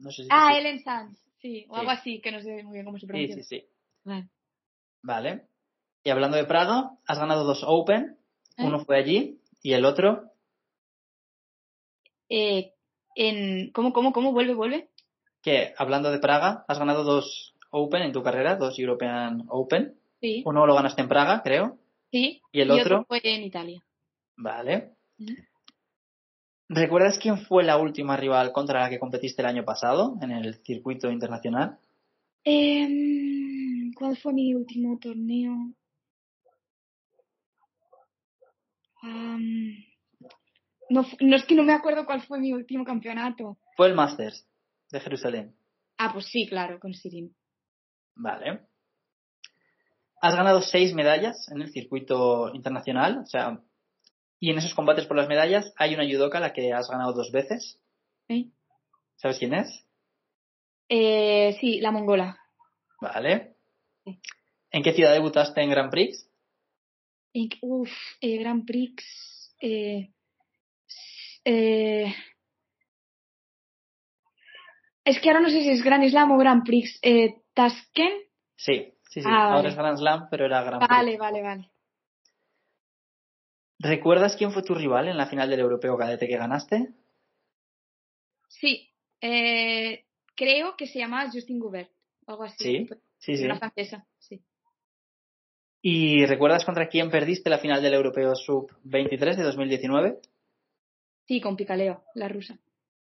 No 0.00 0.10
sé 0.10 0.22
si 0.24 0.28
te 0.28 0.34
Ah. 0.34 0.56
Ellen 0.58 0.82
Sanz, 0.82 1.18
sí, 1.40 1.66
o 1.68 1.74
Sí. 1.74 1.80
algo 1.80 1.90
así, 1.92 2.20
que 2.20 2.32
no 2.32 2.40
sé 2.42 2.62
muy 2.64 2.72
bien 2.74 2.84
cómo 2.84 2.98
se 2.98 3.02
Sí, 3.02 3.06
pronuncia. 3.06 3.36
sí, 3.36 3.42
sí. 3.44 3.66
Vale. 4.04 4.28
Vale. 5.02 5.46
Y 6.04 6.10
hablando 6.10 6.36
de 6.36 6.44
Praga, 6.44 6.90
has 7.06 7.18
ganado 7.18 7.44
dos 7.44 7.62
Open. 7.66 8.16
¿Eh? 8.56 8.64
Uno 8.64 8.80
fue 8.84 8.96
allí 8.98 9.40
y 9.62 9.72
el 9.72 9.84
otro, 9.84 10.24
Eh, 12.32 12.74
en, 13.16 13.72
¿Cómo, 13.72 13.92
cómo, 13.92 14.12
cómo? 14.12 14.32
¿Vuelve, 14.32 14.54
vuelve? 14.54 14.88
que 15.42 15.74
hablando 15.78 16.10
de 16.12 16.18
Praga, 16.18 16.64
has 16.68 16.78
ganado 16.78 17.02
dos 17.02 17.54
Open 17.70 18.02
en 18.02 18.12
tu 18.12 18.22
carrera, 18.22 18.56
dos 18.56 18.78
European 18.78 19.44
Open. 19.48 19.96
Sí, 20.20 20.42
Uno 20.44 20.66
lo 20.66 20.74
ganaste 20.74 21.00
en 21.02 21.08
Praga, 21.08 21.42
creo. 21.42 21.78
sí. 22.12 22.40
¿Y 22.52 22.60
el 22.60 22.70
otro? 22.70 23.04
fue 23.08 23.20
en 23.24 23.42
Italia. 23.42 23.82
Vale. 24.36 24.92
¿Recuerdas 26.72 27.18
quién 27.18 27.36
fue 27.36 27.64
la 27.64 27.78
última 27.78 28.16
rival 28.16 28.52
contra 28.52 28.82
la 28.82 28.88
que 28.88 29.00
competiste 29.00 29.42
el 29.42 29.48
año 29.48 29.64
pasado 29.64 30.16
en 30.22 30.30
el 30.30 30.54
circuito 30.62 31.10
internacional? 31.10 31.80
Em, 32.44 33.92
¿Cuál 33.92 34.16
fue 34.16 34.32
mi 34.32 34.54
último 34.54 34.96
torneo? 35.00 35.52
No, 39.02 41.04
no 41.20 41.36
es 41.36 41.44
que 41.44 41.56
no 41.56 41.64
me 41.64 41.72
acuerdo 41.72 42.06
cuál 42.06 42.22
fue 42.22 42.38
mi 42.38 42.52
último 42.52 42.84
campeonato. 42.84 43.58
Fue 43.76 43.88
el 43.88 43.96
Masters 43.96 44.46
de 44.92 45.00
Jerusalén. 45.00 45.56
Ah, 45.98 46.12
pues 46.12 46.26
sí, 46.26 46.46
claro, 46.46 46.78
con 46.78 46.94
Sirin. 46.94 47.34
Vale. 48.14 48.60
Has 50.22 50.36
ganado 50.36 50.62
seis 50.62 50.94
medallas 50.94 51.50
en 51.50 51.62
el 51.62 51.72
circuito 51.72 52.54
internacional, 52.54 53.22
o 53.24 53.26
sea, 53.26 53.60
y 54.40 54.50
en 54.50 54.58
esos 54.58 54.74
combates 54.74 55.06
por 55.06 55.16
las 55.16 55.28
medallas 55.28 55.72
hay 55.76 55.94
una 55.94 56.04
judoka 56.04 56.38
a 56.38 56.40
la 56.40 56.52
que 56.52 56.72
has 56.72 56.88
ganado 56.90 57.12
dos 57.12 57.30
veces. 57.30 57.78
¿Sabes 59.16 59.38
quién 59.38 59.52
es? 59.54 59.86
Eh, 60.88 61.56
sí, 61.60 61.78
la 61.80 61.90
mongola. 61.90 62.38
Vale. 63.00 63.54
Sí. 64.04 64.18
¿En 64.70 64.82
qué 64.82 64.92
ciudad 64.94 65.12
debutaste 65.12 65.60
en 65.60 65.70
Grand 65.70 65.90
Prix? 65.90 66.26
En- 67.34 67.50
Uf, 67.60 67.90
eh, 68.22 68.38
Grand 68.38 68.64
Prix. 68.64 69.54
Eh, 69.60 70.10
eh, 71.44 72.14
es 75.04 75.20
que 75.20 75.28
ahora 75.28 75.40
no 75.40 75.50
sé 75.50 75.60
si 75.62 75.70
es 75.70 75.82
Grand 75.82 76.08
Slam 76.08 76.30
o 76.32 76.38
Grand 76.38 76.64
Prix. 76.64 76.98
Eh, 77.02 77.34
Tashkent. 77.54 78.24
Sí. 78.56 78.94
Sí, 79.10 79.22
sí, 79.22 79.28
Ah, 79.28 79.46
ahora 79.46 79.56
vale. 79.56 79.68
es 79.70 79.76
Grand 79.76 79.98
Slam, 79.98 80.28
pero 80.30 80.46
era 80.46 80.62
Gran 80.62 80.80
Vale, 80.80 81.18
vale, 81.18 81.42
vale. 81.42 81.70
¿Recuerdas 83.82 84.36
quién 84.36 84.52
fue 84.52 84.62
tu 84.62 84.74
rival 84.74 85.08
en 85.08 85.16
la 85.16 85.26
final 85.26 85.48
del 85.48 85.60
Europeo 85.60 85.96
Cadete 85.96 86.28
que 86.28 86.36
ganaste? 86.36 86.92
Sí, 88.46 88.90
eh, 89.22 90.04
creo 90.36 90.76
que 90.76 90.86
se 90.86 90.98
llama 90.98 91.30
Justin 91.32 91.58
Goubert, 91.58 91.90
algo 92.26 92.44
así. 92.44 92.62
Sí, 92.62 92.88
sí, 93.16 93.36
sí. 93.38 93.44
Una 93.46 93.58
francesa, 93.58 94.06
sí. 94.18 94.42
¿Y 95.80 96.26
recuerdas 96.26 96.66
contra 96.66 96.88
quién 96.88 97.10
perdiste 97.10 97.48
la 97.48 97.58
final 97.58 97.80
del 97.80 97.94
Europeo 97.94 98.34
Sub-23 98.34 99.36
de 99.36 99.42
2019? 99.44 100.18
Sí, 101.26 101.40
con 101.40 101.56
Picaleo, 101.56 102.04
la 102.14 102.28
rusa. 102.28 102.58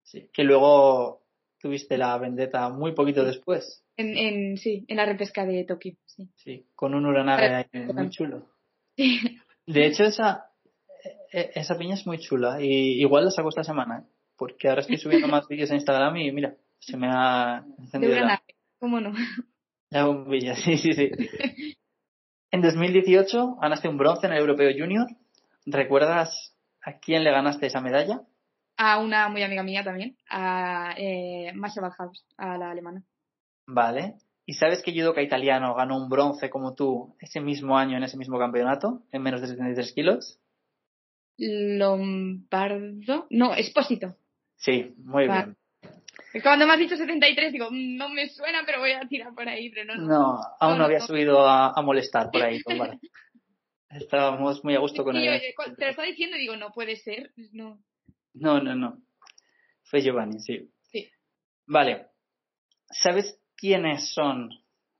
Sí. 0.03 0.29
Que 0.33 0.43
luego 0.43 1.23
tuviste 1.61 1.97
la 1.97 2.19
vendetta 2.19 2.69
muy 2.69 2.95
poquito 2.95 3.23
después. 3.23 3.85
En, 3.97 4.17
en, 4.17 4.57
sí, 4.57 4.85
en 4.89 4.97
la 4.97 5.07
repesca 5.07 5.47
de 5.47 5.63
Tokio, 5.63 5.95
sí. 6.05 6.29
Sí, 6.35 6.67
con 6.75 6.97
un 6.97 7.05
Total. 7.05 7.69
muy 7.95 8.11
chulo. 8.11 8.49
Sí. 8.97 9.39
De 9.67 9.87
hecho, 9.87 10.05
esa, 10.05 10.51
esa 11.35 11.77
piña 11.77 11.95
es 11.95 12.07
muy 12.07 12.19
chula. 12.19 12.61
Y 12.61 13.01
igual 13.01 13.25
la 13.25 13.31
saco 13.31 13.49
esta 13.49 13.65
semana, 13.65 13.99
¿eh? 13.99 14.07
porque 14.37 14.69
ahora 14.69 14.83
estoy 14.83 14.97
subiendo 14.99 15.29
más 15.29 15.47
vídeos 15.49 15.71
a 15.71 15.75
Instagram 15.75 16.17
y 16.17 16.33
mira, 16.33 16.55
se 16.79 16.97
me 16.97 17.09
ha 17.11 17.65
encendido 17.79 18.15
la, 18.15 18.43
¿cómo 18.79 19.01
no? 19.01 19.13
la 19.91 20.07
bombilla. 20.07 20.55
Sí, 20.57 20.79
sí, 20.79 20.93
sí. 20.93 21.11
En 22.51 22.63
2018 22.63 23.57
ganaste 23.61 23.89
un 23.89 23.99
bronce 23.99 24.29
en 24.29 24.33
el 24.33 24.39
Europeo 24.39 24.71
Junior. 24.79 25.09
¿Recuerdas 25.67 26.55
a 26.83 27.01
quién 27.01 27.25
le 27.25 27.33
ganaste 27.33 27.67
esa 27.67 27.81
medalla? 27.81 28.21
A 28.77 29.01
una 29.01 29.29
muy 29.29 29.43
amiga 29.43 29.65
mía 29.65 29.83
también, 29.83 30.17
a 30.31 30.95
eh, 30.97 31.53
Masha 31.53 31.81
Ballhaus, 31.81 32.25
a 32.37 32.57
la 32.57 32.71
alemana. 32.71 33.03
Vale. 33.67 34.15
¿Y 34.47 34.55
sabes 34.55 34.83
que 34.85 34.93
judoka 34.93 35.21
italiano 35.21 35.75
ganó 35.75 35.97
un 35.97 36.09
bronce 36.09 36.49
como 36.49 36.75
tú 36.75 37.17
ese 37.19 37.41
mismo 37.41 37.77
año 37.77 37.97
en 37.97 38.05
ese 38.05 38.17
mismo 38.17 38.39
campeonato, 38.39 39.03
en 39.11 39.23
menos 39.23 39.41
de 39.41 39.49
73 39.49 39.93
kilos? 39.93 40.39
Lombardo, 41.39 43.27
no, 43.31 43.55
Espósito. 43.55 44.17
Sí, 44.57 44.95
muy 44.99 45.25
bien. 45.27 45.57
Cuando 46.43 46.67
me 46.67 46.73
has 46.73 46.79
dicho 46.79 46.97
73, 46.97 47.53
digo, 47.53 47.69
"Mm, 47.71 47.97
no 47.97 48.09
me 48.09 48.29
suena, 48.29 48.63
pero 48.67 48.81
voy 48.81 48.91
a 48.93 49.07
tirar 49.09 49.35
por 49.35 49.49
ahí, 49.49 49.71
pero 49.71 49.95
no. 49.95 50.03
no. 50.03 50.09
No, 50.09 50.39
aún 50.59 50.79
No, 50.79 50.85
había 50.85 50.99
no. 50.99 51.07
subido 51.07 51.47
a, 51.47 51.73
a 51.75 51.83
molestar 51.83 52.31
por 52.31 52.43
ahí. 52.43 52.61
pues 52.63 52.79
vale. 52.79 52.99
Estábamos 53.91 54.65
muy 54.65 54.75
a 54.75 54.81
gusto 54.81 55.05
con 55.05 55.15
él. 55.17 55.41
te 55.77 55.85
lo 55.85 55.91
estaba 55.91 56.09
diciendo 56.09 56.37
y 56.37 56.41
digo, 56.41 56.57
no 56.57 56.73
puede 56.73 56.97
ser. 56.97 57.33
No. 57.53 57.79
No, 58.33 58.61
no, 58.61 58.75
no. 58.75 58.99
Fue 59.85 60.01
Giovanni, 60.03 60.41
sí. 60.41 60.69
Sí. 60.91 61.09
Vale. 61.67 62.07
¿Sabes 62.91 63.41
quiénes 63.57 64.13
son 64.13 64.51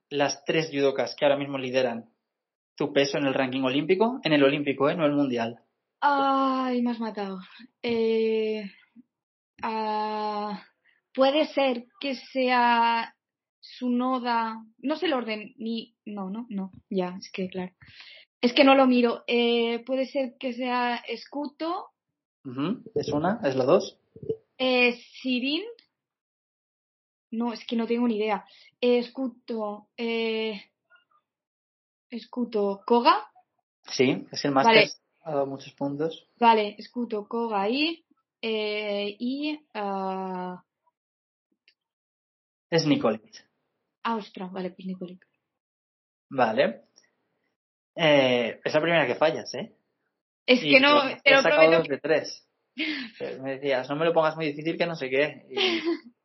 las 0.09 0.45
tres 0.45 0.69
judokas 0.71 1.15
que 1.15 1.25
ahora 1.25 1.35
mismo 1.37 1.57
lideran 1.57 2.05
tu 2.77 2.93
peso 2.93 3.17
en 3.17 3.25
el 3.25 3.33
ranking 3.33 3.63
olímpico? 3.63 4.21
En 4.23 4.31
el 4.31 4.43
olímpico, 4.43 4.89
¿eh? 4.89 4.95
No 4.95 5.05
el 5.05 5.11
mundial. 5.13 5.59
Ay, 6.07 6.83
me 6.83 6.91
has 6.91 6.99
matado. 6.99 7.39
Eh, 7.81 8.69
ah, 9.63 10.63
puede 11.13 11.47
ser 11.47 11.87
que 11.99 12.15
sea 12.15 13.15
su 13.59 13.89
noda. 13.89 14.63
No 14.77 14.97
sé 14.97 15.07
el 15.07 15.13
orden, 15.13 15.55
ni. 15.57 15.95
No, 16.05 16.29
no, 16.29 16.45
no. 16.49 16.71
Ya, 16.91 17.15
es 17.17 17.31
que 17.31 17.47
claro. 17.49 17.73
Es 18.39 18.53
que 18.53 18.63
no 18.63 18.75
lo 18.75 18.85
miro. 18.85 19.23
Eh, 19.25 19.79
puede 19.83 20.05
ser 20.05 20.35
que 20.39 20.53
sea 20.53 20.97
Escuto. 21.07 21.87
¿Es 22.93 23.07
una? 23.09 23.39
¿Es 23.43 23.55
la 23.55 23.65
dos? 23.65 23.97
eh, 24.59 24.99
Sirin. 25.21 25.63
No, 27.31 27.51
es 27.51 27.65
que 27.65 27.75
no 27.75 27.87
tengo 27.87 28.07
ni 28.07 28.17
idea. 28.17 28.45
Escuto, 28.79 29.87
eh, 29.97 30.61
Escuto, 32.11 32.83
Koga. 32.85 33.27
Sí, 33.87 34.27
es 34.31 34.45
el 34.45 34.51
máster. 34.51 34.75
Vale. 34.75 34.91
Ha 35.25 35.31
dado 35.31 35.47
muchos 35.47 35.73
puntos. 35.73 36.29
Vale, 36.39 36.75
Escuto, 36.77 37.27
Koga 37.27 37.63
ahí. 37.63 38.05
Eh, 38.41 39.15
y. 39.19 39.59
ah, 39.73 40.63
Es 42.69 42.85
Nicolet. 42.85 43.23
Ah, 44.03 44.17
ostras, 44.17 44.51
vale, 44.51 44.69
pues 44.69 44.85
Nicole. 44.85 45.17
Vale. 46.29 46.83
Eh, 47.95 48.61
es 48.63 48.73
la 48.73 48.81
primera 48.81 49.07
que 49.07 49.15
fallas, 49.15 49.51
¿eh? 49.55 49.75
Es 50.45 50.63
Y 50.63 50.73
que 50.73 50.79
no, 50.79 51.01
te 51.23 51.35
sacado 51.41 51.71
dos 51.71 51.87
de 51.87 51.97
tres. 51.97 52.47
Me 53.41 53.55
decías, 53.55 53.89
no 53.89 53.95
me 53.95 54.05
lo 54.05 54.13
pongas 54.13 54.35
muy 54.35 54.45
difícil 54.47 54.77
que 54.77 54.85
no 54.85 54.95
sé 54.95 55.09
qué. 55.09 55.47
Y 55.49 55.55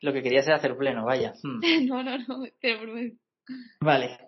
Lo 0.00 0.12
que 0.12 0.22
querías 0.22 0.46
era 0.46 0.56
hacer 0.56 0.76
pleno, 0.76 1.04
vaya. 1.04 1.34
Hmm. 1.42 1.60
No, 1.88 2.02
no, 2.02 2.16
no, 2.16 2.46
te 2.60 2.72
lo 2.72 2.80
prometo. 2.80 3.16
Vale. 3.80 4.27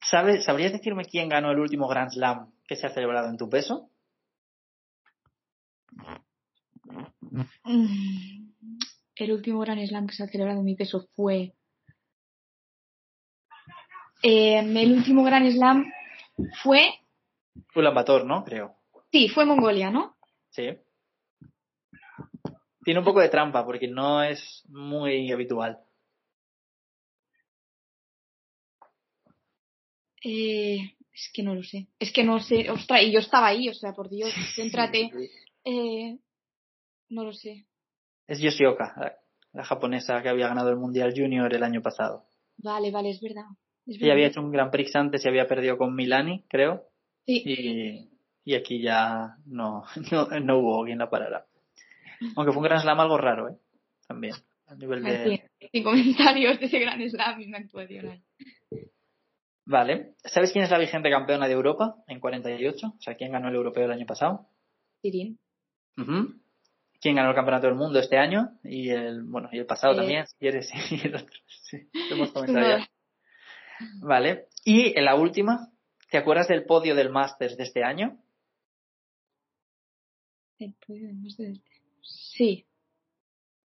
¿Sabes, 0.00 0.44
¿Sabrías 0.44 0.72
decirme 0.72 1.04
quién 1.04 1.28
ganó 1.28 1.50
el 1.50 1.58
último 1.58 1.88
Grand 1.88 2.10
Slam 2.10 2.52
que 2.66 2.76
se 2.76 2.86
ha 2.86 2.90
celebrado 2.90 3.28
en 3.28 3.36
tu 3.36 3.48
peso? 3.48 3.90
Mm, 7.64 8.50
El 9.16 9.32
último 9.32 9.60
Gran 9.60 9.84
Slam 9.86 10.06
que 10.06 10.14
se 10.14 10.22
ha 10.22 10.28
celebrado 10.28 10.60
en 10.60 10.64
mi 10.64 10.74
peso 10.74 11.08
fue. 11.14 11.54
Eh, 14.22 14.58
el 14.58 14.92
último 14.92 15.24
Gran 15.24 15.50
Slam 15.50 15.92
fue. 16.62 16.94
Ulan 17.74 17.94
Bator, 17.94 18.24
¿no? 18.24 18.44
Creo. 18.44 18.76
Sí, 19.10 19.28
fue 19.28 19.44
Mongolia, 19.44 19.90
¿no? 19.90 20.16
Sí. 20.50 20.78
Tiene 22.84 23.00
un 23.00 23.04
poco 23.04 23.20
de 23.20 23.28
trampa 23.28 23.64
porque 23.64 23.88
no 23.88 24.22
es 24.22 24.64
muy 24.68 25.30
habitual. 25.32 25.78
Eh, 30.24 30.78
es 31.12 31.30
que 31.32 31.42
no 31.42 31.54
lo 31.54 31.62
sé. 31.62 31.88
Es 31.98 32.12
que 32.12 32.24
no 32.24 32.40
sé. 32.40 32.70
Ostras, 32.70 33.02
y 33.02 33.12
yo 33.12 33.20
estaba 33.20 33.48
ahí, 33.48 33.68
o 33.68 33.74
sea, 33.74 33.92
por 33.92 34.08
Dios, 34.08 34.32
céntrate. 34.54 35.10
Eh, 35.64 36.18
no 37.10 37.24
lo 37.24 37.32
sé. 37.32 37.66
Es 38.26 38.40
Yoshioka, 38.40 38.94
la, 38.96 39.16
la 39.52 39.64
japonesa 39.64 40.22
que 40.22 40.28
había 40.28 40.48
ganado 40.48 40.70
el 40.70 40.76
Mundial 40.76 41.12
Junior 41.16 41.52
el 41.54 41.62
año 41.62 41.82
pasado. 41.82 42.24
Vale, 42.58 42.90
vale, 42.90 43.10
es 43.10 43.20
verdad. 43.20 43.44
Es 43.86 43.96
Ella 43.96 44.00
verdad. 44.00 44.12
había 44.14 44.26
hecho 44.28 44.40
un 44.40 44.50
Grand 44.52 44.70
Prix 44.70 44.94
antes 44.96 45.24
y 45.24 45.28
había 45.28 45.46
perdido 45.48 45.78
con 45.78 45.94
Milani, 45.94 46.44
creo. 46.48 46.84
Sí, 47.24 47.42
Y, 47.44 48.10
y 48.44 48.54
aquí 48.54 48.80
ya 48.82 49.36
no, 49.46 49.84
no, 50.12 50.26
no 50.40 50.58
hubo 50.58 50.84
quien 50.84 50.98
la 50.98 51.10
parara. 51.10 51.46
Aunque 52.36 52.52
fue 52.52 52.58
un 52.62 52.64
Grand 52.64 52.82
Slam 52.82 53.00
algo 53.00 53.16
raro, 53.16 53.48
¿eh? 53.48 53.56
También. 54.06 54.34
A 54.66 54.74
nivel 54.74 55.02
de... 55.02 55.42
sí, 55.60 55.68
sin 55.72 55.82
comentarios 55.84 56.58
de 56.60 56.66
ese 56.66 56.78
Gran 56.80 57.00
Slam 57.08 57.42
una 57.46 57.58
actuación. 57.58 58.22
Vale. 59.68 60.14
¿Sabes 60.24 60.50
quién 60.50 60.64
es 60.64 60.70
la 60.70 60.78
vigente 60.78 61.10
campeona 61.10 61.46
de 61.46 61.52
Europa 61.52 61.96
en 62.06 62.20
48? 62.20 62.86
O 62.86 63.00
sea, 63.02 63.16
¿quién 63.16 63.32
ganó 63.32 63.48
el 63.50 63.54
europeo 63.54 63.84
el 63.84 63.92
año 63.92 64.06
pasado? 64.06 64.48
Sirin. 65.02 65.38
Ujú. 65.98 66.40
¿Quién 67.02 67.16
ganó 67.16 67.28
el 67.28 67.34
campeonato 67.34 67.66
del 67.66 67.76
mundo 67.76 67.98
este 67.98 68.16
año? 68.16 68.58
Y 68.64 68.88
el, 68.88 69.24
bueno, 69.24 69.50
y 69.52 69.58
el 69.58 69.66
pasado 69.66 69.92
Eh. 69.92 69.96
también, 69.96 70.26
si 70.26 70.36
quieres. 70.36 70.70
y 70.90 71.06
el 71.06 71.14
otro. 71.16 71.36
Sí, 71.64 71.86
lo 72.08 72.16
hemos 72.16 72.32
comentado 72.32 72.66
ya. 72.78 72.88
Vale. 74.00 74.46
Y 74.64 74.98
en 74.98 75.04
la 75.04 75.16
última, 75.16 75.70
¿te 76.10 76.16
acuerdas 76.16 76.48
del 76.48 76.64
podio 76.64 76.94
del 76.94 77.10
Masters 77.10 77.58
de 77.58 77.64
este 77.64 77.84
año? 77.84 78.18
El 80.58 80.74
podio 80.86 81.08
del 81.08 81.16
Máster 81.16 81.50
este. 81.50 81.70
Sí, 82.00 82.66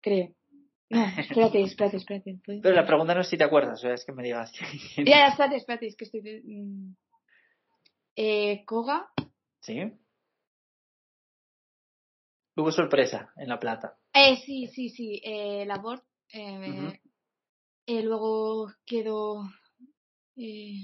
creo. 0.01 0.35
No, 0.93 1.05
espérate, 1.17 1.61
espérate, 1.61 1.97
espérate. 1.97 2.39
podio- 2.45 2.61
Pero 2.61 2.75
la 2.75 2.85
pregunta 2.85 3.13
no 3.15 3.21
es 3.21 3.27
si 3.29 3.37
te 3.37 3.43
acuerdas, 3.43 3.83
es 3.83 4.05
que 4.05 4.11
me 4.13 4.23
digas. 4.23 4.51
Ya, 4.97 5.03
ya, 5.05 5.27
espérate, 5.27 5.55
espérate, 5.57 5.87
es 5.87 5.95
que 5.95 6.05
estoy... 6.05 6.21
mm. 6.43 6.95
Eh, 8.15 8.63
Koga, 8.65 9.09
¿Sí? 9.61 9.79
Hubo 12.55 12.71
sorpresa 12.71 13.31
en 13.37 13.49
la 13.49 13.59
plata. 13.59 13.97
eh, 14.13 14.37
sí, 14.45 14.67
sí, 14.67 14.89
sí, 14.89 15.19
eh, 15.23 15.65
Labor, 15.65 16.03
eh, 16.31 16.69
Ujú. 16.69 16.93
eh, 17.87 18.03
luego 18.03 18.71
quedó... 18.85 19.41
Eh, 20.35 20.77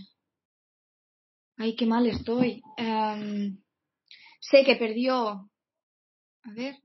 ay, 1.58 1.76
qué 1.76 1.86
mal 1.86 2.08
estoy. 2.08 2.62
Em, 2.78 3.58
sé 4.40 4.64
que 4.66 4.76
perdió... 4.76 5.50
A 6.44 6.52
ver. 6.56 6.76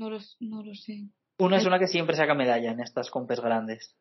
No 0.00 0.08
lo, 0.08 0.18
no 0.40 0.62
lo 0.62 0.74
sé. 0.74 1.08
Una 1.38 1.58
es 1.58 1.66
una 1.66 1.78
que 1.78 1.86
siempre 1.86 2.16
saca 2.16 2.34
medalla 2.34 2.70
en 2.72 2.80
estas 2.80 3.10
compes 3.10 3.38
grandes. 3.38 3.94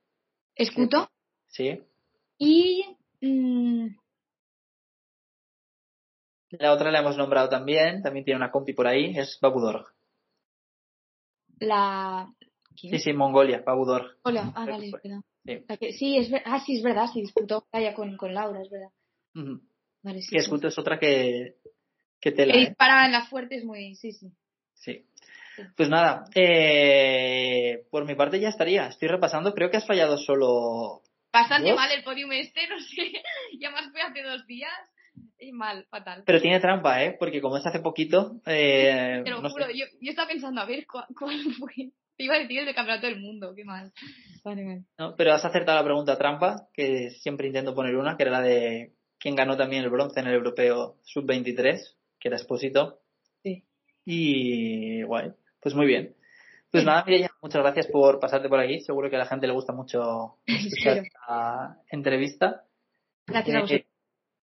Escuto. 0.55 1.09
¿Sí? 1.47 1.81
Y... 2.37 2.85
mm, 3.19 3.87
La 6.51 6.71
otra 6.71 6.89
la 6.91 6.99
hemos 6.99 7.17
nombrado 7.17 7.49
también, 7.49 8.01
también 8.01 8.23
tiene 8.23 8.37
una 8.37 8.49
compi 8.49 8.71
por 8.71 8.87
ahí, 8.87 9.17
es 9.17 9.37
Babudorg. 9.41 9.87
la... 11.59 12.33
¿Quién? 12.79 12.93
Sí, 12.93 12.99
sí, 12.99 13.11
Mongolia, 13.13 13.61
Babudorg. 13.65 14.17
Hola, 14.23 14.53
ah, 14.55 14.63
es 14.81 14.91
verdad. 14.93 15.21
Sí. 15.45 15.65
La 15.67 15.75
que- 15.77 15.91
sí, 15.91 16.17
es 16.17 16.31
ver- 16.31 16.43
ah, 16.45 16.61
sí, 16.65 16.77
es 16.77 16.83
verdad, 16.83 17.07
sí, 17.11 17.19
disputó 17.21 17.65
batalla 17.69 17.93
con, 17.93 18.15
con 18.15 18.33
Laura, 18.33 18.61
es 18.61 18.69
verdad. 18.69 18.91
Vale, 20.01 20.21
sí. 20.21 20.27
Y 20.27 20.29
sí. 20.29 20.37
Escuto 20.37 20.69
es 20.69 20.77
otra 20.79 20.97
que, 20.97 21.57
que 22.21 22.31
tela, 22.31 22.53
Que 22.53 22.61
¿eh? 22.61 22.65
dispara 22.67 23.05
en 23.05 23.11
la 23.11 23.25
fuerte 23.25 23.57
es 23.57 23.65
muy, 23.65 23.95
sí, 23.95 24.13
sí. 24.13 24.31
Sí. 24.75 25.05
Pues 25.75 25.89
nada, 25.89 26.25
eh, 26.35 27.85
por 27.91 28.05
mi 28.05 28.15
parte 28.15 28.39
ya 28.39 28.49
estaría. 28.49 28.87
Estoy 28.87 29.07
repasando. 29.07 29.53
Creo 29.53 29.69
que 29.69 29.77
has 29.77 29.87
fallado 29.87 30.17
solo. 30.17 31.01
Bastante 31.31 31.69
¿Dos? 31.69 31.77
mal 31.77 31.91
el 31.91 32.03
podium 32.03 32.31
este, 32.31 32.67
no 32.69 32.79
sé. 32.79 33.21
Ya 33.59 33.71
más 33.71 33.91
fue 33.91 34.01
hace 34.01 34.23
dos 34.23 34.45
días. 34.47 34.71
Y 35.39 35.51
mal, 35.51 35.85
fatal. 35.89 36.23
Pero 36.25 36.41
tiene 36.41 36.59
trampa, 36.59 37.03
¿eh? 37.03 37.15
Porque 37.17 37.41
como 37.41 37.57
es 37.57 37.65
hace 37.65 37.79
poquito. 37.79 38.41
Eh, 38.45 39.21
Te 39.25 39.31
lo 39.31 39.41
no 39.41 39.49
juro, 39.49 39.67
yo, 39.69 39.85
yo 40.01 40.09
estaba 40.09 40.27
pensando, 40.27 40.61
a 40.61 40.65
ver, 40.65 40.85
¿cuál, 40.85 41.05
cuál 41.17 41.39
fue? 41.57 41.91
Te 42.17 42.25
iba 42.25 42.35
a 42.35 42.39
decir 42.39 42.59
el 42.59 42.65
de 42.65 42.75
campeonato 42.75 43.07
del 43.07 43.21
mundo, 43.21 43.53
qué 43.55 43.63
mal. 43.63 43.93
Vale, 44.43 44.65
vale. 44.65 44.83
¿no? 44.97 45.15
Pero 45.15 45.33
has 45.33 45.45
acertado 45.45 45.77
la 45.77 45.85
pregunta 45.85 46.17
trampa, 46.17 46.67
que 46.73 47.11
siempre 47.11 47.47
intento 47.47 47.73
poner 47.73 47.95
una, 47.95 48.17
que 48.17 48.23
era 48.23 48.31
la 48.31 48.41
de 48.41 48.93
quién 49.19 49.35
ganó 49.35 49.55
también 49.55 49.83
el 49.83 49.89
bronce 49.89 50.19
en 50.19 50.27
el 50.27 50.33
europeo 50.33 50.97
sub-23, 51.03 51.79
que 52.19 52.27
era 52.27 52.37
Expósito. 52.37 52.99
Sí. 53.43 53.63
Y 54.05 55.03
guay, 55.03 55.31
pues 55.61 55.75
muy 55.75 55.85
bien. 55.85 56.15
Pues 56.71 56.83
nada, 56.85 57.03
Mireia, 57.03 57.31
muchas 57.41 57.61
gracias 57.63 57.87
por 57.87 58.19
pasarte 58.19 58.47
por 58.47 58.59
aquí. 58.59 58.79
Seguro 58.81 59.09
que 59.09 59.15
a 59.15 59.19
la 59.19 59.25
gente 59.25 59.47
le 59.47 59.53
gusta 59.53 59.73
mucho 59.73 60.35
escuchar 60.45 60.97
esta 60.99 61.77
entrevista. 61.89 62.63
Gracias 63.25 63.55
a 63.55 63.59
Eh, 63.59 63.61
vosotros. 63.61 63.87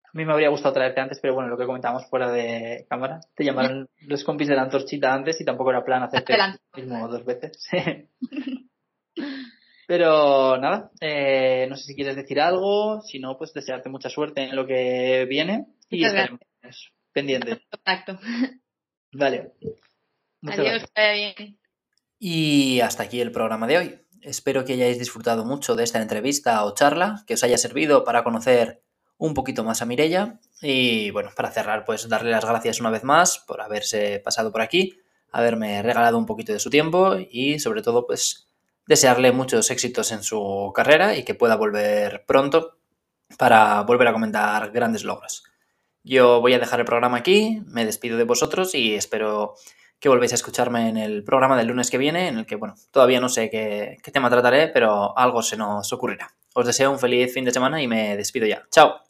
a 0.06 0.18
mí 0.18 0.26
me 0.26 0.34
habría 0.34 0.50
gustado 0.50 0.74
traerte 0.74 1.02
antes, 1.02 1.20
pero 1.22 1.36
bueno, 1.36 1.50
lo 1.50 1.58
que 1.58 1.66
comentábamos 1.68 2.08
fuera 2.10 2.32
de 2.32 2.88
cámara. 2.89 3.20
Te 3.36 3.43
llamaron 3.43 3.88
los 4.08 4.24
compis 4.24 4.47
de 4.47 4.56
la 4.56 4.64
antorchita 4.64 5.14
antes 5.14 5.39
y 5.39 5.45
tampoco 5.45 5.70
era 5.70 5.84
plan 5.86 6.02
hacerte 6.04 6.36
lo 6.36 6.82
mismo 6.84 7.08
dos 7.08 7.24
veces. 7.26 7.64
pero 9.88 10.58
nada, 10.58 10.91
eh, 11.02 11.68
no 11.70 11.76
sé 11.76 11.84
si 11.84 11.95
quieres 11.95 12.16
decir 12.16 12.39
algo, 12.39 13.02
si 13.02 13.20
no, 13.20 13.38
pues 13.38 13.54
desearte 13.54 13.89
mucha 13.89 14.10
suerte 14.10 14.43
en 14.43 14.56
lo 14.56 14.66
que 14.68 15.26
viene 15.30 15.66
y 15.89 15.97
Muchas 15.97 16.14
estaremos 16.14 16.39
pendientes. 17.14 17.60
Contacto. 17.70 18.20
Vale. 19.14 19.52
Muchas 20.41 20.59
Adiós, 20.59 20.71
gracias. 20.71 20.91
que 20.95 21.01
vaya 21.01 21.33
bien. 21.37 21.59
Y 22.19 22.81
hasta 22.81 23.03
aquí 23.03 23.21
el 23.21 23.31
programa 23.31 23.67
de 23.67 23.77
hoy. 23.77 24.01
Espero 24.21 24.65
que 24.65 24.73
hayáis 24.73 24.99
disfrutado 24.99 25.45
mucho 25.45 25.75
de 25.75 25.83
esta 25.83 26.01
entrevista 26.01 26.63
o 26.65 26.73
charla, 26.73 27.23
que 27.25 27.35
os 27.35 27.43
haya 27.43 27.57
servido 27.57 28.03
para 28.03 28.23
conocer 28.23 28.81
un 29.17 29.33
poquito 29.33 29.63
más 29.63 29.81
a 29.81 29.85
Mirella. 29.85 30.39
Y 30.61 31.11
bueno, 31.11 31.29
para 31.35 31.51
cerrar, 31.51 31.85
pues 31.85 32.09
darle 32.09 32.31
las 32.31 32.45
gracias 32.45 32.79
una 32.79 32.89
vez 32.89 33.03
más 33.03 33.39
por 33.39 33.61
haberse 33.61 34.19
pasado 34.19 34.51
por 34.51 34.61
aquí, 34.61 34.97
haberme 35.31 35.81
regalado 35.81 36.17
un 36.17 36.25
poquito 36.25 36.51
de 36.51 36.59
su 36.59 36.69
tiempo 36.69 37.15
y 37.17 37.59
sobre 37.59 37.81
todo, 37.81 38.05
pues 38.05 38.47
desearle 38.87 39.31
muchos 39.31 39.69
éxitos 39.71 40.11
en 40.11 40.23
su 40.23 40.71
carrera 40.75 41.15
y 41.15 41.23
que 41.23 41.35
pueda 41.35 41.55
volver 41.55 42.25
pronto 42.25 42.79
para 43.37 43.81
volver 43.83 44.07
a 44.07 44.13
comentar 44.13 44.71
grandes 44.71 45.03
logros. 45.03 45.43
Yo 46.03 46.41
voy 46.41 46.53
a 46.53 46.59
dejar 46.59 46.79
el 46.79 46.85
programa 46.85 47.17
aquí, 47.17 47.61
me 47.67 47.85
despido 47.85 48.17
de 48.17 48.23
vosotros 48.23 48.73
y 48.73 48.95
espero 48.95 49.55
que 50.00 50.10
volvéis 50.10 50.32
a 50.32 50.36
escucharme 50.36 50.89
en 50.89 50.97
el 50.97 51.24
programa 51.24 51.58
del 51.58 51.68
lunes 51.68 51.89
que 51.89 51.97
viene, 51.97 52.28
en 52.28 52.39
el 52.39 52.45
que, 52.45 52.56
bueno, 52.56 52.76
todavía 52.91 53.20
no 53.20 53.30
sé 53.30 53.50
qué, 53.50 53.97
qué 54.02 54.12
tema 54.12 54.30
trataré, 54.30 54.70
pero 54.70 55.18
algo 55.18 55.41
se 55.41 55.58
nos 55.58 55.91
ocurrirá. 55.91 56.34
Os 56.54 56.66
deseo 56.66 56.91
un 56.91 57.00
feliz 57.00 57.34
fin 57.34 57.45
de 57.45 57.52
semana 57.52 57.82
y 57.82 57.88
me 57.88 58.16
despido 58.18 58.47
ya. 58.47 58.64
¡Chao! 58.72 59.02